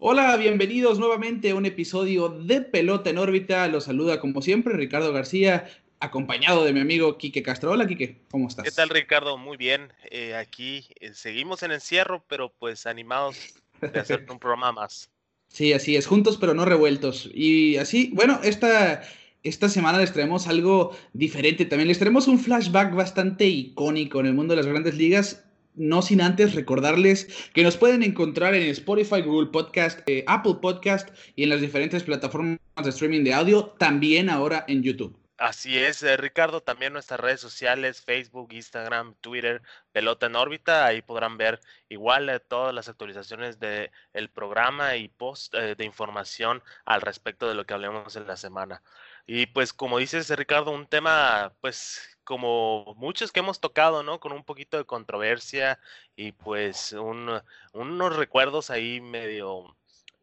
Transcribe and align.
Hola, 0.00 0.36
bienvenidos 0.36 1.00
nuevamente 1.00 1.50
a 1.50 1.56
un 1.56 1.66
episodio 1.66 2.28
de 2.28 2.60
Pelota 2.60 3.10
en 3.10 3.18
órbita. 3.18 3.66
Los 3.66 3.86
saluda 3.86 4.20
como 4.20 4.42
siempre 4.42 4.74
Ricardo 4.74 5.12
García, 5.12 5.68
acompañado 5.98 6.64
de 6.64 6.72
mi 6.72 6.78
amigo 6.78 7.18
Quique 7.18 7.42
Castro. 7.42 7.72
Hola, 7.72 7.84
Quique, 7.84 8.22
¿cómo 8.30 8.46
estás? 8.46 8.64
¿Qué 8.64 8.70
tal, 8.70 8.90
Ricardo? 8.90 9.36
Muy 9.36 9.56
bien. 9.56 9.92
Eh, 10.08 10.36
aquí 10.36 10.86
eh, 11.00 11.14
seguimos 11.14 11.64
en 11.64 11.72
encierro, 11.72 12.22
pero 12.28 12.52
pues 12.60 12.86
animados 12.86 13.56
de 13.80 13.98
hacer 13.98 14.24
un 14.30 14.38
programa 14.38 14.72
más. 14.72 15.10
Sí, 15.50 15.72
así 15.72 15.96
es, 15.96 16.06
juntos 16.06 16.36
pero 16.36 16.52
no 16.52 16.66
revueltos. 16.66 17.30
Y 17.32 17.78
así, 17.78 18.10
bueno, 18.12 18.38
esta, 18.44 19.02
esta 19.42 19.70
semana 19.70 19.98
les 19.98 20.12
traemos 20.12 20.46
algo 20.46 20.94
diferente 21.14 21.64
también. 21.64 21.88
Les 21.88 21.98
traemos 21.98 22.28
un 22.28 22.38
flashback 22.38 22.94
bastante 22.94 23.46
icónico 23.46 24.20
en 24.20 24.26
el 24.26 24.34
mundo 24.34 24.52
de 24.52 24.58
las 24.58 24.66
grandes 24.66 24.94
ligas 24.96 25.47
no 25.78 26.02
sin 26.02 26.20
antes 26.20 26.54
recordarles 26.54 27.28
que 27.54 27.62
nos 27.62 27.76
pueden 27.76 28.02
encontrar 28.02 28.54
en 28.54 28.62
Spotify, 28.64 29.22
Google 29.22 29.50
Podcast, 29.50 30.00
eh, 30.06 30.24
Apple 30.26 30.56
Podcast 30.60 31.08
y 31.36 31.44
en 31.44 31.50
las 31.50 31.60
diferentes 31.60 32.02
plataformas 32.02 32.58
de 32.82 32.90
streaming 32.90 33.24
de 33.24 33.34
audio, 33.34 33.74
también 33.78 34.30
ahora 34.30 34.64
en 34.68 34.82
YouTube. 34.82 35.16
Así 35.38 35.78
es, 35.78 36.02
eh, 36.02 36.16
Ricardo, 36.16 36.60
también 36.60 36.92
nuestras 36.92 37.20
redes 37.20 37.40
sociales, 37.40 38.02
Facebook, 38.02 38.48
Instagram, 38.52 39.14
Twitter, 39.20 39.62
Pelota 39.92 40.26
en 40.26 40.34
órbita, 40.34 40.84
ahí 40.84 41.00
podrán 41.00 41.38
ver 41.38 41.60
igual 41.88 42.28
eh, 42.28 42.40
todas 42.40 42.74
las 42.74 42.88
actualizaciones 42.88 43.60
del 43.60 43.90
el 44.14 44.30
programa 44.30 44.96
y 44.96 45.06
post 45.08 45.54
de 45.54 45.84
información 45.84 46.60
al 46.84 47.02
respecto 47.02 47.48
de 47.48 47.54
lo 47.54 47.64
que 47.66 47.74
hablemos 47.74 48.16
en 48.16 48.26
la 48.26 48.36
semana. 48.36 48.82
Y 49.30 49.44
pues 49.44 49.74
como 49.74 49.98
dices, 49.98 50.30
Ricardo, 50.30 50.70
un 50.70 50.86
tema 50.86 51.52
pues 51.60 52.00
como 52.24 52.94
muchos 52.96 53.30
que 53.30 53.40
hemos 53.40 53.60
tocado, 53.60 54.02
¿no? 54.02 54.20
Con 54.20 54.32
un 54.32 54.42
poquito 54.42 54.78
de 54.78 54.86
controversia 54.86 55.78
y 56.16 56.32
pues 56.32 56.94
unos 56.94 58.16
recuerdos 58.16 58.70
ahí 58.70 59.02
medio 59.02 59.76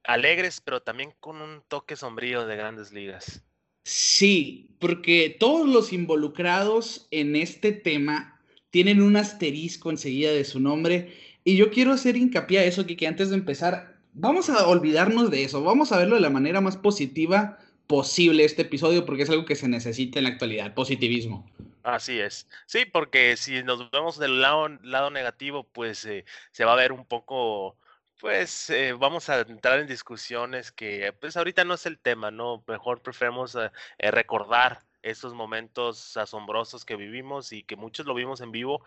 alegres, 0.03 0.59
pero 0.59 0.81
también 0.81 1.13
con 1.19 1.39
un 1.39 1.61
toque 1.67 1.95
sombrío 1.95 2.47
de 2.47 2.55
grandes 2.55 2.91
ligas. 2.91 3.43
Sí, 3.83 4.75
porque 4.79 5.37
todos 5.39 5.69
los 5.69 5.93
involucrados 5.93 7.07
en 7.11 7.35
este 7.35 7.73
tema 7.73 8.41
tienen 8.71 9.03
un 9.03 9.17
asterisco 9.17 9.91
enseguida 9.91 10.31
de 10.31 10.45
su 10.45 10.59
nombre 10.59 11.15
y 11.43 11.57
yo 11.57 11.69
quiero 11.69 11.93
hacer 11.93 12.17
hincapié 12.17 12.57
a 12.57 12.65
eso, 12.65 12.87
que, 12.87 12.97
que 12.97 13.05
antes 13.05 13.29
de 13.29 13.35
empezar, 13.35 13.99
vamos 14.13 14.49
a 14.49 14.67
olvidarnos 14.67 15.29
de 15.29 15.43
eso, 15.43 15.63
vamos 15.63 15.91
a 15.91 15.99
verlo 15.99 16.15
de 16.15 16.21
la 16.21 16.31
manera 16.31 16.59
más 16.59 16.75
positiva 16.75 17.59
posible 17.87 18.43
este 18.43 18.63
episodio 18.63 19.05
porque 19.05 19.23
es 19.23 19.29
algo 19.29 19.45
que 19.45 19.55
se 19.55 19.67
necesita 19.67 20.19
en 20.19 20.23
la 20.23 20.31
actualidad, 20.31 20.73
positivismo. 20.73 21.49
Así 21.83 22.19
es. 22.19 22.47
Sí, 22.65 22.85
porque 22.85 23.37
si 23.37 23.61
nos 23.61 23.91
vemos 23.91 24.17
del 24.17 24.41
lado, 24.41 24.69
lado 24.81 25.11
negativo, 25.11 25.63
pues 25.63 26.03
eh, 26.05 26.25
se 26.51 26.65
va 26.65 26.73
a 26.73 26.75
ver 26.75 26.91
un 26.91 27.05
poco, 27.05 27.77
pues 28.19 28.71
eh, 28.71 28.93
vamos 28.93 29.29
a 29.29 29.41
entrar 29.41 29.79
en 29.79 29.87
discusiones 29.87 30.71
que 30.71 31.13
pues 31.19 31.37
ahorita 31.37 31.63
no 31.63 31.75
es 31.75 31.85
el 31.85 31.99
tema, 31.99 32.31
¿no? 32.31 32.63
Mejor 32.67 33.01
preferimos 33.03 33.55
eh, 33.55 33.71
recordar 34.11 34.81
esos 35.03 35.35
momentos 35.35 36.17
asombrosos 36.17 36.85
que 36.85 36.95
vivimos 36.95 37.51
y 37.51 37.61
que 37.61 37.75
muchos 37.75 38.07
lo 38.07 38.15
vimos 38.15 38.41
en 38.41 38.51
vivo 38.51 38.83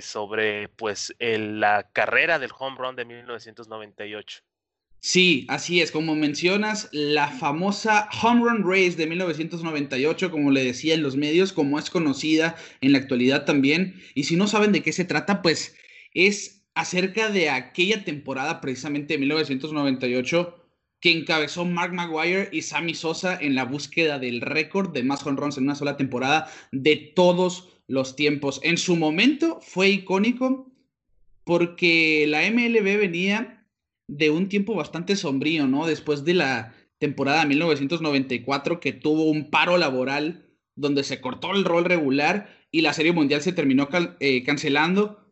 sobre 0.00 0.68
pues 0.68 1.14
la 1.20 1.88
carrera 1.92 2.38
del 2.40 2.50
home 2.58 2.76
run 2.78 2.96
de 2.96 3.04
1998. 3.04 4.42
Sí, 5.00 5.46
así 5.48 5.80
es, 5.80 5.92
como 5.92 6.16
mencionas, 6.16 6.88
la 6.92 7.28
famosa 7.28 8.08
Home 8.22 8.42
Run 8.42 8.64
Race 8.68 8.96
de 8.96 9.06
1998, 9.06 10.30
como 10.30 10.50
le 10.50 10.64
decía 10.64 10.94
en 10.94 11.02
los 11.02 11.16
medios, 11.16 11.52
como 11.52 11.78
es 11.78 11.88
conocida 11.88 12.56
en 12.80 12.92
la 12.92 12.98
actualidad 12.98 13.44
también. 13.44 14.00
Y 14.14 14.24
si 14.24 14.36
no 14.36 14.48
saben 14.48 14.72
de 14.72 14.82
qué 14.82 14.92
se 14.92 15.04
trata, 15.04 15.40
pues 15.40 15.76
es 16.14 16.64
acerca 16.74 17.30
de 17.30 17.50
aquella 17.50 18.04
temporada 18.04 18.60
precisamente 18.60 19.14
de 19.14 19.18
1998 19.18 20.54
que 21.00 21.12
encabezó 21.12 21.64
Mark 21.64 21.92
Maguire 21.92 22.48
y 22.50 22.62
Sammy 22.62 22.94
Sosa 22.94 23.38
en 23.40 23.54
la 23.54 23.64
búsqueda 23.64 24.18
del 24.18 24.40
récord 24.40 24.92
de 24.92 25.04
más 25.04 25.24
home 25.24 25.40
runs 25.40 25.56
en 25.58 25.64
una 25.64 25.76
sola 25.76 25.96
temporada 25.96 26.50
de 26.72 27.12
todos 27.14 27.68
los 27.86 28.16
tiempos. 28.16 28.60
En 28.64 28.76
su 28.76 28.96
momento 28.96 29.60
fue 29.60 29.90
icónico 29.90 30.72
porque 31.44 32.26
la 32.28 32.42
MLB 32.50 32.98
venía 32.98 33.57
de 34.08 34.30
un 34.30 34.48
tiempo 34.48 34.74
bastante 34.74 35.14
sombrío, 35.14 35.68
¿no? 35.68 35.86
Después 35.86 36.24
de 36.24 36.34
la 36.34 36.74
temporada 36.98 37.44
1994 37.44 38.80
que 38.80 38.92
tuvo 38.92 39.30
un 39.30 39.50
paro 39.50 39.78
laboral 39.78 40.48
donde 40.74 41.04
se 41.04 41.20
cortó 41.20 41.52
el 41.52 41.64
rol 41.64 41.84
regular 41.84 42.48
y 42.70 42.80
la 42.80 42.92
Serie 42.92 43.12
Mundial 43.12 43.42
se 43.42 43.52
terminó 43.52 43.88
eh, 44.20 44.42
cancelando. 44.44 45.24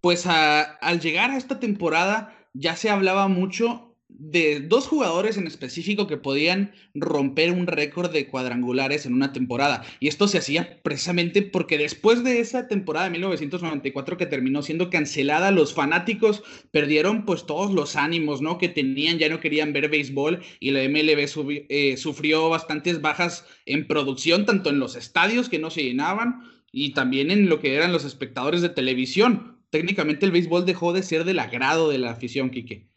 Pues 0.00 0.26
al 0.26 1.00
llegar 1.00 1.30
a 1.30 1.36
esta 1.36 1.60
temporada 1.60 2.36
ya 2.54 2.74
se 2.76 2.90
hablaba 2.90 3.28
mucho 3.28 3.89
de 4.18 4.60
dos 4.60 4.86
jugadores 4.86 5.36
en 5.36 5.46
específico 5.46 6.06
que 6.06 6.16
podían 6.16 6.72
romper 6.94 7.52
un 7.52 7.66
récord 7.66 8.12
de 8.12 8.28
cuadrangulares 8.28 9.06
en 9.06 9.14
una 9.14 9.32
temporada. 9.32 9.84
Y 9.98 10.08
esto 10.08 10.28
se 10.28 10.38
hacía 10.38 10.80
precisamente 10.82 11.42
porque 11.42 11.78
después 11.78 12.22
de 12.24 12.40
esa 12.40 12.68
temporada 12.68 13.06
de 13.06 13.12
1994 13.12 14.16
que 14.16 14.26
terminó 14.26 14.62
siendo 14.62 14.90
cancelada, 14.90 15.50
los 15.50 15.74
fanáticos 15.74 16.42
perdieron 16.70 17.24
pues 17.24 17.46
todos 17.46 17.72
los 17.72 17.96
ánimos, 17.96 18.42
¿no? 18.42 18.58
Que 18.58 18.68
tenían, 18.68 19.18
ya 19.18 19.28
no 19.28 19.40
querían 19.40 19.72
ver 19.72 19.88
béisbol 19.88 20.40
y 20.60 20.70
la 20.72 20.82
MLB 20.88 21.66
eh, 21.68 21.96
sufrió 21.96 22.48
bastantes 22.48 23.00
bajas 23.00 23.44
en 23.66 23.86
producción, 23.86 24.44
tanto 24.44 24.70
en 24.70 24.80
los 24.80 24.96
estadios 24.96 25.48
que 25.48 25.58
no 25.58 25.70
se 25.70 25.82
llenaban 25.82 26.42
y 26.72 26.94
también 26.94 27.30
en 27.30 27.48
lo 27.48 27.60
que 27.60 27.74
eran 27.74 27.92
los 27.92 28.04
espectadores 28.04 28.62
de 28.62 28.68
televisión. 28.68 29.58
Técnicamente 29.70 30.26
el 30.26 30.32
béisbol 30.32 30.66
dejó 30.66 30.92
de 30.92 31.02
ser 31.02 31.24
del 31.24 31.38
agrado 31.38 31.88
de 31.90 31.98
la 31.98 32.10
afición, 32.10 32.50
Quique. 32.50 32.89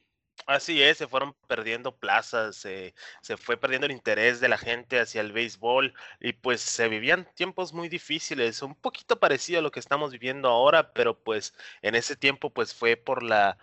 Así 0.45 0.81
es, 0.83 0.97
se 0.97 1.07
fueron 1.07 1.33
perdiendo 1.47 1.97
plazas, 1.97 2.57
se 2.57 2.93
fue 3.37 3.55
perdiendo 3.57 3.85
el 3.85 3.93
interés 3.93 4.39
de 4.41 4.49
la 4.49 4.57
gente 4.57 4.99
hacia 4.99 5.21
el 5.21 5.31
béisbol 5.31 5.93
y 6.19 6.33
pues 6.33 6.61
se 6.61 6.89
vivían 6.89 7.27
tiempos 7.35 7.71
muy 7.73 7.87
difíciles, 7.87 8.61
un 8.61 8.75
poquito 8.75 9.19
parecido 9.19 9.59
a 9.59 9.61
lo 9.61 9.71
que 9.71 9.79
estamos 9.79 10.11
viviendo 10.11 10.49
ahora, 10.49 10.91
pero 10.93 11.17
pues 11.23 11.53
en 11.81 11.95
ese 11.95 12.15
tiempo 12.17 12.49
pues 12.51 12.73
fue 12.73 12.97
por 12.97 13.23
la 13.23 13.57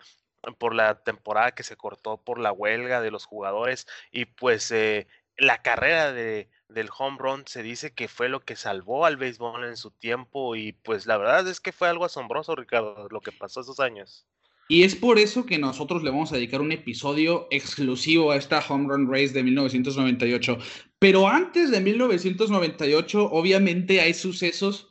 por 0.59 0.75
la 0.75 1.03
temporada 1.03 1.53
que 1.55 1.63
se 1.65 1.77
cortó 1.77 2.17
por 2.23 2.39
la 2.39 2.53
huelga 2.53 3.01
de 3.03 3.11
los 3.11 3.27
jugadores 3.27 3.87
y 4.11 4.25
pues 4.27 4.71
eh, 4.71 5.07
la 5.37 5.63
carrera 5.63 6.13
de, 6.13 6.51
del 6.69 6.89
home 6.97 7.19
run 7.21 7.47
se 7.47 7.63
dice 7.63 7.95
que 7.95 8.09
fue 8.09 8.29
lo 8.31 8.41
que 8.41 8.57
salvó 8.57 9.05
al 9.07 9.17
béisbol 9.19 9.65
en 9.65 9.77
su 9.77 9.91
tiempo 9.91 10.57
y 10.57 10.73
pues 10.73 11.07
la 11.07 11.19
verdad 11.19 11.47
es 11.49 11.61
que 11.61 11.73
fue 11.73 11.89
algo 11.89 12.05
asombroso, 12.07 12.57
Ricardo, 12.57 13.09
lo 13.11 13.21
que 13.23 13.33
pasó 13.33 13.61
esos 13.61 13.81
años. 13.81 14.27
Y 14.71 14.85
es 14.85 14.95
por 14.95 15.19
eso 15.19 15.47
que 15.47 15.59
nosotros 15.59 16.05
le 16.05 16.11
vamos 16.11 16.31
a 16.31 16.37
dedicar 16.37 16.61
un 16.61 16.71
episodio 16.71 17.49
exclusivo 17.51 18.31
a 18.31 18.37
esta 18.37 18.61
Home 18.69 18.87
Run 18.89 19.11
Race 19.11 19.33
de 19.33 19.43
1998. 19.43 20.59
Pero 21.01 21.27
antes 21.27 21.73
de 21.73 21.81
1998, 21.81 23.33
obviamente 23.33 24.01
hay 24.01 24.15
sucesos 24.15 24.89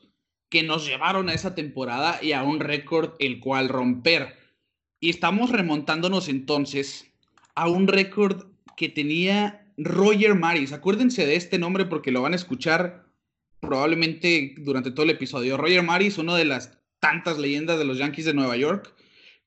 que 0.49 0.63
nos 0.63 0.85
llevaron 0.85 1.29
a 1.29 1.33
esa 1.33 1.55
temporada 1.55 2.19
y 2.21 2.33
a 2.33 2.43
un 2.43 2.59
récord 2.59 3.13
el 3.19 3.39
cual 3.39 3.69
romper. 3.69 4.35
Y 4.99 5.09
estamos 5.09 5.49
remontándonos 5.49 6.27
entonces 6.27 7.13
a 7.55 7.69
un 7.69 7.87
récord 7.87 8.47
que 8.75 8.89
tenía 8.89 9.65
Roger 9.77 10.35
Maris. 10.35 10.73
Acuérdense 10.73 11.25
de 11.25 11.37
este 11.37 11.57
nombre 11.57 11.85
porque 11.85 12.11
lo 12.11 12.21
van 12.21 12.33
a 12.33 12.35
escuchar 12.35 13.05
probablemente 13.61 14.55
durante 14.57 14.91
todo 14.91 15.05
el 15.05 15.11
episodio. 15.11 15.55
Roger 15.55 15.83
Maris, 15.83 16.17
una 16.17 16.35
de 16.35 16.43
las 16.43 16.77
tantas 16.99 17.39
leyendas 17.39 17.79
de 17.79 17.85
los 17.85 17.97
Yankees 17.97 18.25
de 18.25 18.33
Nueva 18.33 18.57
York 18.57 18.93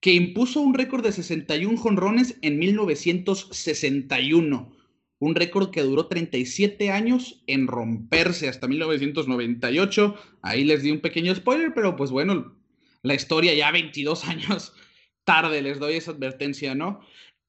que 0.03 0.13
impuso 0.13 0.61
un 0.61 0.75
récord 0.75 1.03
de 1.05 1.13
61 1.13 1.79
jonrones 1.79 2.37
en 2.43 2.59
1961. 2.59 4.77
Un 5.21 5.35
récord 5.37 5.71
que 5.71 5.83
duró 5.83 6.09
37 6.09 6.91
años 6.91 7.45
en 7.47 7.69
romperse 7.69 8.49
hasta 8.49 8.67
1998. 8.67 10.17
Ahí 10.43 10.65
les 10.65 10.83
di 10.83 10.91
un 10.91 10.99
pequeño 10.99 11.33
spoiler, 11.37 11.73
pero 11.73 11.95
pues 11.95 12.11
bueno, 12.11 12.59
la 13.03 13.15
historia 13.15 13.55
ya 13.55 13.71
22 13.71 14.25
años 14.25 14.73
tarde 15.23 15.63
les 15.63 15.79
doy 15.79 15.95
esa 15.95 16.11
advertencia, 16.11 16.75
¿no? 16.75 16.99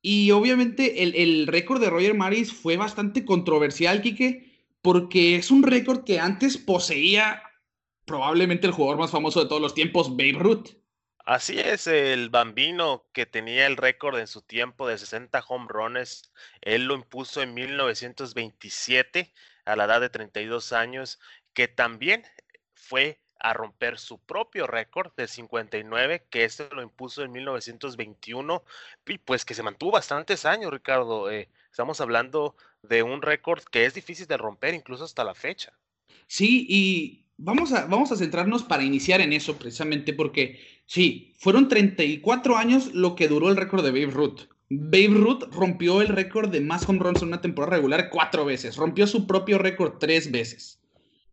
Y 0.03 0.29
obviamente 0.29 1.01
el, 1.01 1.15
el 1.15 1.47
récord 1.47 1.81
de 1.81 1.89
Roger 1.89 2.13
Maris 2.13 2.53
fue 2.53 2.77
bastante 2.77 3.25
controversial, 3.25 4.03
Quique, 4.03 4.53
porque 4.83 5.37
es 5.37 5.49
un 5.49 5.63
récord 5.63 6.03
que 6.03 6.19
antes 6.19 6.57
poseía 6.57 7.41
probablemente 8.05 8.67
el 8.67 8.73
jugador 8.73 8.99
más 8.99 9.09
famoso 9.09 9.41
de 9.41 9.49
todos 9.49 9.61
los 9.61 9.73
tiempos, 9.73 10.11
Babe 10.11 10.33
Ruth. 10.33 10.82
Así 11.25 11.57
es, 11.57 11.87
el 11.87 12.29
Bambino 12.29 13.05
que 13.13 13.25
tenía 13.25 13.65
el 13.65 13.77
récord 13.77 14.19
en 14.19 14.27
su 14.27 14.41
tiempo 14.41 14.87
de 14.89 14.97
60 14.97 15.41
home 15.47 15.67
runs, 15.69 16.33
él 16.59 16.83
lo 16.83 16.95
impuso 16.95 17.41
en 17.41 17.53
1927 17.53 19.33
a 19.63 19.75
la 19.77 19.85
edad 19.85 20.01
de 20.01 20.09
32 20.09 20.73
años, 20.73 21.21
que 21.53 21.69
también 21.69 22.23
fue 22.73 23.21
a 23.39 23.53
romper 23.53 23.99
su 23.99 24.19
propio 24.19 24.67
récord 24.67 25.13
de 25.15 25.29
59, 25.29 26.27
que 26.29 26.43
este 26.43 26.67
lo 26.75 26.81
impuso 26.81 27.23
en 27.23 27.31
1921, 27.31 28.63
y 29.07 29.17
pues 29.19 29.45
que 29.45 29.53
se 29.53 29.63
mantuvo 29.63 29.91
bastantes 29.91 30.45
años, 30.45 30.71
Ricardo. 30.71 31.31
Eh, 31.31 31.49
estamos 31.69 32.01
hablando 32.01 32.57
de 32.81 33.01
un 33.03 33.21
récord 33.21 33.63
que 33.63 33.85
es 33.85 33.93
difícil 33.93 34.27
de 34.27 34.37
romper 34.37 34.73
incluso 34.73 35.05
hasta 35.05 35.23
la 35.23 35.35
fecha. 35.35 35.73
Sí, 36.27 36.65
y 36.69 37.22
vamos 37.37 37.73
a, 37.73 37.85
vamos 37.85 38.11
a 38.11 38.17
centrarnos 38.17 38.63
para 38.63 38.83
iniciar 38.83 39.21
en 39.21 39.33
eso 39.33 39.57
precisamente 39.57 40.13
porque 40.13 40.59
Sí, 40.85 41.33
fueron 41.39 41.69
34 41.69 42.57
años 42.57 42.93
lo 42.93 43.15
que 43.15 43.27
duró 43.27 43.49
el 43.49 43.55
récord 43.55 43.83
de 43.83 43.91
Babe 43.91 44.13
Ruth. 44.13 44.41
Babe 44.69 45.07
Ruth 45.07 45.43
rompió 45.51 46.01
el 46.01 46.07
récord 46.07 46.49
de 46.49 46.61
más 46.61 46.87
home 46.87 46.99
runs 46.99 47.21
en 47.21 47.29
una 47.29 47.41
temporada 47.41 47.77
regular 47.77 48.09
cuatro 48.09 48.45
veces. 48.45 48.75
Rompió 48.75 49.07
su 49.07 49.27
propio 49.27 49.57
récord 49.57 49.97
tres 49.99 50.31
veces. 50.31 50.81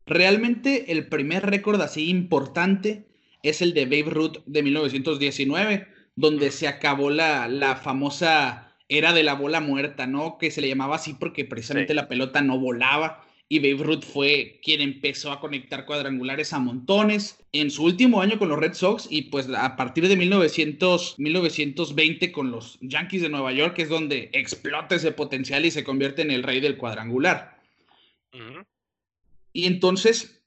Realmente 0.06 0.92
el 0.92 1.08
primer 1.08 1.46
récord 1.46 1.80
así 1.80 2.08
importante 2.08 3.06
es 3.42 3.62
el 3.62 3.74
de 3.74 3.84
Babe 3.84 4.10
Ruth 4.10 4.38
de 4.46 4.62
1919, 4.62 5.86
donde 6.16 6.50
se 6.50 6.68
acabó 6.68 7.10
la, 7.10 7.48
la 7.48 7.76
famosa 7.76 8.76
era 8.88 9.12
de 9.12 9.22
la 9.22 9.34
bola 9.34 9.60
muerta, 9.60 10.06
¿no? 10.06 10.36
Que 10.38 10.50
se 10.50 10.60
le 10.60 10.68
llamaba 10.68 10.96
así 10.96 11.14
porque 11.14 11.44
precisamente 11.44 11.94
la 11.94 12.08
pelota 12.08 12.42
no 12.42 12.58
volaba 12.58 13.24
y 13.52 13.58
Babe 13.58 13.82
Ruth 13.82 14.04
fue 14.04 14.60
quien 14.62 14.80
empezó 14.80 15.32
a 15.32 15.40
conectar 15.40 15.84
cuadrangulares 15.84 16.52
a 16.52 16.60
montones 16.60 17.36
en 17.52 17.72
su 17.72 17.82
último 17.82 18.22
año 18.22 18.38
con 18.38 18.48
los 18.48 18.60
Red 18.60 18.74
Sox 18.74 19.08
y 19.10 19.22
pues 19.22 19.48
a 19.48 19.74
partir 19.74 20.06
de 20.06 20.16
1900, 20.16 21.18
1920 21.18 22.30
con 22.30 22.52
los 22.52 22.78
Yankees 22.80 23.22
de 23.22 23.28
Nueva 23.28 23.52
York 23.52 23.76
es 23.80 23.88
donde 23.88 24.30
explota 24.34 24.94
ese 24.94 25.10
potencial 25.10 25.66
y 25.66 25.72
se 25.72 25.82
convierte 25.82 26.22
en 26.22 26.30
el 26.30 26.44
rey 26.44 26.60
del 26.60 26.76
cuadrangular. 26.76 27.60
Y 29.52 29.66
entonces 29.66 30.40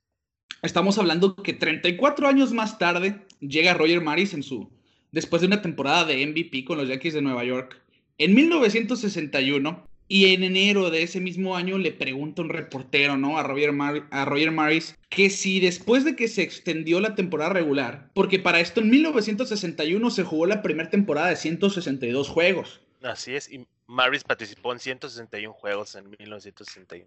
estamos 0.61 0.97
hablando 0.97 1.35
que 1.35 1.51
34 1.51 2.29
años 2.29 2.53
más 2.53 2.79
tarde 2.79 3.19
llega 3.41 3.73
Roger 3.73 3.99
Maris 3.99 4.33
en 4.33 4.43
su 4.43 4.71
después 5.11 5.41
de 5.41 5.47
una 5.47 5.61
temporada 5.61 6.05
de 6.05 6.25
MVP 6.25 6.63
con 6.63 6.77
los 6.77 6.87
Yankees 6.87 7.15
de 7.15 7.21
Nueva 7.21 7.43
York. 7.43 7.81
En 8.17 8.33
1961 8.33 9.92
y 10.07 10.33
en 10.33 10.43
enero 10.43 10.89
de 10.89 11.03
ese 11.03 11.19
mismo 11.19 11.55
año 11.55 11.77
le 11.77 11.91
pregunta 11.91 12.41
un 12.41 12.49
reportero, 12.49 13.17
¿no? 13.17 13.37
A 13.37 13.43
Roger, 13.43 13.71
a 14.11 14.25
Roger 14.25 14.51
Maris, 14.51 14.97
que 15.09 15.29
si 15.29 15.59
después 15.59 16.03
de 16.03 16.15
que 16.15 16.27
se 16.27 16.43
extendió 16.43 16.99
la 16.99 17.15
temporada 17.15 17.51
regular, 17.51 18.09
porque 18.13 18.39
para 18.39 18.59
esto 18.59 18.81
en 18.81 18.89
1961 18.89 20.09
se 20.11 20.23
jugó 20.23 20.45
la 20.45 20.61
primera 20.61 20.89
temporada 20.89 21.29
de 21.29 21.35
162 21.35 22.27
juegos. 22.27 22.81
Así 23.01 23.33
es, 23.33 23.51
y 23.51 23.65
Maris 23.87 24.23
participó 24.23 24.73
en 24.73 24.79
161 24.79 25.53
juegos 25.53 25.95
en 25.95 26.09
1961. 26.09 27.05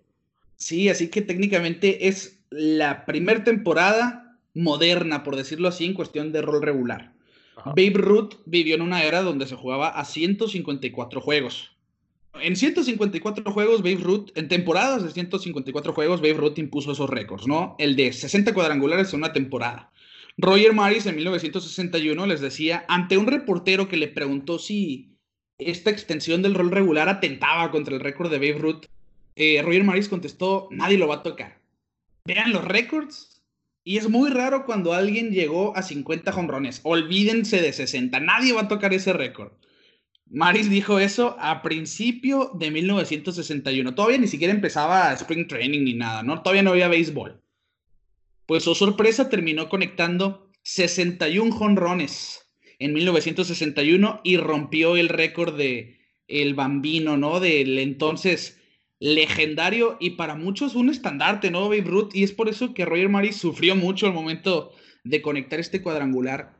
Sí, 0.57 0.89
así 0.89 1.09
que 1.09 1.23
técnicamente 1.23 2.09
es 2.09 2.41
la 2.51 3.05
primera 3.05 3.45
temporada 3.45 4.39
moderna, 4.55 5.23
por 5.23 5.37
decirlo 5.37 5.69
así, 5.69 5.85
en 5.85 5.95
cuestión 5.95 6.33
de 6.33 6.43
rol 6.43 6.63
regular. 6.63 7.13
Babe 7.65 7.93
Ruth 7.95 8.35
vivió 8.45 8.75
en 8.75 8.83
una 8.83 9.03
era 9.03 9.23
donde 9.23 9.47
se 9.47 9.57
jugaba 9.57 9.89
a 9.89 10.05
154 10.05 11.21
juegos. 11.21 11.76
En 12.41 12.57
154 12.57 13.53
juegos, 13.53 13.83
Babe 13.83 13.99
Ruth, 14.03 14.31
en 14.35 14.49
temporadas 14.49 15.03
de 15.03 15.11
154 15.11 15.93
juegos, 15.93 16.21
Babe 16.21 16.35
Ruth 16.35 16.59
impuso 16.59 16.93
esos 16.93 17.11
récords, 17.11 17.47
¿no? 17.47 17.77
El 17.79 17.97
de 17.97 18.13
60 18.13 18.55
cuadrangulares 18.55 19.13
en 19.13 19.21
una 19.21 19.33
temporada. 19.33 19.91
Roger 20.39 20.75
Maris 20.75 21.07
en 21.07 21.17
1961 21.17 22.27
les 22.27 22.41
decía, 22.41 22.85
ante 22.89 23.17
un 23.17 23.27
reportero 23.27 23.89
que 23.89 23.97
le 23.97 24.09
preguntó 24.09 24.59
si 24.59 25.17
esta 25.59 25.91
extensión 25.91 26.43
del 26.43 26.55
rol 26.55 26.71
regular 26.71 27.09
atentaba 27.09 27.71
contra 27.71 27.95
el 27.95 28.01
récord 28.01 28.31
de 28.31 28.39
Babe 28.39 28.59
Ruth, 28.59 28.87
eh, 29.35 29.63
Roger 29.63 29.85
Maris 29.85 30.09
contestó, 30.09 30.69
nadie 30.71 30.99
lo 30.99 31.09
va 31.09 31.17
a 31.17 31.23
tocar. 31.23 31.59
Vean 32.25 32.53
los 32.53 32.65
récords. 32.65 33.43
Y 33.85 33.99
es 33.99 34.09
muy 34.09 34.31
raro 34.31 34.67
cuando 34.67 34.95
alguien 34.95 35.31
llegó 35.31 35.77
a 35.77 35.83
50 35.83 36.33
jonrones. 36.33 36.81
Olvídense 36.83 37.63
de 37.63 37.73
60. 37.73 38.19
Nadie 38.19 38.53
va 38.53 38.63
a 38.63 38.69
tocar 38.69 38.93
ese 38.93 39.13
récord. 39.13 39.53
Maris 40.29 40.69
dijo 40.69 40.99
eso 40.99 41.37
a 41.39 41.63
principio 41.63 42.51
de 42.55 42.71
1961. 42.71 43.95
Todavía 43.95 44.19
ni 44.19 44.27
siquiera 44.27 44.53
empezaba 44.53 45.13
Spring 45.13 45.47
Training 45.47 45.85
ni 45.85 45.95
nada, 45.95 46.23
¿no? 46.23 46.43
Todavía 46.43 46.63
no 46.63 46.71
había 46.71 46.89
béisbol. 46.89 47.41
Pues 48.47 48.65
su 48.65 48.75
sorpresa 48.75 49.29
terminó 49.29 49.69
conectando 49.69 50.51
61 50.63 51.53
jonrones 51.53 52.49
en 52.79 52.93
1961 52.93 54.21
y 54.25 54.37
rompió 54.37 54.97
el 54.97 55.09
récord 55.09 55.57
de 55.57 55.99
el 56.27 56.55
bambino, 56.55 57.17
¿no? 57.17 57.39
Del 57.39 57.79
entonces 57.79 58.61
legendario 58.99 59.97
y 60.01 60.11
para 60.11 60.35
muchos 60.35 60.75
un 60.75 60.91
estandarte, 60.91 61.51
¿no? 61.51 61.69
Babe 61.69 61.83
Ruth. 61.83 62.11
Y 62.15 62.25
es 62.25 62.33
por 62.33 62.49
eso 62.49 62.75
que 62.75 62.85
Roger 62.85 63.09
Maris 63.09 63.37
sufrió 63.37 63.77
mucho 63.77 64.07
al 64.07 64.13
momento 64.13 64.73
de 65.05 65.23
conectar 65.23 65.61
este 65.61 65.83
cuadrangular 65.83 66.56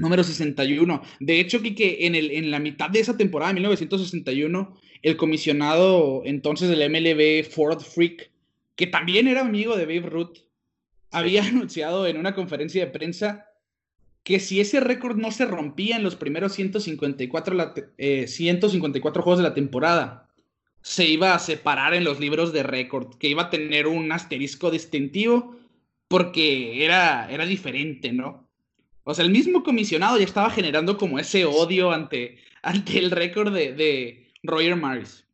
número 0.00 0.24
61. 0.24 1.02
De 1.20 1.40
hecho, 1.40 1.62
que 1.62 2.06
en, 2.06 2.14
el, 2.14 2.30
en 2.30 2.50
la 2.50 2.58
mitad 2.58 2.90
de 2.90 3.00
esa 3.00 3.16
temporada, 3.16 3.52
1961, 3.52 4.76
el 5.02 5.16
comisionado 5.16 6.22
entonces 6.24 6.68
del 6.68 6.90
MLB, 6.90 7.44
Ford 7.48 7.80
Freak, 7.80 8.30
que 8.76 8.86
también 8.86 9.28
era 9.28 9.42
amigo 9.42 9.76
de 9.76 9.86
Babe 9.86 10.08
Ruth, 10.08 10.38
había 11.10 11.44
anunciado 11.46 12.06
en 12.06 12.16
una 12.16 12.34
conferencia 12.34 12.84
de 12.84 12.90
prensa 12.90 13.46
que 14.22 14.38
si 14.38 14.60
ese 14.60 14.80
récord 14.80 15.16
no 15.16 15.30
se 15.30 15.46
rompía 15.46 15.96
en 15.96 16.02
los 16.02 16.16
primeros 16.16 16.52
154, 16.52 17.74
154 18.26 19.20
eh, 19.20 19.24
juegos 19.24 19.38
de 19.38 19.48
la 19.48 19.54
temporada, 19.54 20.28
se 20.82 21.06
iba 21.06 21.34
a 21.34 21.38
separar 21.38 21.94
en 21.94 22.04
los 22.04 22.20
libros 22.20 22.52
de 22.52 22.62
récord, 22.62 23.16
que 23.16 23.28
iba 23.28 23.44
a 23.44 23.50
tener 23.50 23.86
un 23.86 24.12
asterisco 24.12 24.70
distintivo 24.70 25.56
porque 26.08 26.84
era, 26.84 27.30
era 27.30 27.46
diferente, 27.46 28.12
¿no? 28.12 28.49
O 29.04 29.14
sea, 29.14 29.24
el 29.24 29.30
mismo 29.30 29.62
comisionado 29.62 30.18
ya 30.18 30.24
estaba 30.24 30.50
generando 30.50 30.96
como 30.96 31.18
ese 31.18 31.44
odio 31.44 31.90
ante, 31.90 32.38
ante 32.62 32.98
el 32.98 33.10
récord 33.10 33.52
de, 33.52 34.28
Roger 34.42 34.76
Maris. 34.76 35.26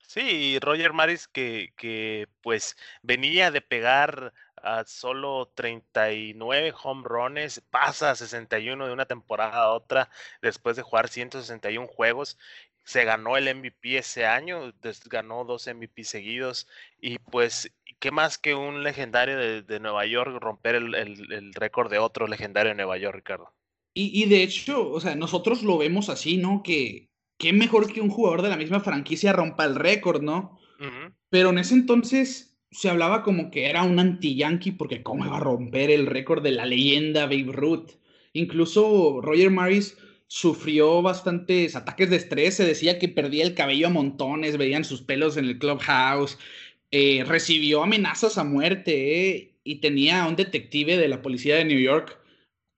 Sí, 0.00 0.58
Roger 0.60 0.92
Maris 0.92 1.26
que, 1.26 1.72
que 1.76 2.28
pues 2.42 2.76
venía 3.02 3.50
de 3.50 3.62
pegar 3.62 4.32
a 4.62 4.84
solo 4.84 5.50
39 5.54 6.72
home 6.82 7.02
runs, 7.04 7.60
pasa 7.70 8.10
a 8.10 8.14
61 8.14 8.86
de 8.86 8.92
una 8.92 9.06
temporada 9.06 9.62
a 9.62 9.72
otra 9.72 10.08
después 10.40 10.76
de 10.76 10.82
jugar 10.82 11.08
161 11.08 11.88
juegos. 11.88 12.38
Se 12.84 13.04
ganó 13.04 13.36
el 13.36 13.54
MVP 13.54 13.98
ese 13.98 14.26
año, 14.26 14.72
ganó 15.06 15.44
dos 15.44 15.68
MVP 15.68 16.04
seguidos 16.04 16.68
y 17.00 17.18
pues 17.18 17.72
¿qué 18.02 18.10
más 18.10 18.36
que 18.36 18.56
un 18.56 18.82
legendario 18.82 19.62
de, 19.62 19.80
Nueva 19.80 20.04
York 20.06 20.36
romper 20.40 20.74
el, 20.74 21.54
récord 21.54 21.88
de 21.88 22.00
otro 22.00 22.26
legendario 22.26 22.70
de 22.70 22.74
Nueva 22.74 22.98
York, 22.98 23.14
Ricardo? 23.14 23.54
Y, 23.94 24.24
de 24.24 24.42
hecho, 24.42 24.90
o 24.90 25.00
sea, 25.00 25.14
nosotros 25.14 25.62
lo 25.62 25.78
vemos 25.78 26.08
así, 26.08 26.36
¿no? 26.36 26.62
Que 26.64 27.10
qué 27.38 27.52
mejor 27.52 27.92
que 27.92 28.00
un 28.00 28.10
jugador 28.10 28.42
de 28.42 28.48
la 28.48 28.56
misma 28.56 28.80
franquicia 28.80 29.32
rompa 29.32 29.64
el 29.64 29.76
récord, 29.76 30.20
¿no? 30.20 30.58
Pero 31.30 31.50
en 31.50 31.58
ese 31.58 31.74
entonces 31.74 32.58
se 32.72 32.90
hablaba 32.90 33.22
como 33.22 33.52
que 33.52 33.66
era 33.66 33.84
un 33.84 34.00
anti-yankee 34.00 34.72
porque 34.72 35.04
cómo 35.04 35.24
iba 35.24 35.36
a 35.36 35.40
romper 35.40 35.90
el 35.90 36.06
récord 36.06 36.42
de 36.42 36.50
la 36.50 36.66
leyenda 36.66 37.26
Babe 37.26 37.52
Ruth. 37.52 37.90
Incluso 38.32 39.20
Roger 39.20 39.50
Maris 39.50 39.96
sufrió 40.26 41.02
bastantes 41.02 41.76
ataques 41.76 42.10
de 42.10 42.16
estrés, 42.16 42.56
se 42.56 42.64
decía 42.64 42.98
que 42.98 43.08
perdía 43.08 43.44
el 43.44 43.54
cabello 43.54 43.86
a 43.86 43.90
montones, 43.90 44.56
veían 44.56 44.84
sus 44.84 45.02
pelos 45.02 45.36
en 45.36 45.44
el 45.44 45.58
clubhouse, 45.58 46.38
eh, 46.94 47.24
recibió 47.26 47.82
amenazas 47.82 48.36
a 48.36 48.44
muerte 48.44 49.30
eh, 49.30 49.54
y 49.64 49.76
tenía 49.76 50.22
a 50.22 50.28
un 50.28 50.36
detective 50.36 50.98
de 50.98 51.08
la 51.08 51.22
policía 51.22 51.56
de 51.56 51.64
New 51.64 51.80
York 51.80 52.18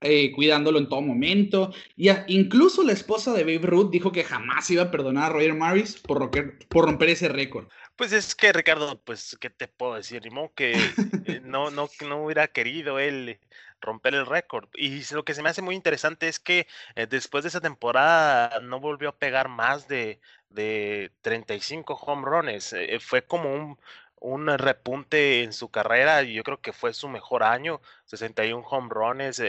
eh, 0.03 0.31
cuidándolo 0.31 0.79
en 0.79 0.89
todo 0.89 1.01
momento. 1.01 1.75
Y 1.97 2.11
incluso 2.29 2.85
la 2.85 2.93
esposa 2.93 3.33
de 3.33 3.43
Babe 3.43 3.67
Ruth 3.67 3.91
dijo 3.91 4.13
que 4.13 4.23
jamás 4.23 4.71
iba 4.71 4.85
a 4.85 4.91
perdonar 4.93 5.25
a 5.25 5.35
Roger 5.35 5.55
Maris 5.55 5.99
por, 5.99 6.19
romper, 6.19 6.59
por 6.69 6.85
romper 6.85 7.09
ese 7.09 7.29
récord. 7.29 7.67
Pues 7.97 8.13
es 8.13 8.37
que 8.37 8.53
Ricardo, 8.53 9.01
pues, 9.03 9.37
¿qué 9.41 9.51
te 9.51 9.67
puedo 9.67 9.97
decir? 9.97 10.23
Ni 10.23 10.31
que 10.55 10.75
no, 11.43 11.73
no, 11.73 11.89
no 12.07 12.25
hubiera 12.25 12.47
querido 12.47 13.01
él 13.01 13.41
romper 13.81 14.15
el 14.15 14.27
récord. 14.27 14.69
Y 14.75 15.03
lo 15.13 15.25
que 15.25 15.35
se 15.35 15.43
me 15.43 15.49
hace 15.49 15.61
muy 15.61 15.75
interesante 15.75 16.29
es 16.29 16.39
que 16.39 16.69
después 17.11 17.43
de 17.43 17.49
esa 17.49 17.61
temporada 17.61 18.61
no 18.61 18.79
volvió 18.79 19.09
a 19.09 19.19
pegar 19.19 19.49
más 19.49 19.89
de, 19.89 20.21
de 20.51 21.11
35 21.23 21.95
home 21.95 22.23
runs. 22.25 22.75
fue 23.01 23.23
como 23.23 23.53
un, 23.53 23.79
un 24.25 24.47
repunte 24.59 25.43
en 25.43 25.53
su 25.53 25.69
carrera. 25.69 26.23
Yo 26.23 26.43
creo 26.43 26.61
que 26.61 26.73
fue 26.73 26.95
su 26.95 27.09
mejor 27.09 27.43
año, 27.43 27.81
61 28.07 28.67
home 28.67 28.89
runs, 28.91 29.41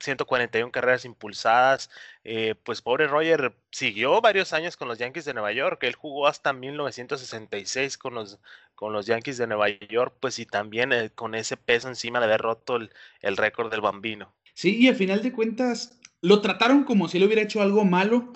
141 0.00 0.72
carreras 0.72 1.04
impulsadas. 1.04 1.90
Eh, 2.24 2.56
pues 2.64 2.82
pobre 2.82 3.06
Roger 3.06 3.54
siguió 3.70 4.20
varios 4.20 4.52
años 4.52 4.76
con 4.76 4.88
los 4.88 4.98
Yankees 4.98 5.24
de 5.24 5.34
Nueva 5.34 5.52
York. 5.52 5.82
Él 5.84 5.94
jugó 5.94 6.26
hasta 6.26 6.52
1966 6.52 7.96
con 7.96 8.14
los, 8.14 8.40
con 8.74 8.92
los 8.92 9.06
Yankees 9.06 9.38
de 9.38 9.46
Nueva 9.46 9.68
York, 9.68 10.16
pues 10.18 10.38
y 10.40 10.46
también 10.46 10.92
eh, 10.92 11.10
con 11.14 11.36
ese 11.36 11.56
peso 11.56 11.88
encima 11.88 12.18
de 12.18 12.26
haber 12.26 12.40
roto 12.40 12.76
el, 12.76 12.90
el 13.20 13.36
récord 13.36 13.70
del 13.70 13.80
bambino. 13.80 14.34
Sí, 14.54 14.76
y 14.76 14.88
al 14.88 14.96
final 14.96 15.22
de 15.22 15.32
cuentas 15.32 15.98
lo 16.20 16.40
trataron 16.40 16.84
como 16.84 17.06
si 17.08 17.18
él 17.18 17.24
hubiera 17.24 17.42
hecho 17.42 17.62
algo 17.62 17.84
malo 17.84 18.32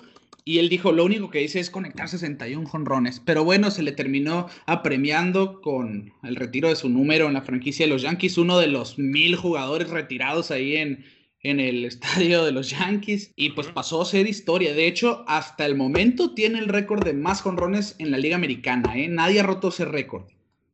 y 0.49 0.57
él 0.57 0.67
dijo, 0.67 0.91
lo 0.91 1.05
único 1.05 1.29
que 1.29 1.43
hice 1.43 1.59
es 1.59 1.69
conectar 1.69 2.09
61 2.09 2.67
jonrones. 2.67 3.19
Pero 3.19 3.43
bueno, 3.43 3.69
se 3.69 3.83
le 3.83 3.91
terminó 3.91 4.47
apremiando 4.65 5.61
con 5.61 6.11
el 6.23 6.35
retiro 6.35 6.69
de 6.69 6.75
su 6.75 6.89
número 6.89 7.27
en 7.27 7.35
la 7.35 7.43
franquicia 7.43 7.85
de 7.85 7.91
los 7.91 8.01
Yankees, 8.01 8.39
uno 8.39 8.57
de 8.57 8.65
los 8.65 8.97
mil 8.97 9.35
jugadores 9.35 9.91
retirados 9.91 10.49
ahí 10.49 10.77
en, 10.77 11.05
en 11.43 11.59
el 11.59 11.85
estadio 11.93 12.43
de 12.43 12.51
los 12.51 12.71
Yankees. 12.71 13.31
Y 13.35 13.51
pues 13.51 13.67
pasó 13.67 14.01
a 14.01 14.05
ser 14.05 14.27
historia. 14.27 14.73
De 14.73 14.87
hecho, 14.87 15.23
hasta 15.27 15.67
el 15.67 15.75
momento 15.75 16.33
tiene 16.33 16.57
el 16.57 16.67
récord 16.67 17.03
de 17.05 17.13
más 17.13 17.43
jonrones 17.43 17.95
en 17.99 18.09
la 18.09 18.17
Liga 18.17 18.35
Americana. 18.35 18.97
¿eh? 18.97 19.07
Nadie 19.07 19.41
ha 19.41 19.43
roto 19.43 19.67
ese 19.67 19.85
récord. 19.85 20.23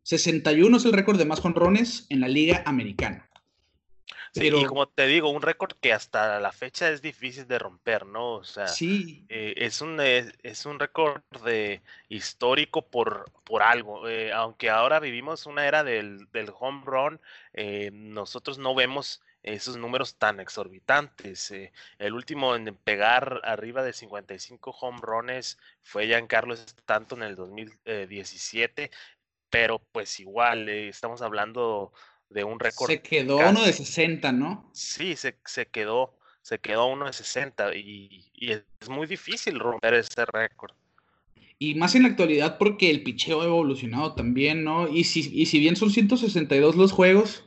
61 0.03 0.77
es 0.77 0.86
el 0.86 0.94
récord 0.94 1.17
de 1.17 1.25
más 1.25 1.41
jonrones 1.41 2.05
en 2.08 2.22
la 2.22 2.29
Liga 2.29 2.63
Americana. 2.65 3.25
Sí, 4.36 4.50
y 4.54 4.65
como 4.65 4.86
te 4.86 5.08
digo, 5.08 5.30
un 5.30 5.42
récord 5.42 5.77
que 5.80 5.94
hasta 5.94 6.42
la 6.42 6.51
fecha 6.51 6.89
es 6.89 7.01
difícil 7.01 7.48
de 7.48 7.58
romper, 7.58 8.06
¿no? 8.06 8.34
O 8.34 8.44
sea, 8.44 8.68
sí. 8.68 9.25
Eh, 9.30 9.54
es 9.56 9.80
un, 9.80 9.98
es, 10.01 10.65
un 10.65 10.77
récord 10.77 11.22
de, 11.46 11.82
histórico 12.10 12.82
por, 12.82 13.32
por 13.46 13.63
algo. 13.63 14.10
Eh, 14.10 14.34
aunque 14.34 14.70
ahora 14.70 15.00
vivimos 15.00 15.46
una 15.46 15.65
era 15.65 15.86
del, 15.86 16.30
del 16.34 16.51
home 16.60 16.84
run, 16.86 17.22
eh, 17.54 17.92
nosotros 17.94 18.58
no 18.58 18.75
vemos 18.75 19.22
esos 19.42 19.77
números 19.77 20.15
tan 20.15 20.42
exorbitantes. 20.42 21.54
el 21.98 22.13
último 22.13 22.58
en 22.58 22.75
pegar 22.75 23.39
arriba 23.46 23.84
de 23.84 23.94
55 23.94 24.72
home 24.72 25.00
runs 25.01 25.58
fue 25.82 26.08
Giancarlo 26.08 26.56
Stanton 26.56 27.24
en 27.24 27.30
el 27.30 27.36
2017, 27.38 28.92
pero 29.50 29.80
pues 29.94 30.20
igual, 30.20 30.68
estamos 30.68 31.22
hablando 31.22 31.94
de 32.29 32.44
un 32.44 32.60
récord. 32.60 32.89
Se 32.89 33.01
quedó 33.01 33.38
uno 33.38 33.63
de 33.63 33.74
60, 33.74 34.32
¿no? 34.32 34.70
Sí, 34.74 35.15
se, 35.15 35.38
se, 35.46 35.67
quedó, 35.67 36.17
se 36.41 36.60
quedó 36.60 36.88
uno 36.88 37.05
de 37.05 37.13
60 37.13 37.75
y, 37.75 38.32
y 38.34 38.51
es 38.51 38.63
muy 38.89 39.08
difícil 39.08 39.60
romper 39.60 39.94
ese 39.96 40.25
récord. 40.25 40.74
Y 41.58 41.75
más 41.75 41.96
en 41.96 42.03
la 42.03 42.10
actualidad 42.10 42.58
porque 42.58 42.89
el 42.89 43.03
picheo 43.03 43.41
ha 43.41 43.46
evolucionado 43.46 44.13
también, 44.13 44.63
¿no? 44.63 44.88
Y 44.89 45.05
si, 45.05 45.32
y 45.34 45.46
si 45.46 45.60
bien 45.60 45.75
son 45.75 45.89
162 45.89 46.75
los 46.75 46.91
juegos, 46.91 47.46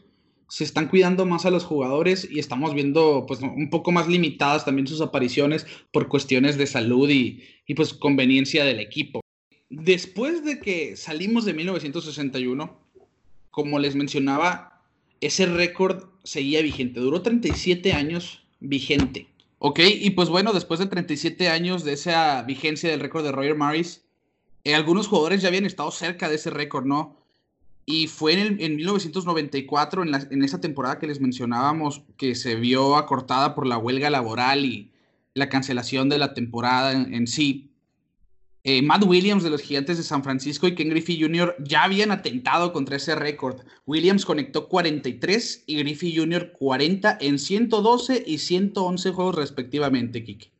se 0.48 0.64
están 0.64 0.88
cuidando 0.88 1.26
más 1.26 1.44
a 1.44 1.50
los 1.50 1.64
jugadores 1.64 2.26
y 2.30 2.38
estamos 2.38 2.72
viendo 2.72 3.26
pues 3.28 3.40
un 3.40 3.68
poco 3.68 3.92
más 3.92 4.08
limitadas 4.08 4.64
también 4.64 4.86
sus 4.86 5.02
apariciones 5.02 5.66
por 5.92 6.08
cuestiones 6.08 6.56
de 6.56 6.66
salud 6.66 7.10
y, 7.10 7.44
y 7.66 7.74
pues 7.74 7.92
conveniencia 7.92 8.64
del 8.64 8.80
equipo. 8.80 9.20
Después 9.68 10.42
de 10.44 10.60
que 10.60 10.96
salimos 10.96 11.44
de 11.44 11.52
1961, 11.52 12.87
como 13.50 13.78
les 13.78 13.94
mencionaba, 13.94 14.82
ese 15.20 15.46
récord 15.46 16.04
seguía 16.24 16.62
vigente. 16.62 17.00
Duró 17.00 17.22
37 17.22 17.92
años 17.92 18.42
vigente. 18.60 19.28
Ok, 19.58 19.80
y 19.80 20.10
pues 20.10 20.28
bueno, 20.28 20.52
después 20.52 20.78
de 20.78 20.86
37 20.86 21.48
años 21.48 21.84
de 21.84 21.94
esa 21.94 22.42
vigencia 22.42 22.90
del 22.90 23.00
récord 23.00 23.24
de 23.24 23.32
Roger 23.32 23.56
Maris, 23.56 24.04
eh, 24.64 24.74
algunos 24.74 25.08
jugadores 25.08 25.42
ya 25.42 25.48
habían 25.48 25.66
estado 25.66 25.90
cerca 25.90 26.28
de 26.28 26.36
ese 26.36 26.50
récord, 26.50 26.86
¿no? 26.86 27.16
Y 27.84 28.06
fue 28.06 28.34
en, 28.34 28.60
en 28.60 28.76
1994, 28.76 30.02
en, 30.02 30.14
en, 30.14 30.44
esa 30.44 30.60
temporada 30.60 30.98
que 30.98 31.06
les 31.06 31.20
mencionábamos, 31.20 32.02
que 32.16 32.34
se 32.34 32.54
vio 32.54 32.96
acortada 32.96 33.54
por 33.54 33.66
la 33.66 33.78
huelga 33.78 34.10
laboral 34.10 34.64
y 34.64 34.90
la 35.34 35.48
cancelación 35.48 36.08
de 36.08 36.18
la 36.18 36.34
temporada 36.34 36.92
en 36.92 37.26
sí. 37.26 37.67
Eh, 38.70 38.82
Matt 38.82 39.04
Williams 39.04 39.42
de 39.42 39.48
los 39.48 39.62
Gigantes 39.62 39.96
de 39.96 40.02
San 40.02 40.22
Francisco 40.22 40.66
y 40.66 40.74
Ken 40.74 40.90
Griffey 40.90 41.18
Jr. 41.18 41.56
ya 41.58 41.84
habían 41.84 42.10
atentado 42.10 42.70
contra 42.70 42.96
ese 42.96 43.14
récord. 43.14 43.62
Williams 43.86 44.26
conectó 44.26 44.68
43 44.68 45.64
y 45.66 45.78
Griffey 45.78 46.14
Jr. 46.14 46.52
40 46.52 47.16
en 47.18 47.38
112 47.38 48.24
y 48.26 48.36
111 48.36 49.10
juegos 49.12 49.36
respectivamente, 49.36 50.22
Kike. 50.22 50.52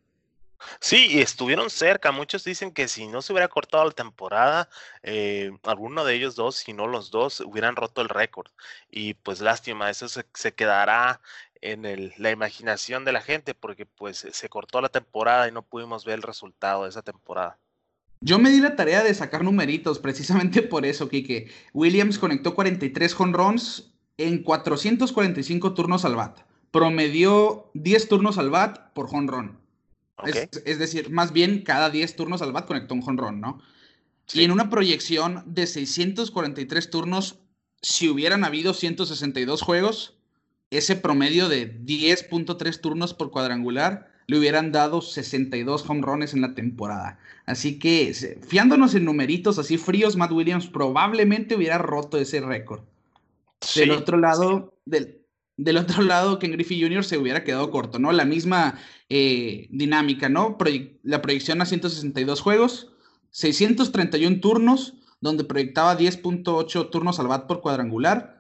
Sí, 0.80 1.20
estuvieron 1.20 1.68
cerca. 1.68 2.10
Muchos 2.10 2.44
dicen 2.44 2.72
que 2.72 2.88
si 2.88 3.06
no 3.08 3.20
se 3.20 3.34
hubiera 3.34 3.48
cortado 3.48 3.84
la 3.84 3.90
temporada, 3.90 4.70
eh, 5.02 5.50
alguno 5.64 6.02
de 6.06 6.14
ellos 6.14 6.34
dos, 6.34 6.56
si 6.56 6.72
no 6.72 6.86
los 6.86 7.10
dos, 7.10 7.40
hubieran 7.40 7.76
roto 7.76 8.00
el 8.00 8.08
récord. 8.08 8.50
Y 8.90 9.14
pues 9.14 9.42
lástima, 9.42 9.90
eso 9.90 10.08
se, 10.08 10.54
quedará 10.54 11.20
en 11.60 12.14
la 12.16 12.30
imaginación 12.30 13.04
de 13.04 13.12
la 13.12 13.20
gente 13.20 13.52
porque 13.52 13.84
pues 13.84 14.26
se 14.32 14.48
cortó 14.48 14.80
la 14.80 14.88
temporada 14.88 15.46
y 15.46 15.52
no 15.52 15.60
pudimos 15.60 16.06
ver 16.06 16.14
el 16.14 16.22
resultado 16.22 16.84
de 16.84 16.88
esa 16.88 17.02
temporada. 17.02 17.58
Yo 18.20 18.38
me 18.38 18.50
di 18.50 18.60
la 18.60 18.76
tarea 18.76 19.04
de 19.04 19.14
sacar 19.14 19.44
numeritos 19.44 19.98
precisamente 19.98 20.62
por 20.62 20.84
eso, 20.84 21.08
Kike. 21.08 21.48
Williams 21.72 22.18
conectó 22.18 22.54
43 22.54 23.14
jonrons 23.14 23.92
en 24.16 24.42
445 24.42 25.74
turnos 25.74 26.04
al 26.04 26.16
bat. 26.16 26.40
Promedió 26.70 27.70
10 27.74 28.08
turnos 28.08 28.38
al 28.38 28.50
bat 28.50 28.92
por 28.92 29.08
jonrón. 29.08 29.58
Es, 30.64 30.78
decir, 30.78 31.10
más 31.10 31.32
bien 31.32 31.62
cada 31.62 31.90
10 31.90 32.16
turnos 32.16 32.42
al 32.42 32.52
bat 32.52 32.66
conectó 32.66 32.94
un 32.94 33.02
jonrón, 33.02 33.40
¿no? 33.40 33.60
Y 34.32 34.42
en 34.42 34.50
una 34.50 34.68
proyección 34.68 35.44
de 35.46 35.66
643 35.66 36.90
turnos, 36.90 37.38
si 37.80 38.08
hubieran 38.08 38.44
habido 38.44 38.74
162 38.74 39.62
juegos, 39.62 40.18
ese 40.70 40.96
promedio 40.96 41.48
de 41.48 41.80
10.3 41.84 42.80
turnos 42.80 43.14
por 43.14 43.30
cuadrangular 43.30 44.12
le 44.28 44.38
hubieran 44.38 44.72
dado 44.72 45.00
62 45.00 45.88
home 45.88 46.02
runs 46.02 46.34
en 46.34 46.42
la 46.42 46.54
temporada. 46.54 47.18
Así 47.46 47.78
que, 47.78 48.12
fiándonos 48.46 48.94
en 48.94 49.06
numeritos 49.06 49.58
así 49.58 49.78
fríos, 49.78 50.16
Matt 50.16 50.32
Williams 50.32 50.66
probablemente 50.66 51.56
hubiera 51.56 51.78
roto 51.78 52.18
ese 52.18 52.40
récord. 52.42 52.82
del 53.74 53.90
otro 53.90 54.18
lado, 54.18 54.78
del, 54.84 55.22
del, 55.56 55.78
otro 55.78 56.02
lado, 56.02 56.38
Ken 56.38 56.52
Griffey 56.52 56.80
Jr. 56.80 57.04
se 57.04 57.16
hubiera 57.16 57.42
quedado 57.42 57.70
corto, 57.70 57.98
¿no? 57.98 58.12
La 58.12 58.26
misma 58.26 58.78
eh, 59.08 59.66
dinámica, 59.70 60.28
¿no? 60.28 60.58
la 61.02 61.22
proyección 61.22 61.62
a 61.62 61.66
162 61.66 62.42
juegos, 62.42 62.92
631 63.30 64.40
turnos, 64.40 64.94
donde 65.22 65.44
proyectaba 65.44 65.98
10.8 65.98 66.90
turnos 66.90 67.18
al 67.18 67.28
bat 67.28 67.46
por 67.46 67.62
cuadrangular 67.62 68.37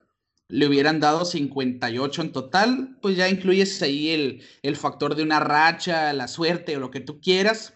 le 0.48 0.66
hubieran 0.66 0.98
dado 0.98 1.24
58 1.24 2.22
en 2.22 2.32
total, 2.32 2.96
pues 3.02 3.16
ya 3.16 3.28
incluyes 3.28 3.80
ahí 3.82 4.10
el, 4.10 4.42
el 4.62 4.76
factor 4.76 5.14
de 5.14 5.22
una 5.22 5.40
racha, 5.40 6.12
la 6.14 6.26
suerte 6.26 6.76
o 6.76 6.80
lo 6.80 6.90
que 6.90 7.00
tú 7.00 7.20
quieras. 7.20 7.74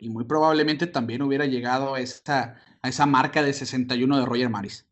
Y 0.00 0.08
muy 0.08 0.24
probablemente 0.24 0.86
también 0.86 1.22
hubiera 1.22 1.46
llegado 1.46 1.94
a 1.94 2.00
esa, 2.00 2.56
a 2.82 2.88
esa 2.88 3.06
marca 3.06 3.42
de 3.42 3.52
61 3.52 4.20
de 4.20 4.26
Roger 4.26 4.50
Maris. 4.50 4.86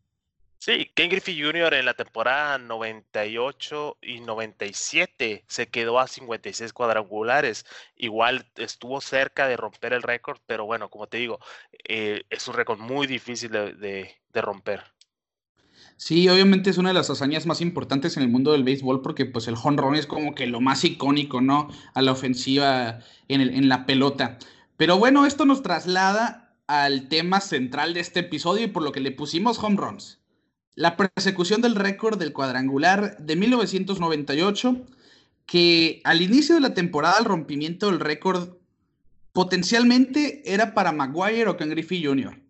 Sí, 0.59 0.91
Ken 0.95 1.09
Griffey 1.09 1.39
Jr. 1.39 1.75
en 1.75 1.85
la 1.85 1.93
temporada 1.93 2.57
98 2.57 3.97
y 4.01 4.21
97 4.21 5.43
se 5.47 5.67
quedó 5.67 5.99
a 5.99 6.07
56 6.07 6.73
cuadrangulares. 6.73 7.65
Igual 7.95 8.49
estuvo 8.55 8.99
cerca 8.99 9.47
de 9.47 9.57
romper 9.57 9.93
el 9.93 10.01
récord, 10.01 10.39
pero 10.47 10.65
bueno, 10.65 10.89
como 10.89 11.07
te 11.07 11.17
digo, 11.17 11.39
eh, 11.87 12.23
es 12.29 12.47
un 12.47 12.55
récord 12.55 12.79
muy 12.79 13.05
difícil 13.05 13.51
de, 13.51 14.15
de 14.33 14.41
romper. 14.41 14.94
Sí, 15.97 16.27
obviamente 16.27 16.69
es 16.69 16.77
una 16.77 16.89
de 16.89 16.95
las 16.95 17.09
hazañas 17.09 17.45
más 17.45 17.61
importantes 17.61 18.17
en 18.17 18.23
el 18.23 18.29
mundo 18.29 18.51
del 18.51 18.63
béisbol 18.63 19.01
porque 19.01 19.25
pues 19.25 19.47
el 19.47 19.55
run 19.55 19.95
es 19.95 20.05
como 20.05 20.35
que 20.35 20.45
lo 20.45 20.59
más 20.59 20.83
icónico, 20.83 21.39
¿no? 21.39 21.69
A 21.93 22.01
la 22.01 22.11
ofensiva 22.11 22.99
en, 23.29 23.41
el, 23.41 23.49
en 23.51 23.69
la 23.69 23.85
pelota. 23.85 24.37
Pero 24.77 24.97
bueno, 24.97 25.25
esto 25.25 25.45
nos 25.45 25.63
traslada 25.63 26.53
al 26.67 27.07
tema 27.07 27.39
central 27.39 27.93
de 27.93 28.01
este 28.01 28.21
episodio 28.21 28.65
y 28.65 28.69
por 28.69 28.83
lo 28.83 28.91
que 28.91 28.99
le 28.99 29.11
pusimos 29.11 29.57
home 29.59 29.77
runs. 29.77 30.19
La 30.75 30.97
persecución 30.97 31.61
del 31.61 31.75
récord 31.75 32.19
del 32.19 32.33
cuadrangular 32.33 33.17
de 33.17 33.35
1998, 33.37 34.85
que 35.45 36.01
al 36.03 36.21
inicio 36.21 36.55
de 36.55 36.61
la 36.61 36.73
temporada 36.73 37.19
el 37.19 37.25
rompimiento 37.25 37.85
del 37.85 38.01
récord 38.01 38.57
potencialmente 39.31 40.41
era 40.45 40.73
para 40.73 40.91
Maguire 40.91 41.47
o 41.47 41.55
Ken 41.55 41.69
Griffey 41.69 42.03
Jr. 42.03 42.44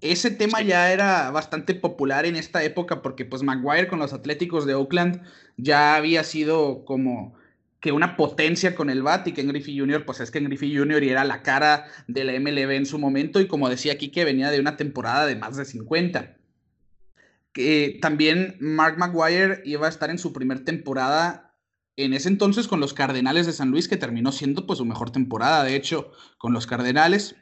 Ese 0.00 0.30
tema 0.30 0.62
ya 0.62 0.92
era 0.92 1.30
bastante 1.32 1.74
popular 1.74 2.24
en 2.24 2.36
esta 2.36 2.62
época 2.62 3.02
porque 3.02 3.24
pues 3.24 3.42
Maguire 3.42 3.88
con 3.88 3.98
los 3.98 4.12
Atléticos 4.12 4.64
de 4.64 4.74
Oakland 4.74 5.22
ya 5.56 5.96
había 5.96 6.22
sido 6.22 6.84
como 6.84 7.34
que 7.80 7.92
una 7.92 8.16
potencia 8.16 8.74
con 8.74 8.90
el 8.90 9.02
bat 9.02 9.26
y 9.26 9.32
Ken 9.32 9.48
Griffey 9.48 9.78
Jr. 9.78 10.04
pues 10.04 10.20
es 10.20 10.30
Ken 10.30 10.44
Griffey 10.44 10.76
Jr. 10.76 11.02
y 11.02 11.10
era 11.10 11.24
la 11.24 11.42
cara 11.42 11.86
de 12.06 12.24
la 12.24 12.38
MLB 12.38 12.72
en 12.72 12.86
su 12.86 12.98
momento 12.98 13.40
y 13.40 13.48
como 13.48 13.68
decía 13.68 13.92
aquí 13.92 14.10
que 14.10 14.24
venía 14.24 14.50
de 14.50 14.60
una 14.60 14.76
temporada 14.76 15.26
de 15.26 15.36
más 15.36 15.56
de 15.56 15.64
50. 15.64 16.36
Que 17.52 17.98
también 18.00 18.56
Mark 18.60 18.98
Maguire 18.98 19.62
iba 19.64 19.86
a 19.86 19.90
estar 19.90 20.10
en 20.10 20.18
su 20.18 20.32
primer 20.32 20.64
temporada 20.64 21.56
en 21.96 22.12
ese 22.12 22.28
entonces 22.28 22.68
con 22.68 22.78
los 22.78 22.94
Cardenales 22.94 23.46
de 23.46 23.52
San 23.52 23.70
Luis 23.70 23.88
que 23.88 23.96
terminó 23.96 24.30
siendo 24.30 24.64
pues 24.66 24.78
su 24.78 24.84
mejor 24.84 25.10
temporada 25.10 25.64
de 25.64 25.74
hecho 25.74 26.12
con 26.38 26.52
los 26.52 26.68
Cardenales 26.68 27.34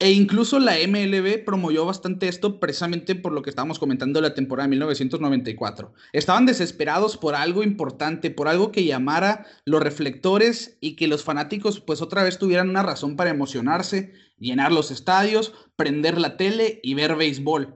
e 0.00 0.12
incluso 0.12 0.58
la 0.58 0.76
MLB 0.76 1.44
promovió 1.44 1.84
bastante 1.84 2.26
esto 2.26 2.58
precisamente 2.58 3.14
por 3.14 3.32
lo 3.32 3.42
que 3.42 3.50
estábamos 3.50 3.78
comentando 3.78 4.22
la 4.22 4.32
temporada 4.32 4.66
de 4.66 4.70
1994. 4.70 5.92
Estaban 6.14 6.46
desesperados 6.46 7.18
por 7.18 7.34
algo 7.34 7.62
importante, 7.62 8.30
por 8.30 8.48
algo 8.48 8.72
que 8.72 8.86
llamara 8.86 9.46
los 9.66 9.82
reflectores 9.82 10.78
y 10.80 10.96
que 10.96 11.06
los 11.06 11.22
fanáticos 11.22 11.80
pues 11.80 12.00
otra 12.00 12.22
vez 12.22 12.38
tuvieran 12.38 12.70
una 12.70 12.82
razón 12.82 13.14
para 13.14 13.28
emocionarse, 13.28 14.14
llenar 14.38 14.72
los 14.72 14.90
estadios, 14.90 15.52
prender 15.76 16.18
la 16.18 16.38
tele 16.38 16.80
y 16.82 16.94
ver 16.94 17.14
béisbol. 17.14 17.74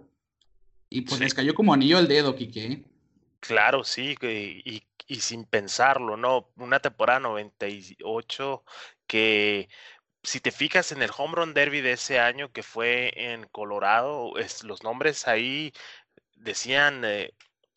Y 0.88 1.02
pues 1.02 1.20
les 1.20 1.34
cayó 1.34 1.54
como 1.54 1.74
anillo 1.74 1.98
al 1.98 2.08
dedo, 2.08 2.36
Quique. 2.36 2.64
¿eh? 2.64 2.84
Claro, 3.40 3.84
sí, 3.84 4.16
y, 4.22 4.82
y 5.06 5.16
sin 5.16 5.44
pensarlo, 5.44 6.16
¿no? 6.16 6.48
Una 6.56 6.80
temporada 6.80 7.20
98 7.20 8.64
que 9.06 9.68
si 10.24 10.40
te 10.40 10.50
fijas 10.50 10.90
en 10.92 11.02
el 11.02 11.10
Home 11.16 11.36
Run 11.36 11.54
Derby 11.54 11.80
de 11.80 11.92
ese 11.92 12.18
año 12.18 12.50
que 12.52 12.62
fue 12.62 13.12
en 13.14 13.44
Colorado, 13.48 14.36
es, 14.38 14.64
los 14.64 14.82
nombres 14.82 15.28
ahí 15.28 15.72
decían 16.36 17.04
eh, 17.04 17.34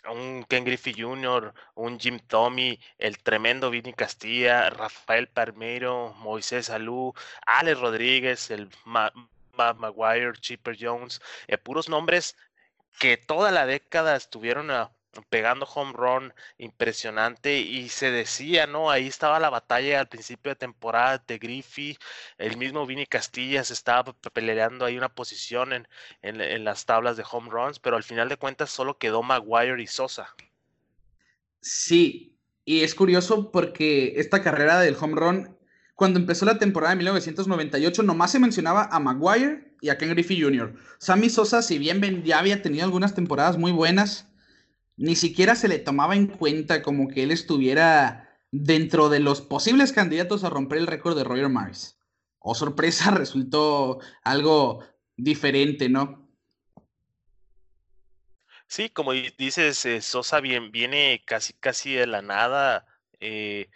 un 0.09 0.45
Ken 0.45 0.63
Griffey 0.65 0.93
Jr., 0.97 1.53
un 1.75 1.99
Jim 1.99 2.19
Tommy, 2.19 2.79
el 2.97 3.17
tremendo 3.19 3.69
Vinny 3.69 3.93
Castilla, 3.93 4.69
Rafael 4.69 5.27
Palmeiro, 5.27 6.13
Moisés 6.15 6.69
Alú, 6.69 7.13
Alex 7.45 7.79
Rodríguez, 7.79 8.49
el 8.51 8.69
Matt 8.85 9.13
Maguire, 9.77 10.33
Chipper 10.39 10.77
Jones, 10.79 11.21
eh, 11.47 11.57
puros 11.57 11.89
nombres 11.89 12.35
que 12.99 13.17
toda 13.17 13.51
la 13.51 13.65
década 13.65 14.15
estuvieron 14.15 14.71
pegando 15.23 15.65
home 15.65 15.93
run 15.93 16.33
impresionante 16.57 17.59
y 17.59 17.89
se 17.89 18.11
decía, 18.11 18.67
¿no? 18.67 18.89
Ahí 18.91 19.07
estaba 19.07 19.39
la 19.39 19.49
batalla 19.49 19.99
al 19.99 20.07
principio 20.07 20.51
de 20.51 20.55
temporada 20.55 21.23
de 21.27 21.37
Griffey, 21.37 21.97
el 22.37 22.57
mismo 22.57 22.85
Vini 22.85 23.05
Castillas 23.05 23.71
estaba 23.71 24.13
peleando 24.33 24.85
ahí 24.85 24.97
una 24.97 25.09
posición 25.09 25.73
en, 25.73 25.87
en, 26.21 26.63
las 26.63 26.85
tablas 26.85 27.17
de 27.17 27.25
home 27.29 27.49
runs, 27.49 27.79
pero 27.79 27.95
al 27.95 28.03
final 28.03 28.29
de 28.29 28.37
cuentas 28.37 28.69
solo 28.69 28.97
quedó 28.97 29.23
Maguire 29.23 29.81
y 29.81 29.87
Sosa. 29.87 30.33
Sí, 31.61 32.37
y 32.65 32.81
es 32.81 32.95
curioso 32.95 33.51
porque 33.51 34.13
esta 34.17 34.41
carrera 34.41 34.79
del 34.79 34.97
home 34.99 35.15
run, 35.15 35.57
cuando 35.95 36.19
empezó 36.19 36.45
la 36.45 36.59
temporada 36.59 36.91
de 36.91 36.97
1998, 36.97 38.03
nomás 38.03 38.31
se 38.31 38.39
mencionaba 38.39 38.89
a 38.91 38.99
Maguire 38.99 39.73
y 39.81 39.89
a 39.89 39.97
Ken 39.97 40.09
Griffey 40.09 40.41
Jr. 40.41 40.73
Sammy 40.97 41.29
Sosa, 41.29 41.61
si 41.61 41.77
bien 41.77 42.23
ya 42.23 42.39
había 42.39 42.61
tenido 42.61 42.83
algunas 42.83 43.15
temporadas 43.15 43.57
muy 43.57 43.71
buenas, 43.71 44.27
ni 44.97 45.15
siquiera 45.15 45.55
se 45.55 45.67
le 45.67 45.79
tomaba 45.79 46.15
en 46.15 46.27
cuenta 46.27 46.81
como 46.81 47.07
que 47.07 47.23
él 47.23 47.31
estuviera 47.31 48.27
dentro 48.51 49.09
de 49.09 49.19
los 49.19 49.41
posibles 49.41 49.93
candidatos 49.93 50.43
a 50.43 50.49
romper 50.49 50.79
el 50.79 50.87
récord 50.87 51.15
de 51.15 51.23
Roger 51.23 51.49
Maris. 51.49 51.99
O 52.39 52.51
oh, 52.51 52.55
sorpresa, 52.55 53.11
resultó 53.11 53.99
algo 54.23 54.83
diferente, 55.15 55.89
¿no? 55.89 56.27
Sí, 58.67 58.89
como 58.89 59.13
dices, 59.13 59.85
eh, 59.85 60.01
Sosa 60.01 60.41
viene 60.41 61.23
casi 61.25 61.53
casi 61.53 61.93
de 61.93 62.07
la 62.07 62.21
nada. 62.21 62.85
Eh, 63.19 63.69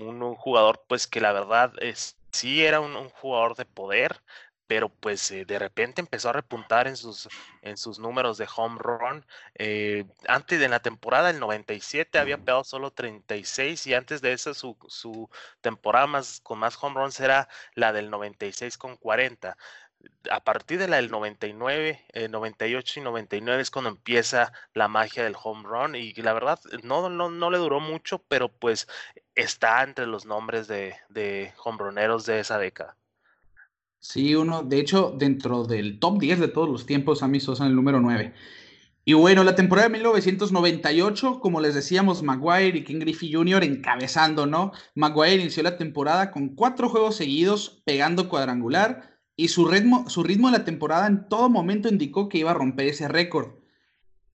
un, 0.00 0.34
jugador, 0.34 0.84
pues 0.88 1.06
que 1.06 1.20
la 1.20 1.32
verdad 1.32 1.72
es, 1.80 2.18
sí 2.32 2.62
era 2.64 2.80
un 2.80 3.08
jugador 3.10 3.56
de 3.56 3.64
poder, 3.64 4.22
pero 4.68 4.88
pues 4.90 5.30
eh, 5.32 5.44
de 5.44 5.58
repente 5.58 6.00
empezó 6.00 6.28
a 6.30 6.34
repuntar 6.34 6.86
en 6.86 6.96
sus, 6.96 7.28
en 7.62 7.76
sus 7.76 7.98
números 7.98 8.38
de 8.38 8.46
home 8.54 8.78
run. 8.78 9.26
Eh, 9.56 10.04
antes 10.28 10.60
de 10.60 10.68
la 10.68 10.80
temporada 10.80 11.28
del 11.28 11.40
97 11.40 12.18
había 12.18 12.38
pegado 12.38 12.64
solo 12.64 12.92
36 12.92 13.86
y 13.88 13.94
antes 13.94 14.20
de 14.22 14.32
eso 14.32 14.54
su, 14.54 14.76
su 14.88 15.28
temporada 15.60 16.06
más, 16.06 16.40
con 16.42 16.58
más 16.60 16.78
home 16.80 17.00
runs 17.00 17.18
era 17.20 17.48
la 17.74 17.92
del 17.92 18.10
96 18.10 18.78
con 18.78 18.96
40 18.96 19.56
a 20.30 20.40
partir 20.44 20.78
de 20.78 20.88
la 20.88 20.96
del 20.96 21.10
99, 21.10 22.04
98 22.30 23.00
y 23.00 23.02
99 23.02 23.62
es 23.62 23.70
cuando 23.70 23.90
empieza 23.90 24.52
la 24.74 24.88
magia 24.88 25.24
del 25.24 25.36
home 25.42 25.64
run 25.66 25.94
y 25.96 26.12
la 26.14 26.32
verdad 26.32 26.60
no, 26.82 27.08
no, 27.08 27.30
no 27.30 27.50
le 27.50 27.58
duró 27.58 27.80
mucho, 27.80 28.18
pero 28.28 28.48
pues 28.48 28.86
está 29.34 29.82
entre 29.82 30.06
los 30.06 30.26
nombres 30.26 30.68
de, 30.68 30.96
de 31.08 31.52
home 31.64 31.78
runeros 31.78 32.26
de 32.26 32.40
esa 32.40 32.58
década. 32.58 32.96
Sí, 34.00 34.34
uno, 34.34 34.62
de 34.62 34.78
hecho, 34.78 35.14
dentro 35.18 35.64
del 35.64 35.98
top 35.98 36.18
10 36.20 36.40
de 36.40 36.48
todos 36.48 36.68
los 36.68 36.86
tiempos, 36.86 37.18
Sammy 37.18 37.40
Sosa 37.40 37.64
en 37.64 37.70
el 37.70 37.76
número 37.76 38.00
9. 38.00 38.32
Y 39.04 39.14
bueno, 39.14 39.42
la 39.42 39.54
temporada 39.54 39.88
de 39.88 39.94
1998, 39.94 41.40
como 41.40 41.60
les 41.60 41.74
decíamos, 41.74 42.22
Maguire 42.22 42.78
y 42.78 42.84
King 42.84 43.00
Griffey 43.00 43.32
Jr. 43.32 43.64
encabezando, 43.64 44.46
¿no? 44.46 44.72
Maguire 44.94 45.36
inició 45.42 45.62
la 45.62 45.78
temporada 45.78 46.30
con 46.30 46.54
cuatro 46.54 46.88
juegos 46.90 47.16
seguidos, 47.16 47.82
pegando 47.84 48.28
cuadrangular, 48.28 49.18
y 49.34 49.48
su 49.48 49.66
ritmo, 49.66 50.08
su 50.10 50.22
ritmo 50.22 50.50
de 50.50 50.58
la 50.58 50.64
temporada 50.64 51.06
en 51.06 51.28
todo 51.28 51.48
momento 51.48 51.88
indicó 51.88 52.28
que 52.28 52.38
iba 52.38 52.50
a 52.50 52.54
romper 52.54 52.88
ese 52.88 53.08
récord, 53.08 53.52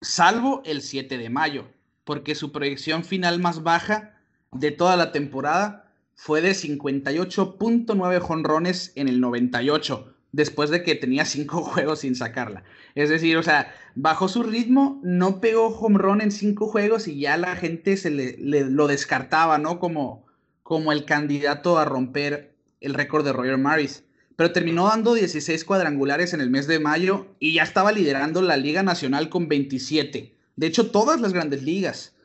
salvo 0.01 0.61
el 0.65 0.81
7 0.81 1.17
de 1.17 1.29
mayo, 1.29 1.67
porque 2.03 2.35
su 2.35 2.51
proyección 2.51 3.03
final 3.03 3.39
más 3.39 3.63
baja 3.63 4.17
de 4.51 4.71
toda 4.71 4.95
la 4.95 5.11
temporada 5.11 5.82
fue 6.15 6.41
de 6.41 6.51
58.9 6.51 8.19
jonrones 8.19 8.91
en 8.95 9.07
el 9.07 9.19
98, 9.19 10.13
después 10.31 10.69
de 10.69 10.83
que 10.83 10.95
tenía 10.95 11.25
5 11.25 11.61
juegos 11.63 11.99
sin 11.99 12.15
sacarla. 12.15 12.63
Es 12.95 13.09
decir, 13.09 13.37
o 13.37 13.43
sea, 13.43 13.73
bajó 13.95 14.27
su 14.27 14.43
ritmo, 14.43 14.99
no 15.03 15.41
pegó 15.41 15.67
home 15.67 16.23
en 16.23 16.31
5 16.31 16.67
juegos 16.67 17.07
y 17.07 17.19
ya 17.19 17.37
la 17.37 17.55
gente 17.55 17.97
se 17.97 18.09
le, 18.09 18.37
lo 18.37 18.87
descartaba, 18.87 19.57
¿no? 19.57 19.79
Como, 19.79 20.25
como 20.61 20.91
el 20.91 21.05
candidato 21.05 21.77
a 21.77 21.85
romper 21.85 22.55
el 22.81 22.93
récord 22.93 23.25
de 23.25 23.33
Roger 23.33 23.57
Maris. 23.57 24.03
Pero 24.35 24.51
terminó 24.51 24.87
dando 24.87 25.13
16 25.13 25.63
cuadrangulares 25.63 26.33
en 26.33 26.41
el 26.41 26.49
mes 26.49 26.67
de 26.67 26.79
mayo 26.79 27.27
y 27.39 27.53
ya 27.53 27.63
estaba 27.63 27.91
liderando 27.91 28.41
la 28.41 28.57
Liga 28.57 28.81
Nacional 28.81 29.29
con 29.29 29.47
27. 29.47 30.35
De 30.55 30.67
hecho, 30.67 30.89
todas 30.91 31.21
las 31.21 31.33
grandes 31.33 31.63
ligas. 31.63 32.15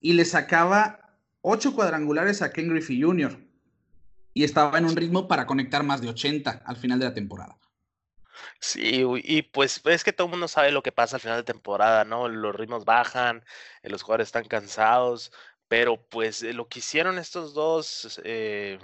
Y 0.00 0.14
le 0.14 0.24
sacaba 0.24 1.03
Ocho 1.46 1.74
cuadrangulares 1.74 2.40
a 2.40 2.52
Ken 2.52 2.70
Griffey 2.70 3.02
Jr. 3.02 3.38
Y 4.32 4.44
estaba 4.44 4.78
en 4.78 4.86
un 4.86 4.96
ritmo 4.96 5.28
para 5.28 5.44
conectar 5.44 5.82
más 5.82 6.00
de 6.00 6.08
80 6.08 6.62
al 6.64 6.76
final 6.78 6.98
de 6.98 7.04
la 7.04 7.12
temporada. 7.12 7.58
Sí, 8.60 9.04
y 9.22 9.42
pues 9.42 9.82
es 9.84 10.04
que 10.04 10.14
todo 10.14 10.28
el 10.28 10.30
mundo 10.30 10.48
sabe 10.48 10.72
lo 10.72 10.82
que 10.82 10.90
pasa 10.90 11.16
al 11.16 11.20
final 11.20 11.36
de 11.36 11.44
temporada, 11.44 12.06
¿no? 12.06 12.28
Los 12.30 12.56
ritmos 12.56 12.86
bajan, 12.86 13.44
eh, 13.82 13.90
los 13.90 14.02
jugadores 14.02 14.28
están 14.28 14.46
cansados, 14.46 15.32
pero 15.68 16.02
pues 16.08 16.42
eh, 16.42 16.54
lo 16.54 16.66
que 16.66 16.78
hicieron 16.78 17.18
estos 17.18 17.52
dos, 17.52 18.22
eh, 18.24 18.78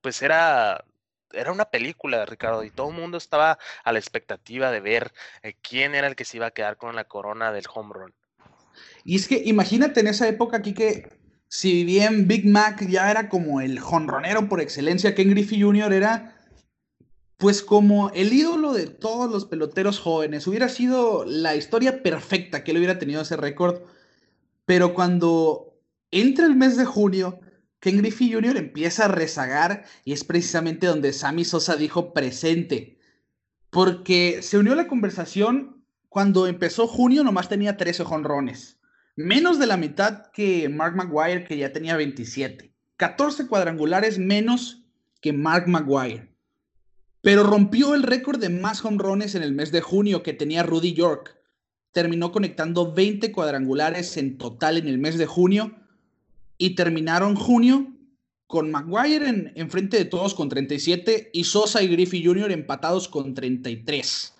pues 0.00 0.22
era, 0.22 0.86
era 1.32 1.52
una 1.52 1.66
película, 1.66 2.24
Ricardo, 2.24 2.64
y 2.64 2.70
todo 2.70 2.88
el 2.88 2.96
mundo 2.96 3.18
estaba 3.18 3.58
a 3.84 3.92
la 3.92 3.98
expectativa 3.98 4.70
de 4.70 4.80
ver 4.80 5.12
quién 5.60 5.94
era 5.94 6.06
el 6.06 6.16
que 6.16 6.24
se 6.24 6.38
iba 6.38 6.46
a 6.46 6.52
quedar 6.52 6.78
con 6.78 6.96
la 6.96 7.04
corona 7.04 7.52
del 7.52 7.66
home 7.70 7.92
run. 7.92 8.14
Y 9.04 9.16
es 9.16 9.28
que 9.28 9.42
imagínate 9.44 10.00
en 10.00 10.06
esa 10.06 10.26
época 10.28 10.56
aquí 10.56 10.72
que 10.72 11.15
si 11.48 11.84
bien 11.84 12.26
Big 12.26 12.46
Mac 12.46 12.86
ya 12.88 13.10
era 13.10 13.28
como 13.28 13.60
el 13.60 13.78
jonronero 13.78 14.48
por 14.48 14.60
excelencia, 14.60 15.14
Ken 15.14 15.30
Griffey 15.30 15.62
Jr. 15.62 15.92
era 15.92 16.36
pues 17.36 17.62
como 17.62 18.10
el 18.10 18.32
ídolo 18.32 18.72
de 18.72 18.86
todos 18.86 19.30
los 19.30 19.44
peloteros 19.44 20.00
jóvenes. 20.00 20.46
Hubiera 20.46 20.68
sido 20.68 21.24
la 21.24 21.54
historia 21.54 22.02
perfecta 22.02 22.64
que 22.64 22.70
él 22.70 22.78
hubiera 22.78 22.98
tenido 22.98 23.20
ese 23.20 23.36
récord. 23.36 23.82
Pero 24.64 24.94
cuando 24.94 25.78
entra 26.10 26.46
el 26.46 26.56
mes 26.56 26.76
de 26.76 26.86
junio, 26.86 27.40
Ken 27.78 27.98
Griffey 27.98 28.32
Jr. 28.32 28.56
empieza 28.56 29.04
a 29.04 29.08
rezagar 29.08 29.84
y 30.04 30.12
es 30.12 30.24
precisamente 30.24 30.86
donde 30.86 31.12
Sammy 31.12 31.44
Sosa 31.44 31.76
dijo 31.76 32.12
presente. 32.14 32.98
Porque 33.70 34.40
se 34.42 34.58
unió 34.58 34.72
a 34.72 34.76
la 34.76 34.88
conversación 34.88 35.84
cuando 36.08 36.46
empezó 36.46 36.88
junio, 36.88 37.22
nomás 37.22 37.48
tenía 37.48 37.76
13 37.76 38.04
jonrones 38.04 38.75
menos 39.16 39.58
de 39.58 39.66
la 39.66 39.78
mitad 39.78 40.30
que 40.30 40.68
Mark 40.68 40.94
Maguire, 40.94 41.44
que 41.44 41.56
ya 41.56 41.72
tenía 41.72 41.96
27. 41.96 42.72
14 42.96 43.46
cuadrangulares 43.46 44.18
menos 44.18 44.82
que 45.20 45.32
Mark 45.32 45.66
Maguire. 45.66 46.28
Pero 47.22 47.42
rompió 47.42 47.94
el 47.94 48.02
récord 48.04 48.38
de 48.38 48.50
más 48.50 48.84
honrones 48.84 49.34
en 49.34 49.42
el 49.42 49.52
mes 49.52 49.72
de 49.72 49.80
junio 49.80 50.22
que 50.22 50.32
tenía 50.32 50.62
Rudy 50.62 50.92
York. 50.92 51.36
Terminó 51.92 52.30
conectando 52.30 52.92
20 52.92 53.32
cuadrangulares 53.32 54.16
en 54.18 54.38
total 54.38 54.76
en 54.76 54.86
el 54.86 54.98
mes 54.98 55.18
de 55.18 55.26
junio. 55.26 55.74
Y 56.58 56.74
terminaron 56.74 57.34
junio 57.34 57.92
con 58.46 58.70
Maguire 58.70 59.28
en, 59.28 59.52
en 59.56 59.70
frente 59.70 59.96
de 59.96 60.04
todos 60.04 60.34
con 60.34 60.48
37 60.48 61.30
y 61.32 61.44
Sosa 61.44 61.82
y 61.82 61.88
Griffey 61.88 62.24
Jr. 62.24 62.52
empatados 62.52 63.08
con 63.08 63.34
33 63.34 64.35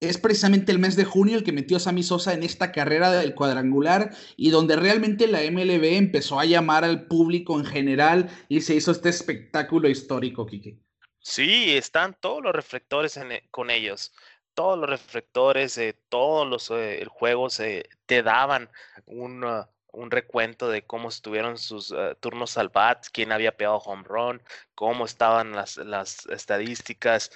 es 0.00 0.16
precisamente 0.18 0.72
el 0.72 0.78
mes 0.78 0.96
de 0.96 1.04
junio 1.04 1.36
el 1.36 1.44
que 1.44 1.52
metió 1.52 1.78
Sammy 1.78 2.02
Sosa 2.02 2.32
en 2.32 2.42
esta 2.42 2.72
carrera 2.72 3.12
del 3.12 3.34
cuadrangular 3.34 4.10
y 4.36 4.50
donde 4.50 4.76
realmente 4.76 5.26
la 5.26 5.42
MLB 5.42 5.84
empezó 5.96 6.40
a 6.40 6.46
llamar 6.46 6.84
al 6.84 7.06
público 7.06 7.58
en 7.58 7.66
general 7.66 8.30
y 8.48 8.62
se 8.62 8.74
hizo 8.74 8.92
este 8.92 9.10
espectáculo 9.10 9.88
histórico, 9.88 10.46
Kike. 10.46 10.78
Sí, 11.18 11.76
están 11.76 12.16
todos 12.18 12.42
los 12.42 12.54
reflectores 12.54 13.18
e, 13.18 13.46
con 13.50 13.70
ellos. 13.70 14.12
Todos 14.54 14.78
los 14.78 14.88
reflectores, 14.88 15.74
de 15.74 15.92
todos 15.92 16.48
los 16.48 16.70
eh, 16.70 17.06
juegos 17.08 17.60
eh, 17.60 17.84
te 18.06 18.22
daban 18.22 18.70
un, 19.04 19.44
uh, 19.44 19.66
un 19.92 20.10
recuento 20.10 20.68
de 20.68 20.82
cómo 20.82 21.08
estuvieron 21.08 21.58
sus 21.58 21.90
uh, 21.92 22.14
turnos 22.20 22.56
al 22.56 22.70
bat, 22.70 23.06
quién 23.12 23.32
había 23.32 23.56
pegado 23.56 23.78
home 23.78 24.04
run, 24.04 24.42
cómo 24.74 25.04
estaban 25.04 25.52
las, 25.52 25.76
las 25.76 26.26
estadísticas 26.26 27.30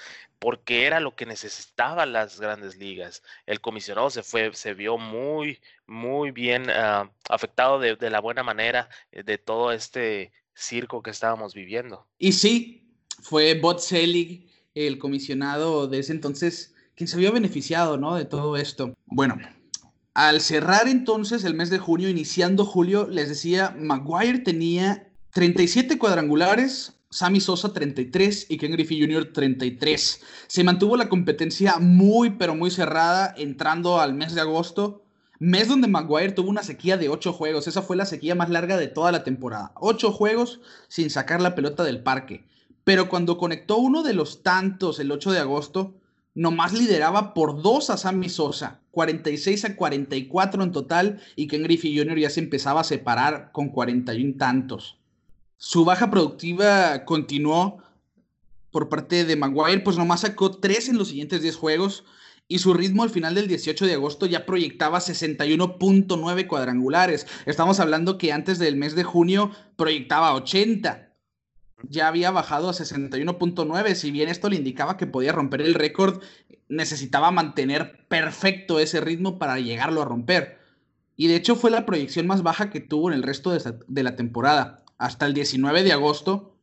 porque 0.44 0.85
era 0.85 1.00
lo 1.00 1.16
que 1.16 1.24
necesitaban 1.24 2.12
las 2.12 2.38
grandes 2.38 2.76
ligas. 2.76 3.22
El 3.46 3.62
comisionado 3.62 4.11
se 4.11 4.22
fue, 4.22 4.52
se 4.52 4.74
vio 4.74 4.98
muy, 4.98 5.59
muy 5.87 6.33
bien 6.33 6.68
ah, 6.68 7.11
afectado 7.30 7.78
de, 7.78 8.11
la 8.11 8.20
buena 8.20 8.42
manera 8.42 8.90
eh, 9.11 9.22
de 9.22 9.38
todo 9.38 9.72
este 9.72 10.33
circo 10.54 11.02
que 11.02 11.12
estábamos 11.12 11.54
viviendo. 11.54 12.07
Y 12.18 12.33
sí, 12.33 12.92
fue 13.22 13.59
Bob 13.59 13.80
Selig, 13.80 14.46
el 14.74 14.98
comisionado 14.98 15.87
de 15.87 16.00
ese 16.00 16.12
entonces, 16.12 16.74
quien 16.94 17.09
se 17.09 17.16
vio 17.16 17.33
beneficiado, 17.33 17.96
¿no? 17.96 18.14
De 18.14 18.26
todo 18.26 18.59
esto. 18.59 18.92
Bueno, 19.07 19.38
al 20.12 20.42
cerrar 20.42 20.88
entonces 20.88 21.44
el 21.44 21.54
mes 21.54 21.70
de 21.70 21.78
junio, 21.78 22.11
iniciando 22.11 22.66
julio, 22.66 23.09
les 23.09 23.30
decía, 23.30 23.74
Maguire 23.78 24.40
tenía 24.40 25.09
37 25.30 25.96
cuadrangulares, 25.96 26.92
Sammy 27.14 27.40
Sosa 27.40 27.72
33 27.72 28.46
y 28.48 28.57
Ken 28.57 28.72
Griffey 28.72 29.00
Jr. 29.00 29.33
33. 29.33 30.20
Se 30.48 30.64
mantuvo 30.64 30.96
la 30.96 31.09
competencia 31.09 31.77
muy, 31.79 32.31
pero 32.31 32.57
muy 32.57 32.72
cerrada 32.72 33.33
entrando 33.38 34.00
al 34.00 34.14
mes 34.14 34.35
de 34.35 34.40
agosto. 34.40 35.05
Mes 35.38 35.68
donde 35.68 35.87
Maguire 35.87 36.33
tuvo 36.33 36.50
una 36.50 36.64
sequía 36.64 36.96
de 36.96 37.09
8 37.09 37.33
juegos. 37.33 37.68
Esa 37.68 37.83
fue 37.83 37.94
la 37.94 38.05
sequía 38.05 38.35
más 38.35 38.50
larga 38.50 38.77
de 38.77 38.88
toda 38.88 39.12
la 39.12 39.22
temporada. 39.22 39.70
8 39.77 40.11
juegos 40.11 40.61
sin 40.88 41.09
sacar 41.09 41.40
la 41.40 41.55
pelota 41.55 41.85
del 41.85 42.03
parque. 42.03 42.46
Pero 42.83 43.09
cuando 43.09 43.38
conectó 43.38 43.77
uno 43.77 44.03
de 44.03 44.14
los 44.14 44.42
tantos 44.42 44.98
el 44.98 45.12
8 45.12 45.31
de 45.31 45.38
agosto, 45.38 45.94
nomás 46.35 46.72
lideraba 46.72 47.33
por 47.33 47.62
dos 47.62 47.90
a 47.90 47.96
Sammy 47.96 48.29
Sosa, 48.29 48.81
46 48.90 49.66
a 49.66 49.77
44 49.77 50.64
en 50.64 50.72
total, 50.72 51.20
y 51.37 51.46
Ken 51.46 51.62
Griffey 51.62 51.96
Jr. 51.96 52.18
ya 52.18 52.31
se 52.31 52.40
empezaba 52.40 52.81
a 52.81 52.85
separar 52.85 53.53
con 53.53 53.68
41 53.68 54.35
tantos. 54.37 54.98
Su 55.66 55.87
baja 55.87 56.11
productiva 56.11 57.07
continuó 57.07 57.83
por 58.70 58.90
parte 58.90 59.24
de 59.24 59.35
Maguire, 59.35 59.81
pues 59.81 59.96
nomás 59.96 60.20
sacó 60.20 60.50
tres 60.50 60.90
en 60.90 60.98
los 60.98 61.09
siguientes 61.09 61.40
10 61.40 61.57
juegos, 61.57 62.05
y 62.48 62.59
su 62.59 62.74
ritmo 62.74 63.03
al 63.03 63.09
final 63.09 63.35
del 63.35 63.48
18 63.48 63.87
de 63.87 63.94
agosto 63.94 64.27
ya 64.27 64.44
proyectaba 64.44 65.00
61.9 65.00 66.46
cuadrangulares. 66.48 67.27
Estamos 67.46 67.81
hablando 67.81 68.18
que 68.18 68.31
antes 68.31 68.59
del 68.59 68.77
mes 68.77 68.94
de 68.94 69.05
junio 69.05 69.53
proyectaba 69.77 70.35
80 70.35 71.14
ya 71.88 72.09
había 72.09 72.31
bajado 72.31 72.68
a 72.68 72.74
61.9. 72.74 73.94
Si 73.94 74.11
bien 74.11 74.29
esto 74.29 74.50
le 74.50 74.57
indicaba 74.57 74.98
que 74.98 75.07
podía 75.07 75.33
romper 75.33 75.62
el 75.62 75.72
récord, 75.72 76.22
necesitaba 76.68 77.31
mantener 77.31 78.05
perfecto 78.09 78.81
ese 78.81 79.00
ritmo 79.00 79.38
para 79.38 79.59
llegarlo 79.59 80.03
a 80.03 80.05
romper. 80.05 80.59
Y 81.16 81.29
de 81.29 81.37
hecho 81.37 81.57
fue 81.57 81.70
la 81.70 81.87
proyección 81.87 82.27
más 82.27 82.42
baja 82.42 82.68
que 82.68 82.81
tuvo 82.81 83.09
en 83.09 83.14
el 83.14 83.22
resto 83.22 83.50
de, 83.50 84.03
la 84.03 84.14
temporada, 84.14 84.84
hasta 84.98 85.26
el 85.26 85.35
19 85.35 85.83
de 85.83 85.92
agosto, 85.92 86.54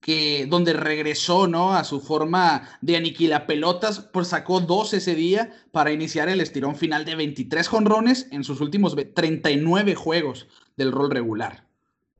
que, 0.00 0.46
donde 0.46 0.72
regresó 0.72 1.46
¿no? 1.46 1.74
a 1.74 1.84
su 1.84 2.00
forma 2.00 2.68
de 2.80 2.96
aniquila 2.96 3.46
pelotas, 3.46 4.00
pues 4.00 4.28
sacó 4.28 4.60
dos 4.60 4.92
ese 4.94 5.14
día 5.14 5.52
para 5.70 5.92
iniciar 5.92 6.28
el 6.28 6.40
estirón 6.40 6.76
final 6.76 7.04
de 7.04 7.14
23 7.14 7.66
jonrones 7.68 8.26
en 8.32 8.44
sus 8.44 8.60
últimos 8.60 8.96
39 9.14 9.94
juegos 9.94 10.48
del 10.76 10.92
rol 10.92 11.10
regular. 11.10 11.64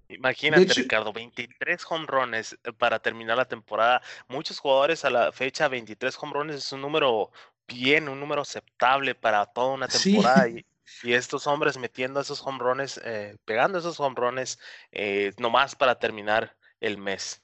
Imagínate, 0.09 0.75
Ricardo, 0.75 1.13
23 1.13 1.83
home 1.89 2.07
runs 2.07 2.57
para 2.79 2.99
terminar 2.99 3.37
la 3.37 3.47
temporada. 3.47 4.03
Muchos 4.29 4.59
jugadores 4.59 5.05
a 5.05 5.11
la 5.11 5.33
fecha, 5.33 5.69
23 5.69 6.17
home 6.21 6.33
runs 6.35 6.55
es 6.55 6.73
un 6.73 6.83
número 6.83 7.31
bien, 7.67 8.09
un 8.09 8.21
número 8.21 8.43
aceptable 8.43 9.15
para 9.15 9.47
toda 9.47 9.75
una 9.75 9.89
temporada. 9.89 10.49
Y, 10.49 10.65
estos 11.05 11.47
hombres 11.47 11.79
metiendo 11.79 12.21
esos 12.21 12.43
home 12.45 12.59
runs, 12.59 13.01
eh, 13.05 13.37
pegando 13.45 13.79
esos 13.79 13.99
home 13.99 14.17
runs, 14.17 14.59
eh, 14.93 15.33
nomás 15.39 15.75
para 15.75 15.99
terminar 15.99 16.57
el 16.81 16.99
mes. 16.99 17.43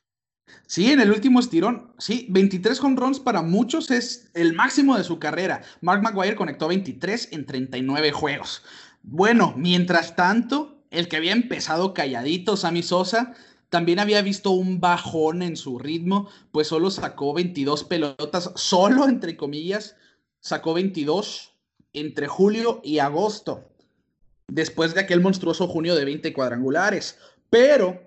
Sí, 0.67 0.91
en 0.91 1.01
el 1.01 1.11
último 1.11 1.41
estirón, 1.41 1.95
sí, 1.99 2.27
23 2.31 2.81
home 2.83 2.97
runs 2.97 3.21
para 3.21 3.43
muchos 3.43 3.91
es 3.91 4.31
el 4.35 4.55
máximo 4.55 4.97
de 4.97 5.05
su 5.05 5.19
carrera. 5.19 5.63
Mark 5.81 6.03
McGuire 6.03 6.37
conectó 6.37 6.69
23 6.69 7.33
en 7.33 7.47
39 7.47 8.13
juegos. 8.13 8.63
Bueno, 9.03 9.55
mientras 9.57 10.17
tanto, 10.17 10.83
el 10.91 11.09
que 11.09 11.17
había 11.17 11.33
empezado 11.33 11.95
calladito, 11.95 12.57
Sammy 12.57 12.83
Sosa, 12.83 13.35
también 13.69 13.99
había 13.99 14.23
visto 14.23 14.51
un 14.51 14.81
bajón 14.81 15.43
en 15.43 15.57
su 15.57 15.79
ritmo, 15.79 16.31
pues 16.53 16.69
solo 16.69 16.91
sacó 16.91 17.35
22 17.35 17.85
pelotas, 17.85 18.51
solo 18.57 19.07
entre 19.07 19.37
comillas, 19.37 19.97
sacó 20.41 20.75
22 20.75 21.58
entre 21.93 22.27
julio 22.27 22.81
y 22.85 22.99
agosto, 22.99 23.65
después 24.47 24.95
de 24.95 25.01
aquel 25.01 25.21
monstruoso 25.21 25.69
junio 25.69 25.95
de 25.95 26.05
20 26.05 26.33
cuadrangulares. 26.33 27.19
Pero 27.51 28.03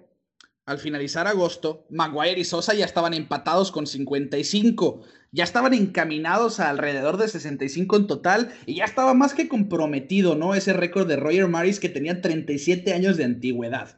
al 0.65 0.79
finalizar 0.79 1.27
agosto, 1.27 1.85
Maguire 1.89 2.39
y 2.39 2.45
Sosa 2.45 2.73
ya 2.73 2.85
estaban 2.85 3.13
empatados 3.13 3.71
con 3.71 3.87
55 3.87 5.03
ya 5.31 5.45
estaban 5.45 5.73
encaminados 5.73 6.59
a 6.59 6.69
alrededor 6.69 7.17
de 7.17 7.27
65 7.29 7.95
en 7.95 8.07
total 8.07 8.53
y 8.65 8.75
ya 8.75 8.85
estaba 8.85 9.13
más 9.13 9.33
que 9.33 9.47
comprometido, 9.47 10.35
¿no? 10.35 10.55
Ese 10.55 10.73
récord 10.73 11.07
de 11.07 11.15
Roger 11.15 11.47
Maris 11.47 11.79
que 11.79 11.89
tenía 11.89 12.21
37 12.21 12.93
años 12.93 13.15
de 13.15 13.23
antigüedad. 13.23 13.97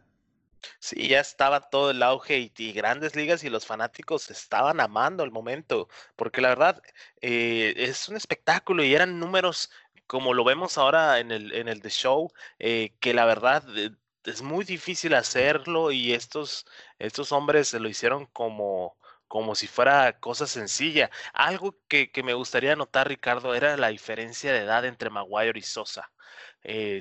Sí, 0.79 1.07
ya 1.07 1.19
estaba 1.19 1.61
todo 1.61 1.91
el 1.91 2.03
auge 2.03 2.51
y, 2.57 2.73
grandes 2.73 3.15
ligas 3.15 3.43
y 3.43 3.49
los 3.49 3.65
fanáticos 3.65 4.29
estaban 4.29 4.79
amando 4.79 5.23
el 5.23 5.31
momento, 5.31 5.89
porque 6.15 6.41
la 6.41 6.49
verdad 6.49 6.81
eh, 7.21 7.73
es 7.77 8.09
un 8.09 8.15
espectáculo 8.15 8.83
y 8.83 8.93
eran 8.93 9.19
números 9.19 9.71
como 10.07 10.33
lo 10.33 10.43
vemos 10.43 10.77
ahora 10.77 11.19
en 11.19 11.31
el, 11.31 11.53
en 11.53 11.67
el 11.67 11.81
The 11.81 11.89
Show, 11.89 12.31
eh, 12.59 12.95
que 12.99 13.13
la 13.13 13.25
verdad 13.25 13.63
eh, 13.77 13.91
es 14.25 14.41
muy 14.41 14.65
difícil 14.65 15.13
hacerlo 15.15 15.91
y 15.91 16.13
estos, 16.13 16.65
estos 16.99 17.31
hombres 17.31 17.73
lo 17.73 17.89
hicieron 17.89 18.25
como, 18.27 18.97
como 19.27 19.55
si 19.55 19.67
fuera 19.67 20.19
cosa 20.19 20.47
sencilla. 20.47 21.09
Algo 21.33 21.77
que, 21.87 22.11
me 22.23 22.33
gustaría 22.33 22.75
notar, 22.75 23.07
Ricardo, 23.07 23.55
era 23.55 23.77
la 23.77 23.89
diferencia 23.89 24.51
de 24.53 24.59
edad 24.59 24.85
entre 24.85 25.09
Maguire 25.09 25.59
y 25.59 25.63
Sosa. 25.63 26.11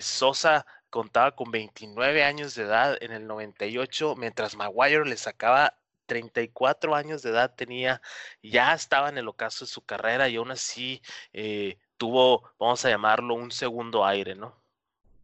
Sosa 0.01 0.67
contaba 0.93 1.35
con 1.35 1.51
29 1.51 2.23
años 2.23 2.55
de 2.55 2.65
edad 2.65 2.99
en 3.01 3.13
el 3.13 3.27
98, 3.27 4.15
mientras 4.17 4.55
Maguire 4.57 5.07
le 5.07 5.17
sacaba 5.17 5.75
34 6.05 6.95
años 6.95 7.23
de 7.23 7.31
edad 7.31 7.55
tenía, 7.57 8.03
ya 8.43 8.75
estaba 8.75 9.09
en 9.09 9.17
el 9.17 9.27
ocaso 9.27 9.65
de 9.65 9.71
su 9.71 9.81
carrera 9.81 10.29
y 10.29 10.37
aún 10.37 10.51
así 10.51 11.01
eh, 11.33 11.79
tuvo, 11.97 12.43
vamos 12.61 12.85
a 12.85 12.91
llamarlo, 12.91 13.35
un 13.35 13.51
segundo 13.51 14.05
aire, 14.05 14.35
¿no? 14.35 14.55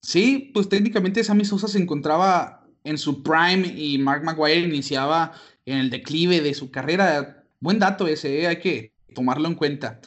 Sí, 0.00 0.50
pues 0.54 0.70
técnicamente 0.70 1.22
Sammy 1.22 1.44
Sosa 1.44 1.68
se 1.68 1.78
encontraba 1.78 2.66
en 2.84 2.96
su 2.96 3.22
prime 3.22 3.66
y 3.66 3.98
Mark 3.98 4.24
Maguire 4.24 4.66
iniciaba 4.66 5.34
en 5.66 5.76
el 5.76 5.90
declive 5.90 6.40
de 6.40 6.54
su 6.54 6.70
carrera. 6.70 7.44
Buen 7.60 7.78
dato 7.78 8.06
ese, 8.06 8.40
eh, 8.40 8.46
hay 8.46 8.58
que 8.58 8.94
tomarlo 9.14 9.48
en 9.48 9.54
cuenta. 9.54 10.00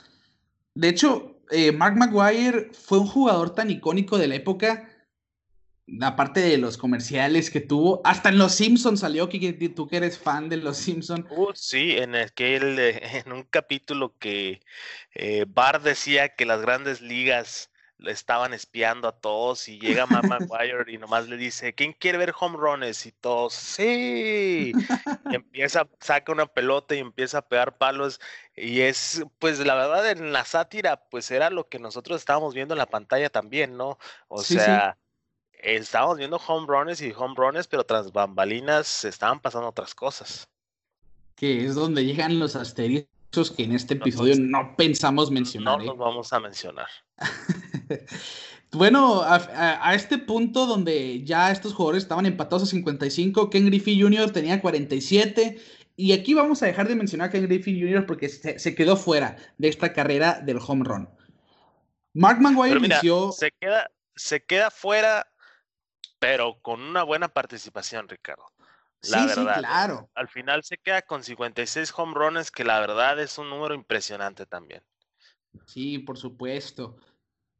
De 0.73 0.89
hecho, 0.89 1.41
eh, 1.51 1.71
Mark 1.71 1.95
Maguire 1.97 2.71
fue 2.73 2.97
un 2.97 3.07
jugador 3.07 3.53
tan 3.53 3.69
icónico 3.69 4.17
de 4.17 4.27
la 4.27 4.35
época, 4.35 4.89
aparte 5.99 6.39
de 6.39 6.57
los 6.57 6.77
comerciales 6.77 7.49
que 7.49 7.61
tuvo, 7.61 8.01
hasta 8.03 8.29
en 8.29 8.37
Los 8.37 8.53
Simpsons 8.55 9.01
salió, 9.01 9.27
que 9.29 9.53
tú 9.75 9.87
que 9.87 9.97
eres 9.97 10.17
fan 10.17 10.49
de 10.49 10.57
Los 10.57 10.77
Simpsons. 10.77 11.25
Uh, 11.29 11.51
sí, 11.53 11.97
en 11.97 12.15
aquel, 12.15 12.79
en 13.25 13.31
un 13.31 13.43
capítulo 13.43 14.15
que 14.17 14.61
eh, 15.13 15.45
Bar 15.47 15.81
decía 15.81 16.29
que 16.29 16.45
las 16.45 16.61
grandes 16.61 17.01
ligas 17.01 17.71
le 18.01 18.11
estaban 18.11 18.51
espiando 18.53 19.07
a 19.07 19.11
todos 19.11 19.67
y 19.67 19.79
llega 19.79 20.07
Matt 20.07 20.23
Maguire 20.49 20.91
y 20.91 20.97
nomás 20.97 21.27
le 21.27 21.37
dice, 21.37 21.73
¿quién 21.73 21.93
quiere 21.93 22.17
ver 22.17 22.33
home 22.37 22.57
runs? 22.57 23.05
Y 23.05 23.11
todos, 23.11 23.53
sí. 23.53 24.71
Y 25.31 25.35
empieza, 25.35 25.87
saca 25.99 26.31
una 26.31 26.47
pelota 26.47 26.95
y 26.95 26.99
empieza 26.99 27.37
a 27.37 27.47
pegar 27.47 27.77
palos. 27.77 28.19
Y 28.55 28.81
es, 28.81 29.23
pues 29.39 29.59
la 29.59 29.75
verdad, 29.75 30.09
en 30.09 30.33
la 30.33 30.45
sátira, 30.45 31.05
pues 31.09 31.29
era 31.29 31.49
lo 31.51 31.69
que 31.69 31.79
nosotros 31.79 32.19
estábamos 32.19 32.55
viendo 32.55 32.73
en 32.73 32.79
la 32.79 32.87
pantalla 32.87 33.29
también, 33.29 33.77
¿no? 33.77 33.99
O 34.27 34.41
sea, 34.41 34.97
estábamos 35.63 36.17
viendo 36.17 36.37
home 36.37 36.67
runs 36.67 37.01
y 37.01 37.11
home 37.15 37.35
runs, 37.35 37.67
pero 37.67 37.83
tras 37.83 38.11
bambalinas 38.11 38.87
se 38.87 39.09
estaban 39.09 39.39
pasando 39.39 39.69
otras 39.69 39.95
cosas. 39.95 40.47
Que 41.35 41.65
es 41.65 41.75
donde 41.75 42.05
llegan 42.05 42.39
los 42.39 42.55
asteriscos 42.55 43.51
que 43.55 43.63
en 43.63 43.71
este 43.71 43.93
episodio 43.93 44.35
no 44.37 44.75
pensamos 44.75 45.31
mencionar. 45.31 45.77
No 45.77 45.83
¿eh? 45.83 45.87
los 45.87 45.97
vamos 45.97 46.33
a 46.33 46.39
mencionar. 46.39 46.87
bueno, 48.71 49.21
a, 49.23 49.95
este 49.95 50.17
punto 50.17 50.65
donde 50.65 51.23
ya 51.23 51.51
estos 51.51 51.73
jugadores 51.73 52.03
estaban 52.03 52.25
empatados 52.25 52.63
a 52.63 52.65
55, 52.65 53.49
Ken 53.49 53.65
Griffey 53.65 53.99
Jr. 53.99 54.31
tenía 54.31 54.61
47. 54.61 55.59
Y 55.95 56.13
aquí 56.13 56.33
vamos 56.33 56.61
a 56.63 56.65
dejar 56.65 56.87
de 56.87 56.95
mencionar 56.95 57.29
a 57.29 57.31
Ken 57.31 57.43
Griffey 57.43 57.79
Jr. 57.79 58.05
porque 58.05 58.27
se, 58.27 58.75
quedó 58.75 58.97
fuera 58.97 59.37
de 59.57 59.69
esta 59.69 59.93
carrera 59.93 60.41
del 60.41 60.57
home 60.57 60.83
run. 60.83 61.09
Mark 62.13 62.41
Maguire 62.41 62.79
inició. 62.79 63.31
Se 63.31 63.51
queda, 63.59 63.89
se 64.15 64.43
queda 64.43 64.71
fuera, 64.71 65.30
pero 66.21 66.59
con 66.61 66.83
una 66.83 67.01
buena 67.01 67.29
participación, 67.29 68.07
Ricardo. 68.07 68.45
La 69.09 69.21
sí, 69.21 69.25
verdad. 69.25 69.55
Sí, 69.55 69.59
claro. 69.61 70.09
Al 70.13 70.27
final 70.27 70.63
se 70.63 70.77
queda 70.77 71.01
con 71.01 71.23
56 71.23 71.91
home 71.97 72.13
runs, 72.13 72.51
que 72.51 72.63
la 72.63 72.79
verdad 72.79 73.19
es 73.19 73.39
un 73.39 73.49
número 73.49 73.73
impresionante 73.73 74.45
también. 74.45 74.83
Sí, 75.65 75.97
por 75.97 76.19
supuesto. 76.19 76.95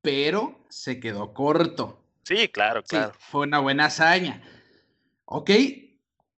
Pero 0.04 0.64
se 0.70 1.00
quedó 1.00 1.34
corto. 1.34 2.04
Sí, 2.22 2.50
claro, 2.50 2.84
claro. 2.84 3.14
fue 3.18 3.48
una 3.48 3.58
buena 3.58 3.86
hazaña. 3.86 4.44
Ok, 5.26 5.50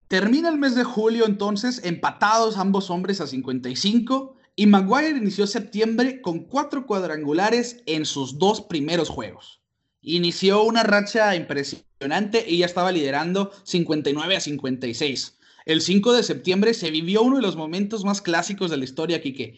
termina 0.07 0.47
el 0.47 0.57
mes 0.57 0.75
de 0.75 0.85
julio 0.85 1.25
entonces, 1.25 1.83
empatados 1.83 2.57
ambos 2.57 2.89
hombres 2.89 3.19
a 3.19 3.27
55. 3.27 4.37
Y 4.55 4.67
Maguire 4.67 5.09
inició 5.09 5.45
septiembre 5.45 6.21
con 6.21 6.45
cuatro 6.45 6.87
cuadrangulares 6.87 7.83
en 7.85 8.05
sus 8.05 8.37
dos 8.37 8.61
primeros 8.61 9.09
juegos. 9.09 9.62
Inició 10.05 10.63
una 10.63 10.83
racha 10.83 11.33
impresionante 11.33 12.43
y 12.45 12.57
ya 12.57 12.65
estaba 12.65 12.91
liderando 12.91 13.51
59 13.63 14.35
a 14.35 14.41
56. 14.41 15.39
El 15.65 15.79
5 15.79 16.13
de 16.13 16.23
septiembre 16.23 16.73
se 16.73 16.91
vivió 16.91 17.23
uno 17.23 17.37
de 17.37 17.41
los 17.41 17.55
momentos 17.55 18.03
más 18.03 18.21
clásicos 18.21 18.69
de 18.69 18.75
la 18.75 18.83
historia, 18.83 19.21
Kike, 19.21 19.57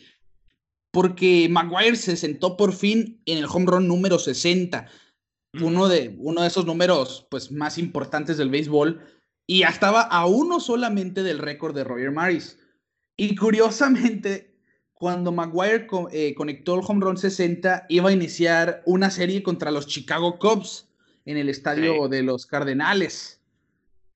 porque 0.92 1.48
Maguire 1.50 1.96
se 1.96 2.16
sentó 2.16 2.58
por 2.58 2.74
fin 2.74 3.24
en 3.26 3.40
el 3.40 3.46
home 3.46 3.66
run 3.66 3.88
número 3.88 4.20
60, 4.20 4.88
uno 5.62 5.88
de, 5.88 6.16
uno 6.20 6.44
de 6.44 6.48
esos 6.48 6.68
números 6.68 7.26
pues, 7.32 7.52
más 7.52 7.80
importantes 7.80 8.38
del 8.38 8.52
béisbol, 8.52 9.02
y 9.48 9.60
ya 9.62 9.70
estaba 9.70 10.02
a 10.02 10.28
uno 10.28 10.60
solamente 10.60 11.24
del 11.24 11.40
récord 11.40 11.76
de 11.76 11.84
Roger 11.84 12.12
Maris. 12.12 12.60
Y 13.18 13.36
curiosamente, 13.36 14.55
cuando 14.96 15.32
Maguire 15.32 15.88
eh, 16.12 16.34
conectó 16.36 16.76
el 16.76 16.82
home 16.86 17.06
run 17.06 17.18
60, 17.18 17.86
iba 17.90 18.10
a 18.10 18.14
iniciar 18.14 18.82
una 18.86 19.12
serie 19.12 19.44
contra 19.44 19.70
los 19.70 19.88
Chicago 19.88 20.40
Cubs 20.40 20.88
en 21.26 21.38
el 21.38 21.50
estadio 21.50 22.08
de 22.08 22.24
los 22.24 22.46
Cardenales 22.46 23.42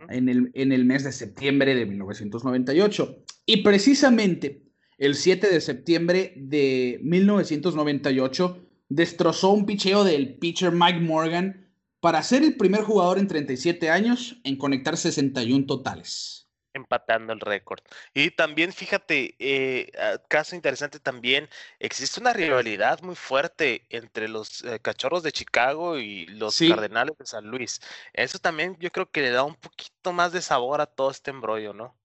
en 0.07 0.29
el, 0.29 0.51
en 0.53 0.71
el 0.71 0.85
mes 0.85 1.03
de 1.03 1.11
septiembre 1.11 1.75
de 1.75 1.85
1998. 1.85 3.23
Y 3.45 3.57
precisamente 3.57 4.63
el 4.97 5.15
7 5.15 5.49
de 5.49 5.61
septiembre 5.61 6.33
de 6.35 6.99
1998, 7.01 8.65
destrozó 8.89 9.51
un 9.51 9.65
picheo 9.65 10.03
del 10.03 10.35
pitcher 10.35 10.71
Mike 10.71 10.99
Morgan 10.99 11.67
para 11.99 12.23
ser 12.23 12.43
el 12.43 12.55
primer 12.55 12.81
jugador 12.81 13.19
en 13.19 13.27
37 13.27 13.89
años 13.89 14.39
en 14.43 14.57
conectar 14.57 14.97
61 14.97 15.65
totales 15.65 16.38
empatando 16.73 17.33
el 17.33 17.39
récord. 17.39 17.81
Y 18.13 18.31
también, 18.31 18.73
fíjate, 18.73 19.35
eh, 19.39 19.91
ah, 19.99 20.21
caso 20.27 20.55
interesante 20.55 20.99
también, 20.99 21.49
existe 21.79 22.19
una 22.19 22.33
rivalidad 22.33 23.01
muy 23.01 23.15
fuerte 23.15 23.85
entre 23.89 24.27
los 24.27 24.63
eh, 24.63 24.79
cachorros 24.79 25.23
de 25.23 25.31
Chicago 25.31 25.97
y 25.99 26.25
los 26.27 26.57
Cardenales 26.59 27.17
de 27.17 27.25
San 27.25 27.45
Luis. 27.47 27.81
Eso 28.13 28.39
también 28.39 28.77
yo 28.79 28.91
creo 28.91 29.09
que 29.09 29.21
le 29.21 29.31
da 29.31 29.43
un 29.43 29.55
poquito 29.55 30.13
más 30.13 30.31
de 30.31 30.41
sabor 30.41 30.81
a 30.81 30.85
todo 30.85 31.11
este 31.11 31.31
embrollo, 31.31 31.73
¿no? 31.73 31.95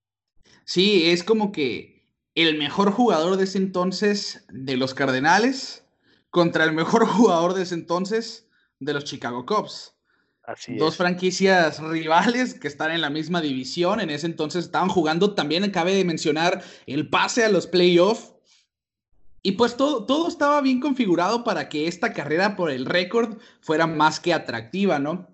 Sí, 0.65 1.11
es 1.11 1.25
como 1.25 1.53
que 1.53 2.09
el 2.35 2.59
mejor 2.59 2.91
jugador 2.91 3.37
de 3.37 3.45
ese 3.45 3.59
entonces 3.59 4.45
de 4.49 4.77
los 4.77 4.95
Cardenales 4.95 5.85
contra 6.31 6.65
el 6.65 6.73
mejor 6.73 7.07
jugador 7.07 7.55
de 7.55 7.63
ese 7.63 7.75
entonces 7.75 8.49
de 8.81 8.93
los 8.93 9.05
Chicago 9.05 9.47
Cubs 9.47 9.94
dos 10.79 10.97
franquicias 10.97 11.81
rivales 11.81 12.55
que 12.55 12.69
están 12.69 12.91
en 12.91 13.01
la 13.01 13.11
misma 13.11 13.41
división. 13.41 14.01
En 14.01 14.11
ese 14.11 14.27
entonces 14.27 14.65
estaban 14.65 14.89
jugando. 14.89 15.35
También 15.35 15.71
cabe 15.71 15.95
de 15.95 16.05
mencionar 16.05 16.63
el 16.87 17.09
pase 17.09 17.45
a 17.45 17.49
los 17.49 17.67
playoffs. 17.67 18.33
Y 19.43 19.53
pues 19.53 19.77
todo, 19.77 20.05
todo 20.07 20.29
estaba 20.29 20.61
bien 20.63 20.81
configurado 20.81 21.45
para 21.45 21.69
que 21.69 21.87
esta 21.87 22.13
carrera 22.13 22.57
por 22.57 22.71
el 22.71 22.87
récord 22.87 23.37
fuera 23.61 23.87
más 23.87 24.19
que 24.19 24.33
atractiva, 24.33 24.99
¿no? 24.99 25.29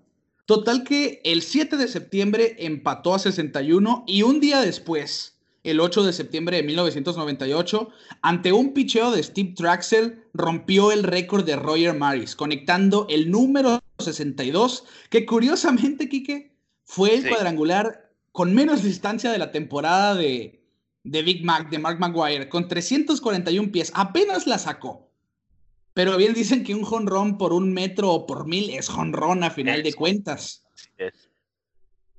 Total 0.45 0.83
que 0.83 1.21
el 1.23 1.41
7 1.41 1.77
de 1.77 1.87
septiembre 1.87 2.57
empató 2.59 3.13
a 3.13 3.19
61 3.19 4.03
y 4.05 4.23
un 4.23 4.41
día 4.41 4.59
después, 4.59 5.30
el 5.63 5.79
8 5.79 6.03
de 6.03 6.13
septiembre 6.13 6.57
de 6.57 6.63
1998, 6.63 7.89
ante 8.21 8.51
un 8.51 8.73
picheo 8.73 9.11
de 9.11 9.21
Steve 9.21 9.53
Traxel, 9.55 10.23
rompió 10.33 10.91
el 10.91 11.03
récord 11.03 11.45
de 11.45 11.55
Roger 11.55 11.95
Maris, 11.95 12.35
conectando 12.35 13.05
el 13.09 13.29
número 13.29 13.79
62, 13.99 14.85
que 15.09 15.25
curiosamente, 15.25 16.09
Quique, 16.09 16.51
fue 16.83 17.15
el 17.15 17.29
cuadrangular 17.29 18.11
con 18.31 18.53
menos 18.53 18.83
distancia 18.83 19.31
de 19.31 19.37
la 19.37 19.51
temporada 19.51 20.15
de, 20.15 20.63
de 21.03 21.21
Big 21.21 21.43
Mac, 21.43 21.69
de 21.69 21.79
Mark 21.79 21.99
Maguire, 21.99 22.49
con 22.49 22.67
341 22.67 23.71
pies. 23.71 23.91
Apenas 23.95 24.47
la 24.47 24.57
sacó. 24.57 25.09
Pero 25.93 26.15
bien 26.17 26.33
dicen 26.33 26.63
que 26.63 26.73
un 26.73 26.83
jonrón 26.83 27.37
por 27.37 27.53
un 27.53 27.73
metro 27.73 28.11
o 28.11 28.25
por 28.25 28.47
mil 28.47 28.69
es 28.69 28.87
jonrón 28.87 29.43
a 29.43 29.51
final 29.51 29.83
de 29.83 29.93
cuentas. 29.93 30.63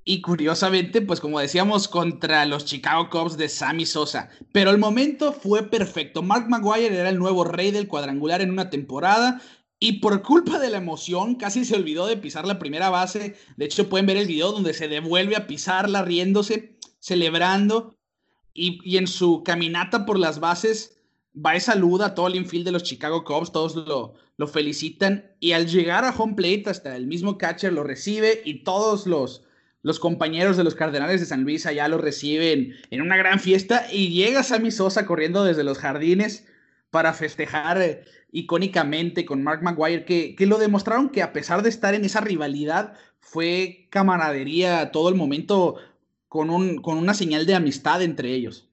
Y 0.05 0.21
curiosamente, 0.21 1.01
pues 1.01 1.21
como 1.21 1.39
decíamos, 1.39 1.87
contra 1.87 2.45
los 2.45 2.65
Chicago 2.65 3.09
Cubs 3.09 3.37
de 3.37 3.49
Sammy 3.49 3.87
Sosa. 3.87 4.31
Pero 4.51 4.71
el 4.71 4.79
momento 4.79 5.33
fue 5.33 5.63
perfecto. 5.63 6.23
Mark 6.23 6.49
Maguire 6.49 6.99
era 6.99 7.09
el 7.09 7.19
nuevo 7.19 7.45
rey 7.45 7.71
del 7.71 7.87
cuadrangular 7.87 8.41
en 8.41 8.51
una 8.51 8.69
temporada. 8.69 9.41
Y 9.79 9.95
por 9.95 10.23
culpa 10.23 10.59
de 10.59 10.71
la 10.71 10.79
emoción, 10.79 11.37
casi 11.37 11.65
se 11.65 11.77
olvidó 11.77 12.07
de 12.07 12.17
pisar 12.17 12.47
la 12.47 12.59
primera 12.59 12.91
base. 12.91 13.37
De 13.57 13.65
hecho, 13.65 13.89
pueden 13.89 14.07
ver 14.07 14.17
el 14.17 14.27
video 14.27 14.51
donde 14.51 14.75
se 14.75 14.89
devuelve 14.89 15.37
a 15.37 15.47
pisarla, 15.47 16.03
riéndose, 16.03 16.79
celebrando. 16.99 17.97
Y, 18.55 18.97
en 18.97 19.07
su 19.07 19.45
caminata 19.45 20.05
por 20.05 20.19
las 20.19 20.41
bases, 20.41 21.01
va 21.35 21.57
y 21.57 21.61
saluda 21.61 22.07
a 22.07 22.15
todo 22.15 22.27
el 22.27 22.35
infield 22.35 22.65
de 22.65 22.73
los 22.73 22.83
Chicago 22.83 23.23
Cubs. 23.23 23.53
Todos 23.53 23.77
lo, 23.77 24.15
lo 24.37 24.49
felicitan. 24.49 25.31
Y 25.39 25.53
al 25.53 25.69
llegar 25.69 26.05
a 26.05 26.11
home 26.11 26.35
plate, 26.35 26.65
hasta 26.67 26.97
el 26.97 27.07
mismo 27.07 27.39
catcher 27.39 27.73
lo 27.73 27.85
recibe 27.85 28.43
y 28.45 28.65
todos 28.65 29.07
los 29.07 29.45
los 29.83 29.99
compañeros 29.99 30.57
de 30.57 30.65
los 30.65 30.75
Cardenales 30.75 31.21
de 31.21 31.27
San 31.27 31.43
Luis 31.43 31.67
allá 31.67 31.89
lo 31.89 31.99
reciben 31.99 32.77
en 32.91 33.03
una 33.03 33.17
gran 33.17 33.41
fiesta 33.41 33.87
y 33.91 34.11
llega 34.11 34.43
Sammy 34.43 34.71
Sosa 34.71 35.07
corriendo 35.07 35.45
desde 35.45 35.65
los 35.65 35.79
jardines 35.79 36.47
para 36.91 37.13
festejar 37.13 37.81
eh, 37.83 38.05
icónicamente 38.31 39.25
con 39.25 39.43
Mark 39.43 39.63
Maguire, 39.63 40.05
que, 40.05 40.35
que, 40.37 40.47
lo 40.47 40.59
demostraron 40.59 41.11
que 41.11 41.23
a 41.23 41.33
pesar 41.33 41.63
de 41.63 41.69
estar 41.69 41.95
en 41.95 42.05
esa 42.05 42.21
rivalidad, 42.21 42.95
fue 43.21 43.87
camaradería 43.91 44.93
todo 44.93 45.09
el 45.09 45.15
momento 45.15 45.77
con, 46.29 46.51
un, 46.51 46.81
con 46.81 46.99
una 46.99 47.15
señal 47.15 47.47
de 47.47 47.55
amistad 47.55 48.03
entre 48.03 48.31
ellos. 48.31 48.69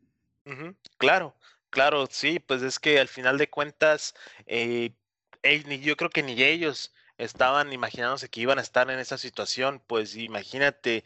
Claro, 0.97 1.35
claro, 1.69 2.07
sí, 2.09 2.39
pues 2.39 2.61
es 2.61 2.79
que 2.79 2.99
al 2.99 3.07
final 3.07 3.37
de 3.37 3.49
cuentas, 3.49 4.15
eh, 4.47 4.91
yo 5.81 5.95
creo 5.95 6.09
que 6.09 6.23
ni 6.23 6.41
ellos 6.41 6.91
estaban 7.19 7.71
imaginándose 7.73 8.29
que 8.29 8.41
iban 8.41 8.57
a 8.57 8.63
estar 8.63 8.89
en 8.89 8.97
esa 8.97 9.17
situación, 9.17 9.81
pues 9.85 10.15
imagínate 10.15 11.03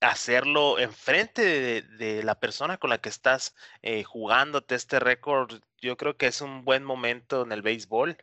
hacerlo 0.00 0.78
enfrente 0.78 1.42
de, 1.42 1.82
de 1.82 2.22
la 2.22 2.40
persona 2.40 2.78
con 2.78 2.90
la 2.90 2.98
que 2.98 3.10
estás 3.10 3.54
eh, 3.82 4.02
jugándote 4.04 4.74
este 4.74 4.98
récord. 4.98 5.60
Yo 5.80 5.96
creo 5.96 6.16
que 6.16 6.28
es 6.28 6.40
un 6.40 6.64
buen 6.64 6.84
momento 6.84 7.42
en 7.42 7.52
el 7.52 7.62
béisbol, 7.62 8.16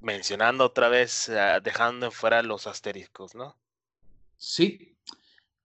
mencionando 0.00 0.64
otra 0.64 0.88
vez, 0.88 1.28
ah, 1.28 1.60
dejando 1.60 2.10
fuera 2.10 2.42
los 2.42 2.66
asteriscos, 2.66 3.34
¿no? 3.34 3.56
Sí. 4.38 4.96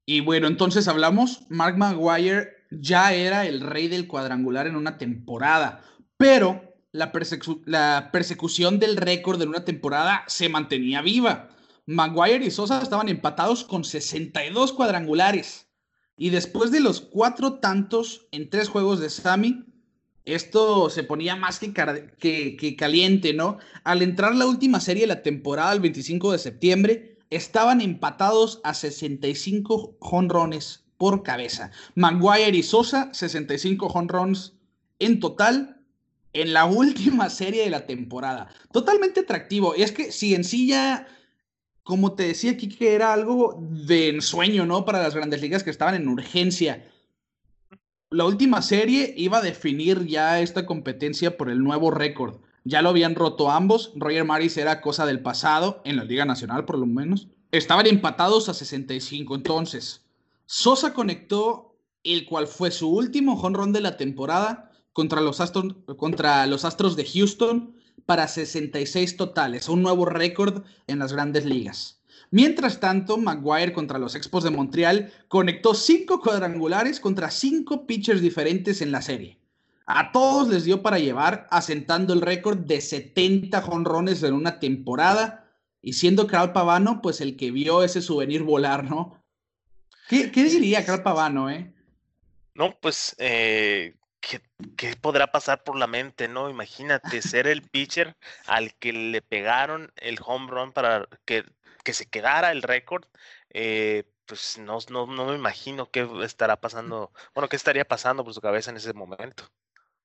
Y 0.06 0.19
bueno, 0.19 0.47
entonces 0.47 0.88
hablamos, 0.88 1.41
Mark 1.49 1.78
Maguire 1.78 2.65
ya 2.69 3.13
era 3.13 3.45
el 3.45 3.62
rey 3.62 3.88
del 3.88 4.08
cuadrangular 4.08 4.67
en 4.67 4.75
una 4.75 4.97
temporada, 4.97 5.84
pero 6.17 6.64
la, 6.95 8.12
persecución 8.12 8.79
del 8.79 8.97
récord 8.97 9.39
de 9.39 9.45
una 9.45 9.65
temporada 9.65 10.23
se 10.27 10.49
mantenía 10.49 11.01
viva. 11.01 11.49
Maguire 11.86 12.45
y 12.45 12.51
Sosa 12.51 12.81
estaban 12.81 13.10
empatados 13.10 13.63
con 13.63 13.84
62 13.84 14.73
cuadrangulares. 14.73 15.67
Y 16.17 16.29
después 16.29 16.71
de 16.71 16.79
los 16.79 17.01
cuatro 17.01 17.55
tantos 17.55 18.27
en 18.31 18.49
tres 18.49 18.69
juegos 18.69 18.99
de 18.99 19.10
Sammy, 19.10 19.65
esto 20.23 20.89
se 20.89 21.03
ponía 21.03 21.36
más 21.36 21.60
que, 21.60 21.73
que, 21.77 22.75
caliente, 22.75 23.34
¿no? 23.34 23.60
Al 23.84 24.01
entrar 24.01 24.34
la 24.34 24.47
última 24.47 24.79
serie 24.79 25.03
de 25.03 25.08
la 25.08 25.21
temporada, 25.21 25.73
el 25.73 25.81
25 25.81 26.31
de 26.31 26.39
septiembre, 26.39 27.17
estaban 27.29 27.81
empatados 27.81 28.62
a 28.63 28.73
65 28.73 29.97
jonrones 29.99 30.86
por 30.97 31.21
cabeza. 31.21 31.71
Maguire 31.93 32.58
y 32.58 32.63
Sosa, 32.63 33.13
65 33.13 33.89
jonrones 33.89 34.53
en 34.99 35.19
total 35.19 35.74
en 36.35 36.53
la 36.53 36.65
última 36.65 37.29
serie 37.41 37.63
de 37.63 37.69
la 37.69 37.85
temporada. 37.85 38.49
Totalmente 38.71 39.21
atractivo. 39.21 39.73
Y 39.75 39.81
es 39.81 39.91
que 39.91 40.11
si 40.11 40.35
en 40.35 40.43
sí 40.43 40.67
ya, 40.67 41.07
como 41.83 42.13
te 42.13 42.27
decía 42.27 42.51
aquí, 42.51 42.69
que 42.69 42.93
era 42.93 43.13
algo 43.13 43.57
de 43.59 44.09
ensueño, 44.09 44.65
¿no? 44.65 44.85
Para 44.85 45.01
las 45.01 45.15
grandes 45.15 45.41
ligas 45.41 45.63
que 45.63 45.71
estaban 45.71 45.95
en 45.95 46.07
urgencia. 46.07 46.85
La 48.11 48.25
última 48.25 48.61
serie 48.61 49.13
iba 49.17 49.39
a 49.39 49.41
definir 49.41 50.05
ya 50.05 50.39
esta 50.39 50.65
competencia 50.65 51.37
por 51.37 51.49
el 51.49 51.63
nuevo 51.63 51.89
récord. 51.89 52.37
Ya 52.63 52.81
lo 52.81 52.89
habían 52.89 53.15
roto 53.15 53.51
ambos. 53.51 53.93
Roger 53.95 54.25
Maris 54.25 54.57
era 54.57 54.81
cosa 54.81 55.05
del 55.05 55.21
pasado, 55.21 55.81
en 55.85 55.97
la 55.97 56.03
Liga 56.03 56.25
Nacional 56.25 56.65
por 56.65 56.77
lo 56.77 56.85
menos. 56.85 57.27
Estaban 57.51 57.87
empatados 57.87 58.49
a 58.49 58.53
65 58.53 59.35
entonces. 59.35 60.03
Sosa 60.45 60.93
conectó 60.93 61.77
el 62.03 62.25
cual 62.25 62.47
fue 62.47 62.71
su 62.71 62.89
último 62.89 63.35
jonrón 63.37 63.73
de 63.73 63.81
la 63.81 63.97
temporada 63.97 64.71
contra 64.95 65.19
los, 65.19 65.41
Astros, 65.41 65.75
contra 65.97 66.47
los 66.47 66.63
Astros 66.63 66.95
de 66.95 67.03
Houston 67.03 67.75
para 68.05 68.29
66 68.29 69.17
totales, 69.17 69.67
un 69.67 69.81
nuevo 69.81 70.05
récord 70.05 70.63
en 70.88 70.99
las 70.99 71.12
grandes 71.12 71.43
ligas. 71.43 72.01
Mientras 72.31 72.79
tanto, 72.79 73.17
Maguire 73.17 73.73
contra 73.73 73.99
los 73.99 74.15
Expos 74.15 74.45
de 74.45 74.51
Montreal 74.51 75.12
conectó 75.27 75.73
cinco 75.73 76.21
cuadrangulares 76.21 77.01
contra 77.01 77.29
cinco 77.29 77.86
pitchers 77.86 78.21
diferentes 78.21 78.81
en 78.81 78.93
la 78.93 79.01
serie. 79.01 79.38
A 79.86 80.13
todos 80.13 80.47
les 80.47 80.63
dio 80.63 80.81
para 80.81 80.97
llevar, 80.97 81.45
asentando 81.51 82.13
el 82.13 82.21
récord 82.21 82.60
de 82.60 82.79
70 82.79 83.62
jonrones 83.63 84.23
en 84.23 84.34
una 84.34 84.60
temporada 84.62 85.51
y 85.81 85.91
siendo 85.91 86.25
Carl 86.25 86.53
Pavano, 86.53 87.01
pues 87.01 87.19
el 87.19 87.36
que 87.36 87.51
vio 87.51 87.84
ese 87.84 88.01
souvenir 88.01 88.43
volar, 88.43 88.89
¿no? 88.89 89.21
¿Qué, 90.08 90.29
diría 90.29 90.86
Carl 90.86 91.03
Pavano, 91.03 91.49
eh? 91.49 91.75
No, 92.53 92.77
pues 92.79 93.13
eh, 93.19 93.97
¿qué, 94.75 94.95
podrá 94.95 95.31
pasar 95.31 95.63
por 95.63 95.77
la 95.77 95.88
mente, 95.88 96.27
no? 96.27 96.49
Imagínate 96.49 97.21
ser 97.21 97.47
el 97.47 97.61
pitcher 97.61 98.15
al 98.47 98.73
que 98.75 98.93
le 98.93 99.21
pegaron 99.21 99.91
el 99.97 100.17
home 100.23 100.47
run 100.49 100.71
para 100.71 101.07
que, 101.25 101.43
que 101.83 101.93
se 101.93 102.05
quedara 102.05 102.51
el 102.51 102.61
récord. 102.61 103.05
Eh, 103.51 104.03
pues 104.25 104.57
no, 104.57 104.79
no, 104.89 105.05
no 105.05 105.25
me 105.27 105.35
imagino 105.35 105.89
qué 105.91 106.07
estará 106.23 106.59
pasando, 106.59 107.11
bueno, 107.33 107.47
qué 107.47 107.55
estaría 107.55 107.85
pasando 107.85 108.23
por 108.23 108.33
su 108.33 108.41
cabeza 108.41 108.71
en 108.71 108.77
ese 108.77 108.93
momento. 108.93 109.45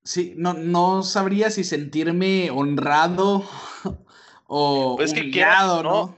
Sí, 0.05 0.35
no, 0.37 0.55
no 0.55 1.03
sabría 1.03 1.51
si 1.51 1.65
sentirme 1.65 2.51
honrado 2.51 3.49
o 4.47 4.97
pues 4.97 5.13
humillado, 5.13 5.83
¿no? 5.83 6.17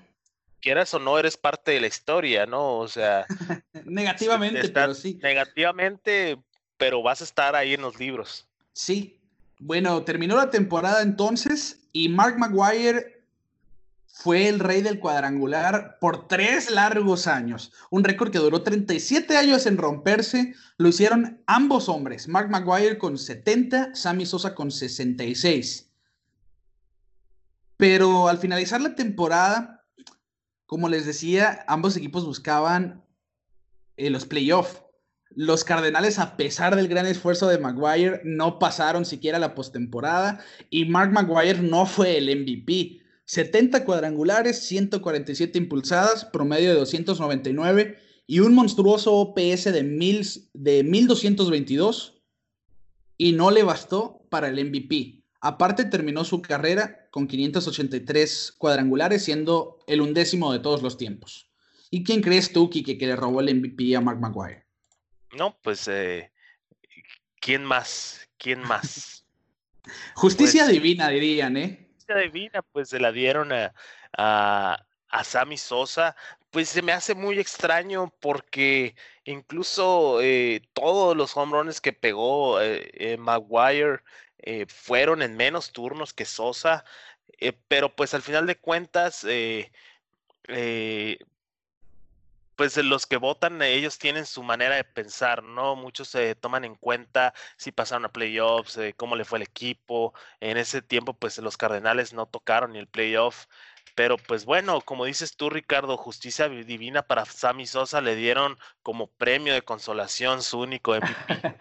Quieras 0.61 0.95
o 0.95 1.01
no, 1.01 1.19
eres 1.19 1.37
parte 1.37 1.73
de 1.73 1.81
la 1.81 1.89
historia, 1.89 2.47
¿no? 2.47 2.79
O 2.79 2.87
sea. 2.87 3.27
negativamente, 3.85 4.69
pero 4.69 4.95
sí. 4.95 5.19
Negativamente, 5.21 6.39
pero 6.83 7.01
vas 7.01 7.21
a 7.21 7.25
estar 7.25 7.55
ahí 7.55 7.75
en 7.75 7.81
los 7.81 8.01
libros. 8.01 8.49
Sí. 8.73 9.21
Bueno, 9.61 10.03
terminó 10.03 10.35
la 10.35 10.51
temporada 10.51 11.03
entonces 11.03 11.89
y 11.93 12.09
Mark 12.09 12.41
Maguire 12.41 13.23
fue 14.09 14.49
el 14.49 14.59
rey 14.59 14.83
del 14.83 14.99
cuadrangular 14.99 15.99
por 16.01 16.27
tres 16.27 16.73
largos 16.73 17.29
años, 17.29 17.73
un 17.93 18.03
récord 18.03 18.33
que 18.33 18.41
duró 18.41 18.65
37 18.65 19.37
años 19.37 19.67
en 19.67 19.79
romperse, 19.79 20.57
lo 20.77 20.89
hicieron 20.89 21.41
ambos 21.47 21.89
hombres, 21.89 22.27
Mark 22.27 22.51
Maguire 22.51 22.99
con 22.99 23.17
70, 23.17 23.95
Sammy 23.95 24.27
Sosa 24.27 24.53
con 24.53 24.73
66. 24.73 25.89
Pero 27.77 28.27
al 28.27 28.39
finalizar 28.39 28.81
la 28.81 28.97
temporada, 28.97 29.85
como 30.67 30.89
les 30.89 31.07
decía, 31.07 31.65
ambos 31.69 31.97
equipos 31.97 32.27
buscaban 32.27 33.05
eh, 33.97 34.11
los 34.11 34.27
playoffs. 34.27 34.83
Los 35.37 35.65
Cardenales, 35.65 36.19
a 36.19 36.37
pesar 36.37 36.77
del 36.77 36.89
gran 36.89 37.07
esfuerzo 37.07 37.49
de 37.49 37.59
Maguire, 37.59 38.21
no 38.25 38.59
pasaron 38.59 39.05
siquiera 39.05 39.39
la 39.39 39.55
postemporada 39.55 40.41
y 40.71 40.85
Mark 40.85 41.13
Maguire 41.13 41.61
no 41.61 41.87
fue 41.87 42.19
el 42.19 42.25
MVP. 42.25 43.01
70 43.25 43.85
cuadrangulares, 43.85 44.67
147 44.67 45.57
impulsadas, 45.59 46.25
promedio 46.27 46.71
de 46.71 46.79
299 46.81 47.97
y 48.27 48.41
un 48.41 48.55
monstruoso 48.55 49.15
OPS 49.15 49.65
de, 49.73 49.83
mil, 49.83 50.27
de 50.53 50.83
1222 50.83 52.23
y 53.17 53.33
no 53.33 53.51
le 53.51 53.63
bastó 53.63 54.27
para 54.31 54.49
el 54.49 54.65
MVP. 54.65 55.23
Aparte 55.41 55.85
terminó 55.85 56.25
su 56.25 56.41
carrera 56.43 57.09
con 57.11 57.27
583 57.27 58.53
cuadrangulares, 58.59 59.25
siendo 59.25 59.79
el 59.87 60.01
undécimo 60.01 60.53
de 60.53 60.61
todos 60.61 60.83
los 60.83 60.97
tiempos. 60.97 61.51
¿Y 61.91 62.05
quién 62.05 62.23
crees 62.23 62.53
tú, 62.53 62.71
Kike, 62.71 62.97
que 62.97 63.07
le 63.07 63.17
robó 63.17 63.41
el 63.41 63.55
MVP 63.55 63.95
a 63.97 64.01
Mark 64.01 64.21
Maguire? 64.21 64.62
No, 65.33 65.57
pues, 65.63 65.89
eh, 65.89 66.31
¿quién 67.41 67.65
más? 67.65 68.29
¿Quién 68.39 68.61
más? 68.61 69.25
Justicia 70.15 70.65
pues 70.65 70.75
divina, 70.75 71.09
dirían, 71.09 71.57
¿eh? 71.57 71.89
Justicia 71.95 72.17
divina, 72.17 72.63
pues 72.63 72.91
se 72.91 73.01
la 73.01 73.13
dieron 73.13 73.51
a, 73.53 73.73
a, 74.19 75.25
Sammy 75.25 75.57
Sosa. 75.57 76.15
Pues 76.51 76.69
se 76.69 76.83
me 76.83 76.93
hace 76.93 77.15
muy 77.15 77.39
extraño 77.39 78.13
porque 78.21 78.95
incluso 79.25 80.21
eh, 80.21 80.61
todos 80.75 81.17
los 81.17 81.35
home 81.35 81.53
runs 81.53 81.81
que 81.81 81.95
pegó 81.95 82.61
eh, 82.61 83.17
Maguire 83.19 84.01
fueron 84.69 85.23
en 85.23 85.37
menos 85.37 85.73
turnos 85.73 86.13
que 86.13 86.27
Sosa. 86.27 86.85
pero 87.69 87.95
pues 87.97 88.13
al 88.13 88.23
final 88.23 88.47
de 88.47 88.59
cuentas, 88.59 89.25
pues 92.63 92.77
los 92.77 93.07
que 93.07 93.17
votan, 93.17 93.61
ellos 93.61 93.99
tienen 93.99 94.25
su 94.25 94.41
manera 94.45 94.77
de 94.77 94.85
pensar, 94.85 95.43
¿no? 95.43 95.75
Muchos 95.75 96.07
se 96.07 96.37
toman 96.37 96.65
en 96.65 96.77
cuenta 96.77 97.35
si 97.57 97.73
pasaron 97.73 98.05
a 98.05 98.13
playoffs, 98.13 98.77
eh, 98.77 98.95
cómo 98.97 99.17
le 99.17 99.25
fue 99.25 99.41
el 99.41 99.43
equipo. 99.43 100.15
En 100.39 100.57
ese 100.57 100.81
tiempo, 100.81 101.13
pues 101.13 101.37
los 101.39 101.57
Cardenales 101.57 102.13
no 102.13 102.27
tocaron 102.27 102.75
ni 102.75 102.79
el 102.79 102.87
playoff. 102.87 103.47
Pero 103.97 104.17
pues 104.17 104.45
bueno, 104.45 104.81
como 104.81 105.07
dices 105.07 105.35
tú, 105.35 105.51
Ricardo, 105.51 105.97
justicia 105.97 106.49
divina 106.49 107.03
para 107.03 107.25
Sammy 107.25 107.67
Sosa 107.67 108.01
le 108.01 108.15
dieron 108.15 108.57
como 108.85 109.09
premio 109.09 109.55
de 109.55 109.63
consolación 109.63 110.41
su 110.41 110.61
único 110.61 110.95
MVP. 110.95 111.57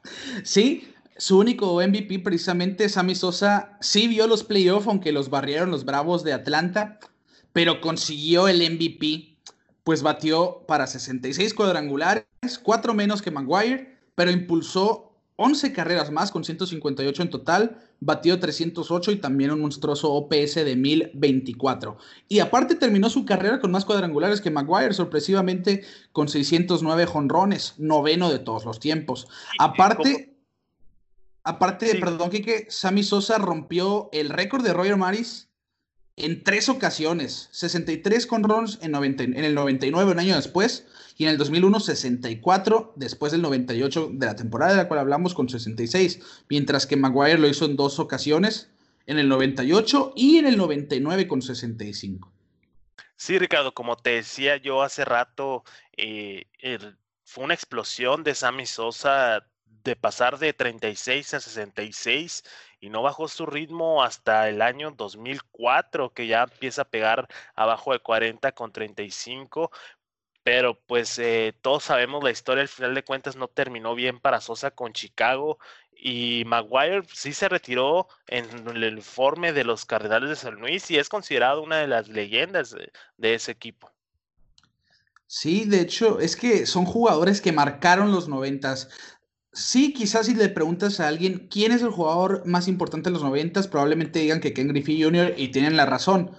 sí, 0.44 0.94
su 1.18 1.38
único 1.38 1.74
MVP 1.74 2.20
precisamente, 2.20 2.88
Sammy 2.88 3.16
Sosa, 3.16 3.76
sí 3.82 4.08
vio 4.08 4.26
los 4.26 4.44
playoffs, 4.44 4.86
aunque 4.86 5.12
los 5.12 5.28
barrieron 5.28 5.70
los 5.70 5.84
Bravos 5.84 6.24
de 6.24 6.32
Atlanta, 6.32 6.98
pero 7.52 7.82
consiguió 7.82 8.48
el 8.48 8.62
MVP 8.62 9.37
pues 9.88 10.02
batió 10.02 10.66
para 10.68 10.86
66 10.86 11.54
cuadrangulares, 11.54 12.26
4 12.62 12.92
menos 12.92 13.22
que 13.22 13.30
Maguire, 13.30 13.96
pero 14.14 14.30
impulsó 14.30 15.14
11 15.36 15.72
carreras 15.72 16.10
más 16.10 16.30
con 16.30 16.44
158 16.44 17.22
en 17.22 17.30
total, 17.30 17.78
batió 17.98 18.38
308 18.38 19.12
y 19.12 19.16
también 19.16 19.50
un 19.50 19.62
monstruoso 19.62 20.12
OPS 20.12 20.56
de 20.56 20.76
1024. 20.76 21.96
Y 22.28 22.40
aparte 22.40 22.74
terminó 22.74 23.08
su 23.08 23.24
carrera 23.24 23.60
con 23.60 23.70
más 23.70 23.86
cuadrangulares 23.86 24.42
que 24.42 24.50
Maguire, 24.50 24.92
sorpresivamente 24.92 25.84
con 26.12 26.28
609 26.28 27.06
jonrones, 27.06 27.72
noveno 27.78 28.30
de 28.30 28.40
todos 28.40 28.66
los 28.66 28.80
tiempos. 28.80 29.26
Aparte, 29.58 30.36
aparte, 31.44 31.94
perdón, 31.98 32.28
que 32.28 32.66
Sammy 32.68 33.04
Sosa 33.04 33.38
rompió 33.38 34.10
el 34.12 34.28
récord 34.28 34.62
de 34.62 34.74
Roger 34.74 34.98
Maris 34.98 35.47
en 36.20 36.42
tres 36.44 36.68
ocasiones, 36.68 37.48
63 37.52 38.26
con 38.26 38.42
Rons 38.42 38.78
en, 38.82 38.94
en 38.94 39.44
el 39.44 39.54
99, 39.54 40.12
un 40.12 40.18
año 40.18 40.36
después, 40.36 40.86
y 41.16 41.24
en 41.24 41.30
el 41.30 41.38
2001, 41.38 41.80
64, 41.80 42.92
después 42.96 43.32
del 43.32 43.42
98 43.42 44.10
de 44.12 44.26
la 44.26 44.36
temporada 44.36 44.72
de 44.72 44.78
la 44.78 44.88
cual 44.88 45.00
hablamos 45.00 45.34
con 45.34 45.48
66, 45.48 46.20
mientras 46.48 46.86
que 46.86 46.96
Maguire 46.96 47.38
lo 47.38 47.48
hizo 47.48 47.64
en 47.64 47.76
dos 47.76 47.98
ocasiones, 47.98 48.70
en 49.06 49.18
el 49.18 49.28
98 49.28 50.12
y 50.14 50.36
en 50.36 50.46
el 50.46 50.56
99 50.56 51.26
con 51.26 51.42
65. 51.42 52.30
Sí, 53.16 53.38
Ricardo, 53.38 53.74
como 53.74 53.96
te 53.96 54.10
decía 54.10 54.58
yo 54.58 54.82
hace 54.82 55.04
rato, 55.04 55.64
eh, 55.96 56.46
fue 57.24 57.44
una 57.44 57.54
explosión 57.54 58.22
de 58.22 58.34
Sammy 58.34 58.66
Sosa 58.66 59.44
de 59.82 59.96
pasar 59.96 60.38
de 60.38 60.52
36 60.52 61.34
a 61.34 61.40
66 61.40 62.44
y 62.80 62.90
no 62.90 63.02
bajó 63.02 63.28
su 63.28 63.46
ritmo 63.46 64.02
hasta 64.02 64.48
el 64.48 64.62
año 64.62 64.92
2004, 64.92 66.12
que 66.12 66.26
ya 66.26 66.44
empieza 66.44 66.82
a 66.82 66.88
pegar 66.88 67.28
abajo 67.54 67.92
de 67.92 68.00
40 68.00 68.52
con 68.52 68.72
35. 68.72 69.70
Pero 70.42 70.78
pues 70.86 71.18
eh, 71.18 71.54
todos 71.60 71.84
sabemos 71.84 72.24
la 72.24 72.30
historia, 72.30 72.62
al 72.62 72.68
final 72.68 72.94
de 72.94 73.04
cuentas 73.04 73.36
no 73.36 73.48
terminó 73.48 73.94
bien 73.94 74.18
para 74.18 74.40
Sosa 74.40 74.70
con 74.70 74.92
Chicago 74.92 75.58
y 75.98 76.44
Maguire 76.46 77.02
sí 77.12 77.32
se 77.32 77.48
retiró 77.48 78.08
en 78.28 78.46
el 78.68 78.96
informe 78.96 79.52
de 79.52 79.64
los 79.64 79.84
Cardenales 79.84 80.30
de 80.30 80.36
San 80.36 80.54
Luis 80.54 80.90
y 80.90 80.96
es 80.96 81.08
considerado 81.08 81.62
una 81.62 81.78
de 81.78 81.88
las 81.88 82.08
leyendas 82.08 82.74
de, 83.16 83.34
ese 83.34 83.50
equipo. 83.50 83.90
Sí, 85.26 85.64
de 85.64 85.80
hecho, 85.80 86.20
es 86.20 86.36
que 86.36 86.66
son 86.66 86.86
jugadores 86.86 87.40
que 87.40 87.52
marcaron 87.52 88.12
los 88.12 88.28
noventas. 88.28 88.88
Sí, 89.58 89.92
quizás 89.92 90.26
si 90.26 90.34
le 90.34 90.48
preguntas 90.48 91.00
a 91.00 91.08
alguien 91.08 91.48
quién 91.50 91.72
es 91.72 91.82
el 91.82 91.90
jugador 91.90 92.46
más 92.46 92.68
importante 92.68 93.10
de 93.10 93.14
los 93.14 93.24
noventas, 93.24 93.66
probablemente 93.66 94.20
digan 94.20 94.40
que 94.40 94.52
Ken 94.52 94.68
Griffey 94.68 95.02
Jr. 95.02 95.34
y 95.36 95.48
tienen 95.48 95.76
la 95.76 95.84
razón. 95.84 96.30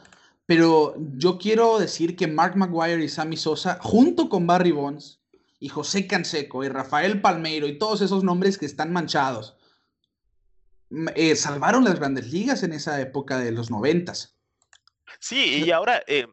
Pero 0.45 0.95
yo 1.17 1.37
quiero 1.37 1.79
decir 1.79 2.15
que 2.15 2.27
Mark 2.27 2.55
Maguire 2.55 3.03
y 3.03 3.09
Sammy 3.09 3.35
Sosa, 3.35 3.77
junto 3.81 4.29
con 4.29 4.47
Barry 4.47 4.71
Bonds 4.71 5.19
y 5.59 5.67
José 5.67 6.07
Canseco 6.07 6.63
y 6.63 6.69
Rafael 6.69 7.19
Palmeiro 7.19 7.67
y 7.67 7.77
todos 7.77 7.99
esos 7.99 8.23
nombres 8.23 8.57
que 8.57 8.65
están 8.65 8.93
manchados, 8.93 9.57
eh, 11.13 11.35
salvaron 11.35 11.83
las 11.83 11.99
grandes 11.99 12.31
ligas 12.31 12.63
en 12.63 12.71
esa 12.71 13.01
época 13.01 13.37
de 13.37 13.51
los 13.51 13.69
noventas. 13.69 14.37
Sí, 15.19 15.65
y 15.65 15.71
ahora 15.71 16.03
eh, 16.07 16.25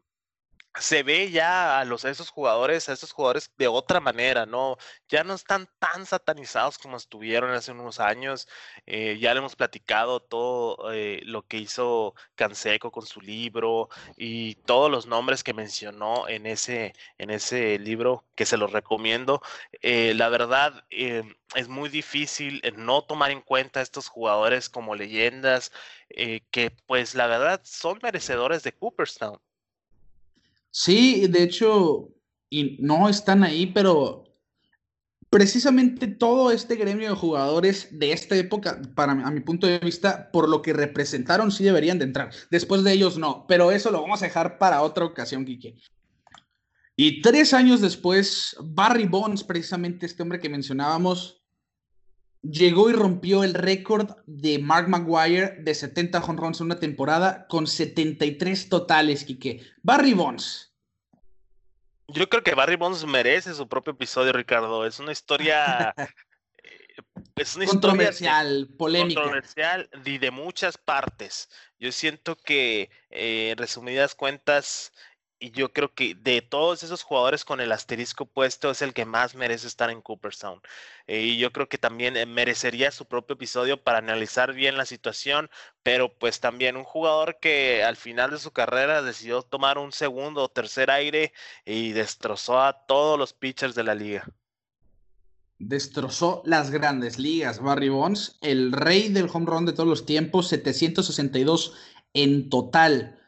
se 0.79 1.03
ve 1.03 1.31
ya 1.31 1.81
a 1.81 1.85
los 1.85 2.05
esos 2.05 2.31
jugadores, 2.31 2.89
a 2.89 2.93
esos 2.93 3.13
jugadores 3.13 3.51
de 3.57 3.69
otra 3.69 4.01
manera, 4.01 4.47
¿no? 4.47 4.77
Ya 5.09 5.25
no 5.25 5.35
están 5.35 5.69
tan 5.79 6.07
satanizados 6.07 6.79
como 6.79 6.97
estuvieron 6.97 7.51
hace 7.53 7.73
unos 7.73 8.01
años. 8.01 8.49
Eh, 8.87 9.19
ya 9.19 9.33
le 9.33 9.39
hemos 9.39 9.57
platicado 9.57 10.21
todo 10.21 10.93
eh, 10.93 11.21
lo 11.25 11.43
que 11.47 11.59
hizo 11.59 12.15
Canseco 12.35 12.91
con 12.93 13.07
su 13.07 13.21
libro 13.21 13.89
y 14.17 14.57
todos 14.67 14.91
los 14.91 15.07
nombres 15.07 15.43
que 15.45 15.55
mencionó 15.55 16.29
en 16.29 16.47
ese, 16.47 16.95
en 17.19 17.31
ese 17.31 17.79
libro, 17.79 18.25
que 18.35 18.47
se 18.47 18.57
los 18.57 18.73
recomiendo. 18.73 19.43
Eh, 19.83 20.15
la 20.15 20.29
verdad, 20.29 20.85
es 20.91 21.69
muy 21.69 21.89
difícil 21.89 22.63
no 22.77 23.03
tomar 23.03 23.31
en 23.31 23.41
cuenta 23.41 23.81
a 23.81 23.83
estos 23.83 24.09
jugadores 24.09 24.69
como 24.69 24.95
leyendas, 24.95 25.73
que 26.09 26.71
pues 26.87 27.15
la 27.15 27.27
verdad 27.27 27.61
son 27.65 27.99
merecedores 28.03 28.63
de 28.63 28.73
Cooperstown. 28.73 29.41
Sí, 30.79 31.27
de 31.29 31.43
hecho, 31.43 32.11
y 32.51 32.77
no 32.83 33.09
están 33.09 33.43
ahí, 33.45 33.67
pero 33.67 34.25
precisamente 35.31 36.07
todo 36.07 36.51
este 36.51 36.77
gremio 36.77 37.09
de 37.09 37.17
jugadores 37.17 37.99
de 37.99 38.13
esta 38.13 38.37
época, 38.37 38.83
para 38.95 39.13
a 39.13 39.31
mi 39.31 39.41
punto 39.41 39.67
de 39.67 39.79
vista, 39.79 40.31
por 40.31 40.51
lo 40.51 40.61
que 40.61 40.75
representaron, 40.75 41.51
sí 41.51 41.65
deberían 41.65 41.99
de 41.99 42.05
entrar. 42.05 42.31
Después 42.51 42.85
de 42.85 42.93
ellos 42.93 43.17
no, 43.17 43.47
pero 43.49 43.73
eso 43.73 43.91
lo 43.91 44.03
vamos 44.03 44.21
a 44.21 44.27
dejar 44.27 44.59
para 44.59 44.83
otra 44.83 45.07
ocasión, 45.07 45.47
Quique. 45.47 45.77
Y 46.95 47.23
tres 47.23 47.55
años 47.55 47.81
después, 47.81 48.55
Barry 48.63 49.07
Bonds, 49.07 49.45
precisamente 49.45 50.05
este 50.05 50.23
hombre 50.23 50.41
que 50.41 50.51
mencionábamos, 50.51 51.43
llegó 52.51 52.91
y 52.91 52.93
rompió 52.93 53.45
el 53.45 53.55
récord 53.55 54.17
de 54.27 54.59
Mark 54.59 54.89
Maguire 54.89 55.57
de 55.61 55.75
70 55.75 56.21
runs 56.21 56.61
en 56.61 56.67
una 56.67 56.79
temporada 56.79 57.47
con 57.49 57.67
73 57.67 58.69
totales, 58.69 59.25
Quique. 59.25 59.63
Barry 59.83 60.15
Bonds, 60.15 60.67
yo 62.09 62.29
creo 62.29 62.43
que 62.43 62.55
Barry 62.55 62.77
Bonds 62.77 63.05
merece 63.05 63.53
su 63.55 63.69
propio 63.69 63.93
episodio, 63.93 64.33
Ricardo. 64.33 64.87
Es 64.87 64.99
una 64.99 65.13
historia. 65.13 65.95
Es 67.35 67.55
una 67.55 67.67
controversial, 67.67 68.69
polémica. 68.79 69.21
Controversial 69.21 69.91
y 70.07 70.17
de 70.17 70.31
muchas 70.31 70.79
partes. 70.79 71.51
Yo 71.79 71.93
siento 71.93 72.37
que, 72.37 72.89
eh, 73.11 73.51
en 73.51 73.59
resumidas 73.59 74.15
cuentas, 74.15 74.93
y 75.39 75.51
yo 75.51 75.73
creo 75.73 75.93
que 75.95 76.15
de 76.15 76.41
todos 76.43 76.83
esos 76.83 77.03
jugadores 77.03 77.45
con 77.45 77.61
el 77.61 77.73
asterisco 77.73 78.27
puesto 78.27 78.71
es 78.71 78.83
el 78.83 78.95
que 78.95 79.05
más 79.05 79.35
merece 79.35 79.67
estar 79.67 79.91
en 79.91 80.01
Cooperstown. 80.01 80.61
Eh, 81.07 81.23
y 81.23 81.39
yo 81.39 81.53
creo 81.53 81.69
que 81.69 81.79
también 81.79 82.17
eh, 82.17 82.27
merecería 82.27 82.91
su 82.91 83.07
propio 83.07 83.35
episodio 83.35 83.83
para 83.83 83.99
analizar 83.99 84.55
bien 84.55 84.77
la 84.77 84.87
situación, 84.87 85.51
pero 85.83 86.13
pues 86.13 86.41
también 86.41 86.77
un 86.77 86.85
jugador 86.85 87.39
que 87.41 87.85
al 87.85 87.97
final 87.97 88.31
de 88.31 88.39
su 88.39 88.53
carrera 88.53 89.03
decidió 89.03 89.43
tomar 89.43 89.79
un 89.79 89.93
segundo 89.93 90.43
o 90.43 90.49
tercer 90.49 90.91
aire 90.91 91.33
y 91.65 91.93
destrozó 91.93 92.63
a 92.63 92.87
todos 92.87 93.19
los 93.19 93.33
pitchers 93.33 93.75
de 93.75 93.85
la 93.85 93.95
liga. 93.95 94.25
Destrozó 95.59 96.43
las 96.45 96.71
grandes 96.71 97.19
ligas. 97.19 97.61
Barry 97.61 97.89
Bonds, 97.89 98.39
el 98.43 98.73
rey 98.73 99.09
del 99.09 99.31
home 99.33 99.47
run 99.47 99.67
de 99.67 99.73
todos 99.73 99.89
los 99.89 100.05
tiempos, 100.05 100.49
762 100.49 101.75
en 102.13 102.51
total. 102.51 103.19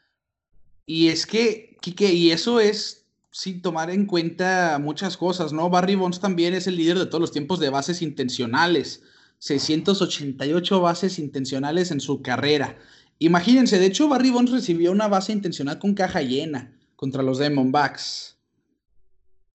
Y 0.84 1.08
es 1.08 1.26
que, 1.26 1.67
Kike, 1.80 2.12
y 2.12 2.30
eso 2.30 2.60
es 2.60 3.06
sin 3.30 3.62
tomar 3.62 3.90
en 3.90 4.06
cuenta 4.06 4.78
muchas 4.80 5.16
cosas, 5.16 5.52
¿no? 5.52 5.70
Barry 5.70 5.94
Bonds 5.94 6.20
también 6.20 6.54
es 6.54 6.66
el 6.66 6.76
líder 6.76 6.98
de 6.98 7.06
todos 7.06 7.20
los 7.20 7.32
tiempos 7.32 7.60
de 7.60 7.70
bases 7.70 8.02
intencionales. 8.02 9.02
688 9.38 10.80
bases 10.80 11.18
intencionales 11.18 11.90
en 11.90 12.00
su 12.00 12.22
carrera. 12.22 12.76
Imagínense, 13.20 13.78
de 13.78 13.86
hecho, 13.86 14.08
Barry 14.08 14.30
Bonds 14.30 14.52
recibió 14.52 14.92
una 14.92 15.08
base 15.08 15.32
intencional 15.32 15.78
con 15.78 15.94
caja 15.94 16.22
llena 16.22 16.72
contra 16.96 17.22
los 17.22 17.38
Diamondbacks. 17.38 18.36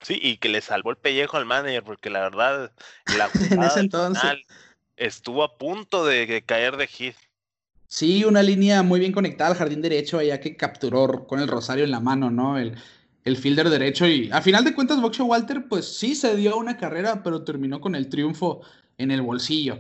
Sí, 0.01 0.19
y 0.21 0.38
que 0.38 0.49
le 0.49 0.61
salvó 0.61 0.91
el 0.91 0.97
pellejo 0.97 1.38
al 1.38 1.45
manager, 1.45 1.84
porque 1.84 2.09
la 2.09 2.21
verdad, 2.21 2.71
la 3.17 3.30
en 3.51 3.63
ese 3.63 3.80
entonces 3.80 4.34
estuvo 4.97 5.43
a 5.43 5.57
punto 5.57 6.05
de 6.05 6.43
caer 6.45 6.78
de 6.78 6.88
hit. 6.88 7.15
Sí, 7.93 8.25
una 8.25 8.41
línea 8.41 8.81
muy 8.81 8.99
bien 8.99 9.11
conectada 9.11 9.51
al 9.51 9.55
jardín 9.55 9.83
derecho, 9.83 10.17
allá 10.17 10.39
que 10.39 10.57
capturó 10.57 11.27
con 11.27 11.39
el 11.39 11.47
rosario 11.47 11.83
en 11.83 11.91
la 11.91 11.99
mano, 11.99 12.31
¿no? 12.31 12.57
El, 12.57 12.75
el 13.23 13.37
fielder 13.37 13.69
derecho. 13.69 14.07
Y 14.07 14.31
a 14.31 14.41
final 14.41 14.63
de 14.63 14.73
cuentas, 14.73 14.99
Boxer 14.99 15.27
Walter, 15.27 15.67
pues 15.69 15.95
sí 15.95 16.15
se 16.15 16.35
dio 16.35 16.57
una 16.57 16.77
carrera, 16.77 17.21
pero 17.21 17.43
terminó 17.43 17.81
con 17.81 17.93
el 17.93 18.09
triunfo 18.09 18.61
en 18.97 19.11
el 19.11 19.21
bolsillo. 19.21 19.79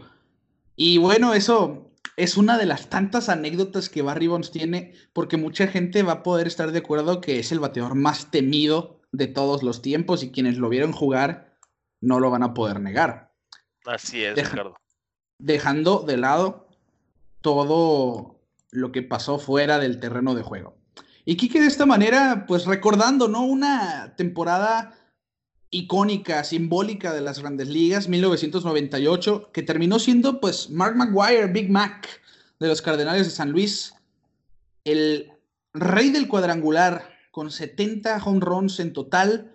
Y 0.75 0.99
bueno, 0.99 1.33
eso 1.33 1.91
es 2.15 2.37
una 2.37 2.59
de 2.59 2.67
las 2.67 2.87
tantas 2.87 3.29
anécdotas 3.29 3.89
que 3.89 4.03
Barry 4.03 4.27
Bonds 4.27 4.51
tiene, 4.51 4.93
porque 5.13 5.37
mucha 5.37 5.65
gente 5.65 6.03
va 6.03 6.11
a 6.11 6.23
poder 6.23 6.45
estar 6.45 6.71
de 6.71 6.77
acuerdo 6.77 7.19
que 7.19 7.39
es 7.39 7.51
el 7.51 7.61
bateador 7.61 7.95
más 7.95 8.29
temido 8.29 9.01
de 9.11 9.25
todos 9.25 9.63
los 9.63 9.81
tiempos 9.81 10.21
y 10.21 10.31
quienes 10.31 10.57
lo 10.57 10.69
vieron 10.69 10.91
jugar 10.91 11.57
no 11.99 12.19
lo 12.19 12.29
van 12.29 12.43
a 12.43 12.53
poder 12.53 12.79
negar. 12.79 13.33
Así 13.85 14.23
es, 14.23 14.35
Ricardo. 14.35 14.75
Dejando 15.39 16.03
de 16.05 16.17
lado 16.17 16.62
todo 17.43 18.39
lo 18.71 18.91
que 18.91 19.03
pasó 19.03 19.37
fuera 19.37 19.77
del 19.77 19.99
terreno 19.99 20.33
de 20.33 20.41
juego. 20.41 20.75
Y 21.25 21.37
Kike 21.37 21.61
de 21.61 21.67
esta 21.67 21.85
manera, 21.85 22.45
pues 22.47 22.65
recordando, 22.65 23.27
¿no? 23.27 23.43
Una 23.45 24.15
temporada 24.17 24.95
icónica, 25.69 26.43
simbólica 26.43 27.13
de 27.13 27.21
las 27.21 27.39
grandes 27.39 27.67
ligas, 27.67 28.07
1998, 28.07 29.51
que 29.53 29.61
terminó 29.61 29.99
siendo 29.99 30.39
pues 30.39 30.69
Mark 30.69 30.95
McGuire, 30.95 31.47
Big 31.47 31.69
Mac 31.69 32.07
de 32.59 32.67
los 32.67 32.81
Cardenales 32.81 33.25
de 33.27 33.31
San 33.31 33.51
Luis, 33.51 33.93
el 34.83 35.31
rey 35.73 36.09
del 36.09 36.27
cuadrangular 36.27 37.09
con 37.31 37.51
70 37.51 38.23
home 38.23 38.39
runs 38.39 38.79
en 38.79 38.93
total, 38.93 39.52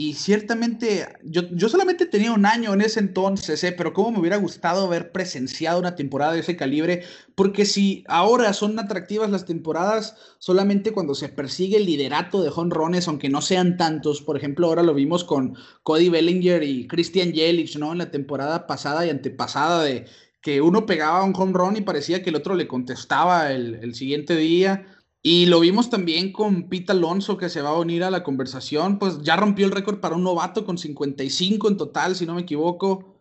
y 0.00 0.14
ciertamente, 0.14 1.08
yo, 1.24 1.42
yo 1.50 1.68
solamente 1.68 2.06
tenía 2.06 2.30
un 2.30 2.46
año 2.46 2.72
en 2.72 2.82
ese 2.82 3.00
entonces, 3.00 3.64
¿eh? 3.64 3.72
pero 3.72 3.92
cómo 3.92 4.12
me 4.12 4.20
hubiera 4.20 4.36
gustado 4.36 4.86
haber 4.86 5.10
presenciado 5.10 5.80
una 5.80 5.96
temporada 5.96 6.34
de 6.34 6.38
ese 6.38 6.54
calibre, 6.54 7.02
porque 7.34 7.64
si 7.66 8.04
ahora 8.06 8.52
son 8.52 8.78
atractivas 8.78 9.28
las 9.28 9.44
temporadas 9.44 10.14
solamente 10.38 10.92
cuando 10.92 11.16
se 11.16 11.28
persigue 11.28 11.78
el 11.78 11.86
liderato 11.86 12.44
de 12.44 12.50
jonrones, 12.50 13.08
aunque 13.08 13.28
no 13.28 13.42
sean 13.42 13.76
tantos, 13.76 14.22
por 14.22 14.36
ejemplo, 14.36 14.68
ahora 14.68 14.84
lo 14.84 14.94
vimos 14.94 15.24
con 15.24 15.56
Cody 15.82 16.10
Bellinger 16.10 16.62
y 16.62 16.86
Christian 16.86 17.32
Yelich, 17.32 17.76
¿no? 17.76 17.90
En 17.90 17.98
la 17.98 18.12
temporada 18.12 18.68
pasada 18.68 19.04
y 19.04 19.10
antepasada 19.10 19.82
de 19.82 20.04
que 20.40 20.60
uno 20.60 20.86
pegaba 20.86 21.24
un 21.24 21.34
home 21.34 21.54
run 21.54 21.76
y 21.76 21.80
parecía 21.80 22.22
que 22.22 22.30
el 22.30 22.36
otro 22.36 22.54
le 22.54 22.68
contestaba 22.68 23.50
el, 23.50 23.74
el 23.82 23.96
siguiente 23.96 24.36
día 24.36 24.86
y 25.22 25.46
lo 25.46 25.60
vimos 25.60 25.90
también 25.90 26.32
con 26.32 26.68
Pete 26.68 26.92
Alonso, 26.92 27.36
que 27.36 27.48
se 27.48 27.60
va 27.60 27.70
a 27.70 27.78
unir 27.78 28.04
a 28.04 28.10
la 28.10 28.22
conversación. 28.22 28.98
Pues 28.98 29.20
ya 29.22 29.36
rompió 29.36 29.66
el 29.66 29.72
récord 29.72 30.00
para 30.00 30.14
un 30.14 30.22
novato 30.22 30.64
con 30.64 30.78
55 30.78 31.68
en 31.68 31.76
total, 31.76 32.14
si 32.14 32.24
no 32.24 32.34
me 32.34 32.42
equivoco. 32.42 33.16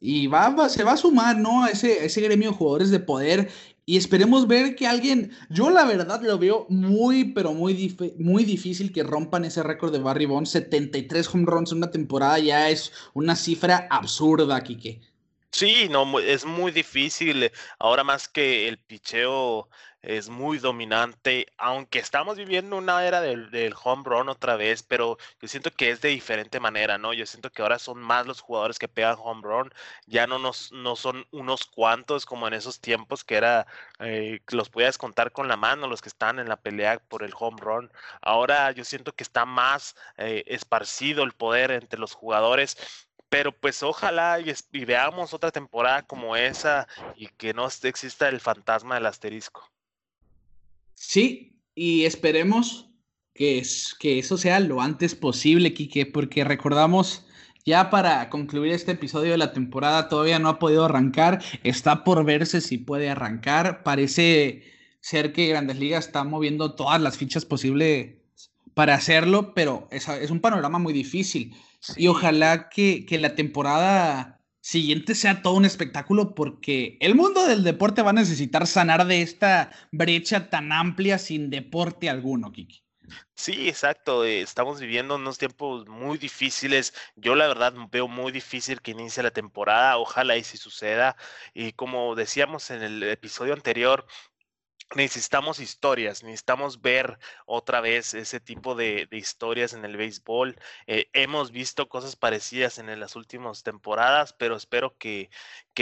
Y 0.00 0.26
va, 0.26 0.68
se 0.68 0.84
va 0.84 0.92
a 0.92 0.96
sumar, 0.96 1.38
¿no? 1.38 1.64
A 1.64 1.68
ese, 1.70 2.04
ese 2.04 2.20
gremio 2.20 2.50
de 2.50 2.56
jugadores 2.56 2.90
de 2.90 3.00
poder. 3.00 3.50
Y 3.86 3.96
esperemos 3.96 4.48
ver 4.48 4.74
que 4.74 4.86
alguien. 4.86 5.32
Yo, 5.48 5.70
la 5.70 5.84
verdad, 5.84 6.20
lo 6.22 6.38
veo 6.38 6.66
muy, 6.68 7.32
pero 7.32 7.54
muy, 7.54 7.96
muy 8.18 8.44
difícil 8.44 8.92
que 8.92 9.04
rompan 9.04 9.44
ese 9.44 9.62
récord 9.62 9.92
de 9.92 10.00
Barry 10.00 10.26
Bonds. 10.26 10.50
73 10.50 11.34
home 11.34 11.46
runs 11.46 11.70
en 11.72 11.78
una 11.78 11.90
temporada 11.90 12.38
ya 12.40 12.68
es 12.68 12.92
una 13.14 13.36
cifra 13.36 13.86
absurda, 13.90 14.60
Kike. 14.62 15.00
Sí, 15.52 15.88
no, 15.90 16.18
es 16.18 16.44
muy 16.44 16.72
difícil. 16.72 17.50
Ahora 17.78 18.04
más 18.04 18.28
que 18.28 18.68
el 18.68 18.78
picheo 18.78 19.68
es 20.08 20.30
muy 20.30 20.58
dominante, 20.58 21.52
aunque 21.58 21.98
estamos 21.98 22.38
viviendo 22.38 22.76
una 22.78 23.06
era 23.06 23.20
del, 23.20 23.74
home 23.84 24.04
run 24.06 24.30
otra 24.30 24.56
vez, 24.56 24.82
pero 24.82 25.18
yo 25.40 25.48
siento 25.48 25.70
que 25.70 25.90
es 25.90 26.00
de 26.00 26.08
diferente 26.08 26.60
manera, 26.60 26.96
¿no? 26.96 27.12
Yo 27.12 27.26
siento 27.26 27.50
que 27.52 27.60
ahora 27.60 27.78
son 27.78 27.98
más 27.98 28.26
los 28.26 28.40
jugadores 28.40 28.78
que 28.78 28.88
pegan 28.88 29.16
home 29.18 29.42
run, 29.42 29.70
ya 30.06 30.26
no, 30.26 30.38
nos, 30.38 30.72
no 30.72 30.96
son 30.96 31.26
unos 31.30 31.66
cuantos 31.66 32.24
como 32.24 32.48
en 32.48 32.54
esos 32.54 32.80
tiempos 32.80 33.22
que 33.22 33.36
era, 33.36 33.66
eh, 34.00 34.40
los 34.48 34.70
podías 34.70 34.96
contar 34.96 35.30
con 35.30 35.46
la 35.46 35.58
mano 35.58 35.86
los 35.88 36.00
que 36.00 36.08
están 36.08 36.38
en 36.38 36.48
la 36.48 36.56
pelea 36.56 37.00
por 37.00 37.22
el 37.22 37.34
home 37.38 37.58
run. 37.60 37.92
Ahora 38.22 38.70
yo 38.72 38.84
siento 38.84 39.12
que 39.14 39.24
está 39.24 39.44
más 39.44 39.94
eh, 40.16 40.42
esparcido 40.46 41.22
el 41.22 41.32
poder 41.32 41.70
entre 41.70 42.00
los 42.00 42.14
jugadores 42.14 42.78
pero 43.28 43.52
pues 43.52 43.82
ojalá 43.82 44.40
y, 44.40 44.54
y, 44.72 44.84
veamos 44.86 45.34
otra 45.34 45.50
temporada 45.50 46.02
como 46.02 46.34
esa 46.36 46.88
y 47.14 47.28
que 47.28 47.52
no 47.52 47.68
exista 47.82 48.28
el 48.28 48.40
fantasma 48.40 48.94
del 48.94 49.04
asterisco. 49.06 49.68
Sí, 51.00 51.62
y 51.74 52.04
esperemos 52.04 52.90
que, 53.32 53.62
que 54.00 54.18
eso 54.18 54.36
sea 54.36 54.58
lo 54.60 54.80
antes 54.80 55.14
posible, 55.14 55.72
Quique, 55.72 56.06
porque 56.06 56.44
recordamos 56.44 57.24
ya 57.64 57.88
para 57.88 58.28
concluir 58.30 58.72
este 58.72 58.92
episodio 58.92 59.32
de 59.32 59.38
la 59.38 59.52
temporada 59.52 60.08
todavía 60.08 60.38
no 60.38 60.48
ha 60.48 60.58
podido 60.58 60.84
arrancar, 60.84 61.42
está 61.62 62.02
por 62.02 62.24
verse 62.24 62.60
si 62.60 62.78
puede 62.78 63.08
arrancar, 63.10 63.84
parece 63.84 64.64
ser 65.00 65.32
que 65.32 65.46
Grandes 65.46 65.78
Ligas 65.78 66.06
está 66.06 66.24
moviendo 66.24 66.74
todas 66.74 67.00
las 67.00 67.16
fichas 67.16 67.44
posibles 67.44 68.16
para 68.74 68.94
hacerlo, 68.94 69.54
pero 69.54 69.88
es, 69.92 70.08
es 70.08 70.30
un 70.30 70.40
panorama 70.40 70.78
muy 70.78 70.92
difícil. 70.92 71.54
Y 71.96 72.08
ojalá 72.08 72.68
que, 72.68 73.06
que 73.06 73.18
la 73.18 73.34
temporada 73.36 74.37
siguiente 74.60 75.14
sea 75.14 75.42
todo 75.42 75.54
un 75.54 75.64
espectáculo 75.64 76.34
porque 76.34 76.96
el 77.00 77.14
mundo 77.14 77.46
del 77.46 77.64
deporte 77.64 78.02
va 78.02 78.10
a 78.10 78.14
necesitar 78.14 78.66
sanar 78.66 79.06
de 79.06 79.22
esta 79.22 79.70
brecha 79.92 80.50
tan 80.50 80.72
amplia 80.72 81.18
sin 81.18 81.50
deporte 81.50 82.10
alguno, 82.10 82.52
Kiki. 82.52 82.82
Sí, 83.34 83.68
exacto. 83.68 84.24
Eh, 84.24 84.40
estamos 84.40 84.80
viviendo 84.80 85.16
unos 85.16 85.38
tiempos 85.38 85.86
muy 85.88 86.18
difíciles. 86.18 86.92
Yo 87.16 87.34
la 87.34 87.46
verdad 87.48 87.72
veo 87.90 88.08
muy 88.08 88.32
difícil 88.32 88.82
que 88.82 88.90
inicie 88.90 89.22
la 89.22 89.30
temporada. 89.30 89.96
Ojalá 89.98 90.36
y 90.36 90.44
si 90.44 90.56
suceda. 90.56 91.16
Y 91.54 91.72
como 91.72 92.14
decíamos 92.14 92.70
en 92.70 92.82
el 92.82 93.02
episodio 93.04 93.54
anterior, 93.54 94.06
necesitamos 94.94 95.60
historias, 95.60 96.22
necesitamos 96.22 96.80
ver 96.80 97.18
otra 97.46 97.80
vez 97.80 98.14
ese 98.14 98.40
tipo 98.40 98.74
de, 98.74 99.08
historias 99.12 99.72
en 99.74 99.84
el 99.84 99.96
béisbol. 99.96 100.58
Eh, 100.86 101.08
hemos 101.12 101.50
visto 101.52 101.88
cosas 101.88 102.16
parecidas 102.16 102.78
en 102.78 102.98
las 103.00 103.16
últimas 103.16 103.62
temporadas, 103.62 104.32
pero 104.32 104.56
espero 104.56 104.96
que, 104.98 105.30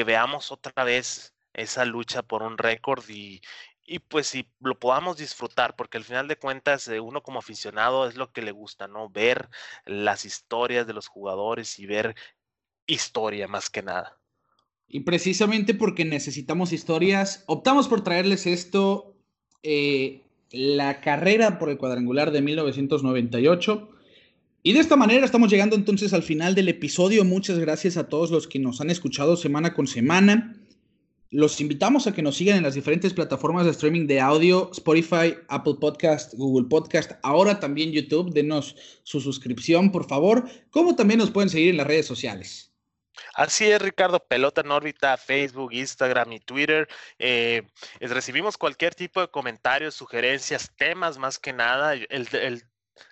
veamos 0.05 0.53
otra 0.53 0.85
vez 0.85 1.35
esa 1.55 1.85
lucha 1.85 2.23
por 2.23 2.43
un 2.43 2.59
récord 2.59 3.09
y, 3.09 3.41
y 3.85 4.01
pues 4.01 4.27
si 4.29 4.51
lo 4.61 4.79
podamos 4.79 5.17
disfrutar, 5.17 5.77
porque 5.77 5.99
al 5.99 6.05
final 6.05 6.29
de 6.29 6.39
cuentas 6.39 6.89
eh, 6.89 7.01
uno 7.01 7.23
como 7.23 7.39
aficionado 7.39 8.07
es 8.09 8.17
lo 8.17 8.33
que 8.33 8.43
le 8.43 8.53
gusta, 8.53 8.89
¿no? 8.89 9.09
Ver 9.09 9.49
las 9.85 10.25
historias 10.25 10.87
de 10.87 10.93
los 10.95 11.09
jugadores 11.09 11.79
y 11.79 11.87
ver 11.87 12.15
historia 12.87 13.49
más 13.49 13.71
que 13.71 13.83
nada. 13.83 14.19
Y 14.89 15.01
precisamente 15.01 15.75
porque 15.75 16.05
necesitamos 16.05 16.73
historias, 16.73 17.45
optamos 17.47 17.89
por 17.89 18.05
traerles 18.05 18.47
esto, 18.47 19.17
eh, 19.63 20.23
la 20.51 21.01
carrera 21.01 21.59
por 21.59 21.71
el 21.71 21.79
cuadrangular 21.79 22.31
de 22.31 22.43
1998. 22.43 23.91
Y 24.63 24.73
de 24.73 24.81
esta 24.81 24.97
manera 24.97 25.25
estamos 25.25 25.51
llegando 25.51 25.77
entonces 25.77 26.13
al 26.13 26.23
final 26.23 26.55
del 26.55 26.69
episodio. 26.69 27.25
Muchas 27.25 27.59
gracias 27.59 27.97
a 27.97 28.09
todos 28.09 28.31
los 28.31 28.47
que 28.47 28.59
nos 28.59 28.81
han 28.81 28.91
escuchado 28.91 29.37
semana 29.37 29.75
con 29.75 29.87
semana. 29.87 30.57
Los 31.31 31.61
invitamos 31.61 32.07
a 32.07 32.15
que 32.15 32.23
nos 32.23 32.37
sigan 32.37 32.57
en 32.57 32.63
las 32.63 32.75
diferentes 32.75 33.13
plataformas 33.13 33.65
de 33.65 33.73
streaming 33.73 34.07
de 34.07 34.21
audio, 34.21 34.71
Spotify, 34.73 35.35
Apple 35.49 35.75
Podcast, 35.81 36.35
Google 36.35 36.69
Podcast, 36.69 37.13
ahora 37.23 37.59
también 37.59 37.91
YouTube. 37.91 38.33
Denos 38.33 38.77
su 39.03 39.21
suscripción, 39.21 39.91
por 39.91 40.09
favor, 40.09 40.49
como 40.71 40.95
también 40.95 41.19
nos 41.19 41.33
pueden 41.33 41.51
seguir 41.51 41.71
en 41.71 41.79
las 41.79 41.87
redes 41.87 42.07
sociales. 42.07 42.76
Así 43.35 43.71
es, 43.71 43.81
Ricardo, 43.81 44.21
pelota 44.21 44.61
en 44.61 44.71
órbita, 44.71 45.17
Facebook, 45.17 45.73
Instagram 45.73 46.33
y 46.33 46.41
Twitter. 46.41 46.89
Eh, 47.19 47.63
recibimos 48.01 48.57
cualquier 48.57 48.95
tipo 48.95 49.21
de 49.21 49.29
comentarios, 49.29 49.95
sugerencias, 49.95 50.73
temas 50.77 51.19
más 51.19 51.39
que 51.39 51.53
nada. 51.53 51.95
El, 51.95 52.65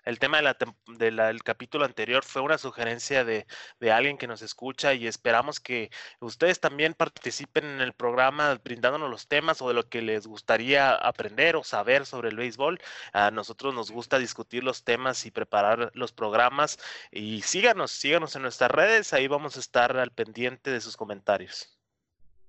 el 0.05 0.18
tema 0.18 0.41
del 0.87 1.43
capítulo 1.43 1.85
anterior 1.85 2.24
fue 2.24 2.43
una 2.43 2.59
sugerencia 2.59 3.24
de, 3.24 3.47
alguien 3.93 4.18
que 4.18 4.26
nos 4.26 4.43
escucha 4.43 4.95
y 4.95 5.07
esperamos 5.07 5.61
que 5.61 5.91
ustedes 6.20 6.59
también 6.59 6.95
participen 6.95 7.64
en 7.64 7.80
el 7.80 7.93
programa 7.93 8.55
brindándonos 8.64 9.11
los 9.11 9.28
temas 9.28 9.61
o 9.62 9.68
de 9.68 9.74
lo 9.74 9.89
que 9.89 10.03
les 10.03 10.26
gustaría 10.26 10.95
aprender 10.95 11.57
o 11.57 11.64
saber 11.64 12.07
sobre 12.07 12.30
el 12.30 12.37
béisbol. 12.37 12.80
A 13.12 13.30
nosotros 13.30 13.74
nos 13.74 13.91
gusta 13.91 14.18
discutir 14.18 14.64
los 14.64 14.85
temas 14.85 15.26
y 15.26 15.30
preparar 15.30 15.91
los 15.95 16.12
programas 16.12 16.78
y 17.11 17.43
síganos, 17.43 17.91
síganos 17.91 18.37
en 18.37 18.43
nuestras 18.43 18.70
redes, 18.70 19.12
ahí 19.12 19.28
vamos 19.28 19.57
a 19.57 19.61
estar 19.61 19.97
al 19.97 20.11
pendiente 20.11 20.70
de 20.70 20.80
sus 20.80 20.97
comentarios. 20.97 21.78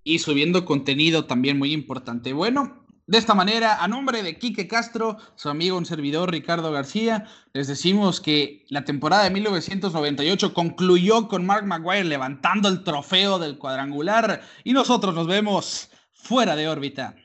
Y 0.03 0.19
subiendo 0.19 0.65
contenido 0.65 1.25
también 1.25 1.57
muy 1.57 1.73
importante. 1.73 2.31
Bueno, 2.31 2.84
de 3.07 3.19
esta 3.19 3.35
manera, 3.35 3.83
a 3.83 3.87
nombre 3.87 4.23
de 4.23 4.39
Quique 4.39 4.67
Castro, 4.67 5.17
su 5.35 5.49
amigo, 5.49 5.77
un 5.77 5.85
servidor 5.85 6.31
Ricardo 6.31 6.71
García, 6.71 7.25
les 7.53 7.67
decimos 7.67 8.19
que 8.19 8.65
la 8.69 8.83
temporada 8.83 9.25
de 9.25 9.29
1998 9.29 10.55
concluyó 10.55 11.27
con 11.27 11.45
Mark 11.45 11.67
Maguire 11.67 12.03
levantando 12.03 12.67
el 12.67 12.83
trofeo 12.83 13.37
del 13.37 13.59
cuadrangular 13.59 14.41
y 14.63 14.73
nosotros 14.73 15.13
nos 15.13 15.27
vemos 15.27 15.91
fuera 16.13 16.55
de 16.55 16.67
órbita. 16.67 17.15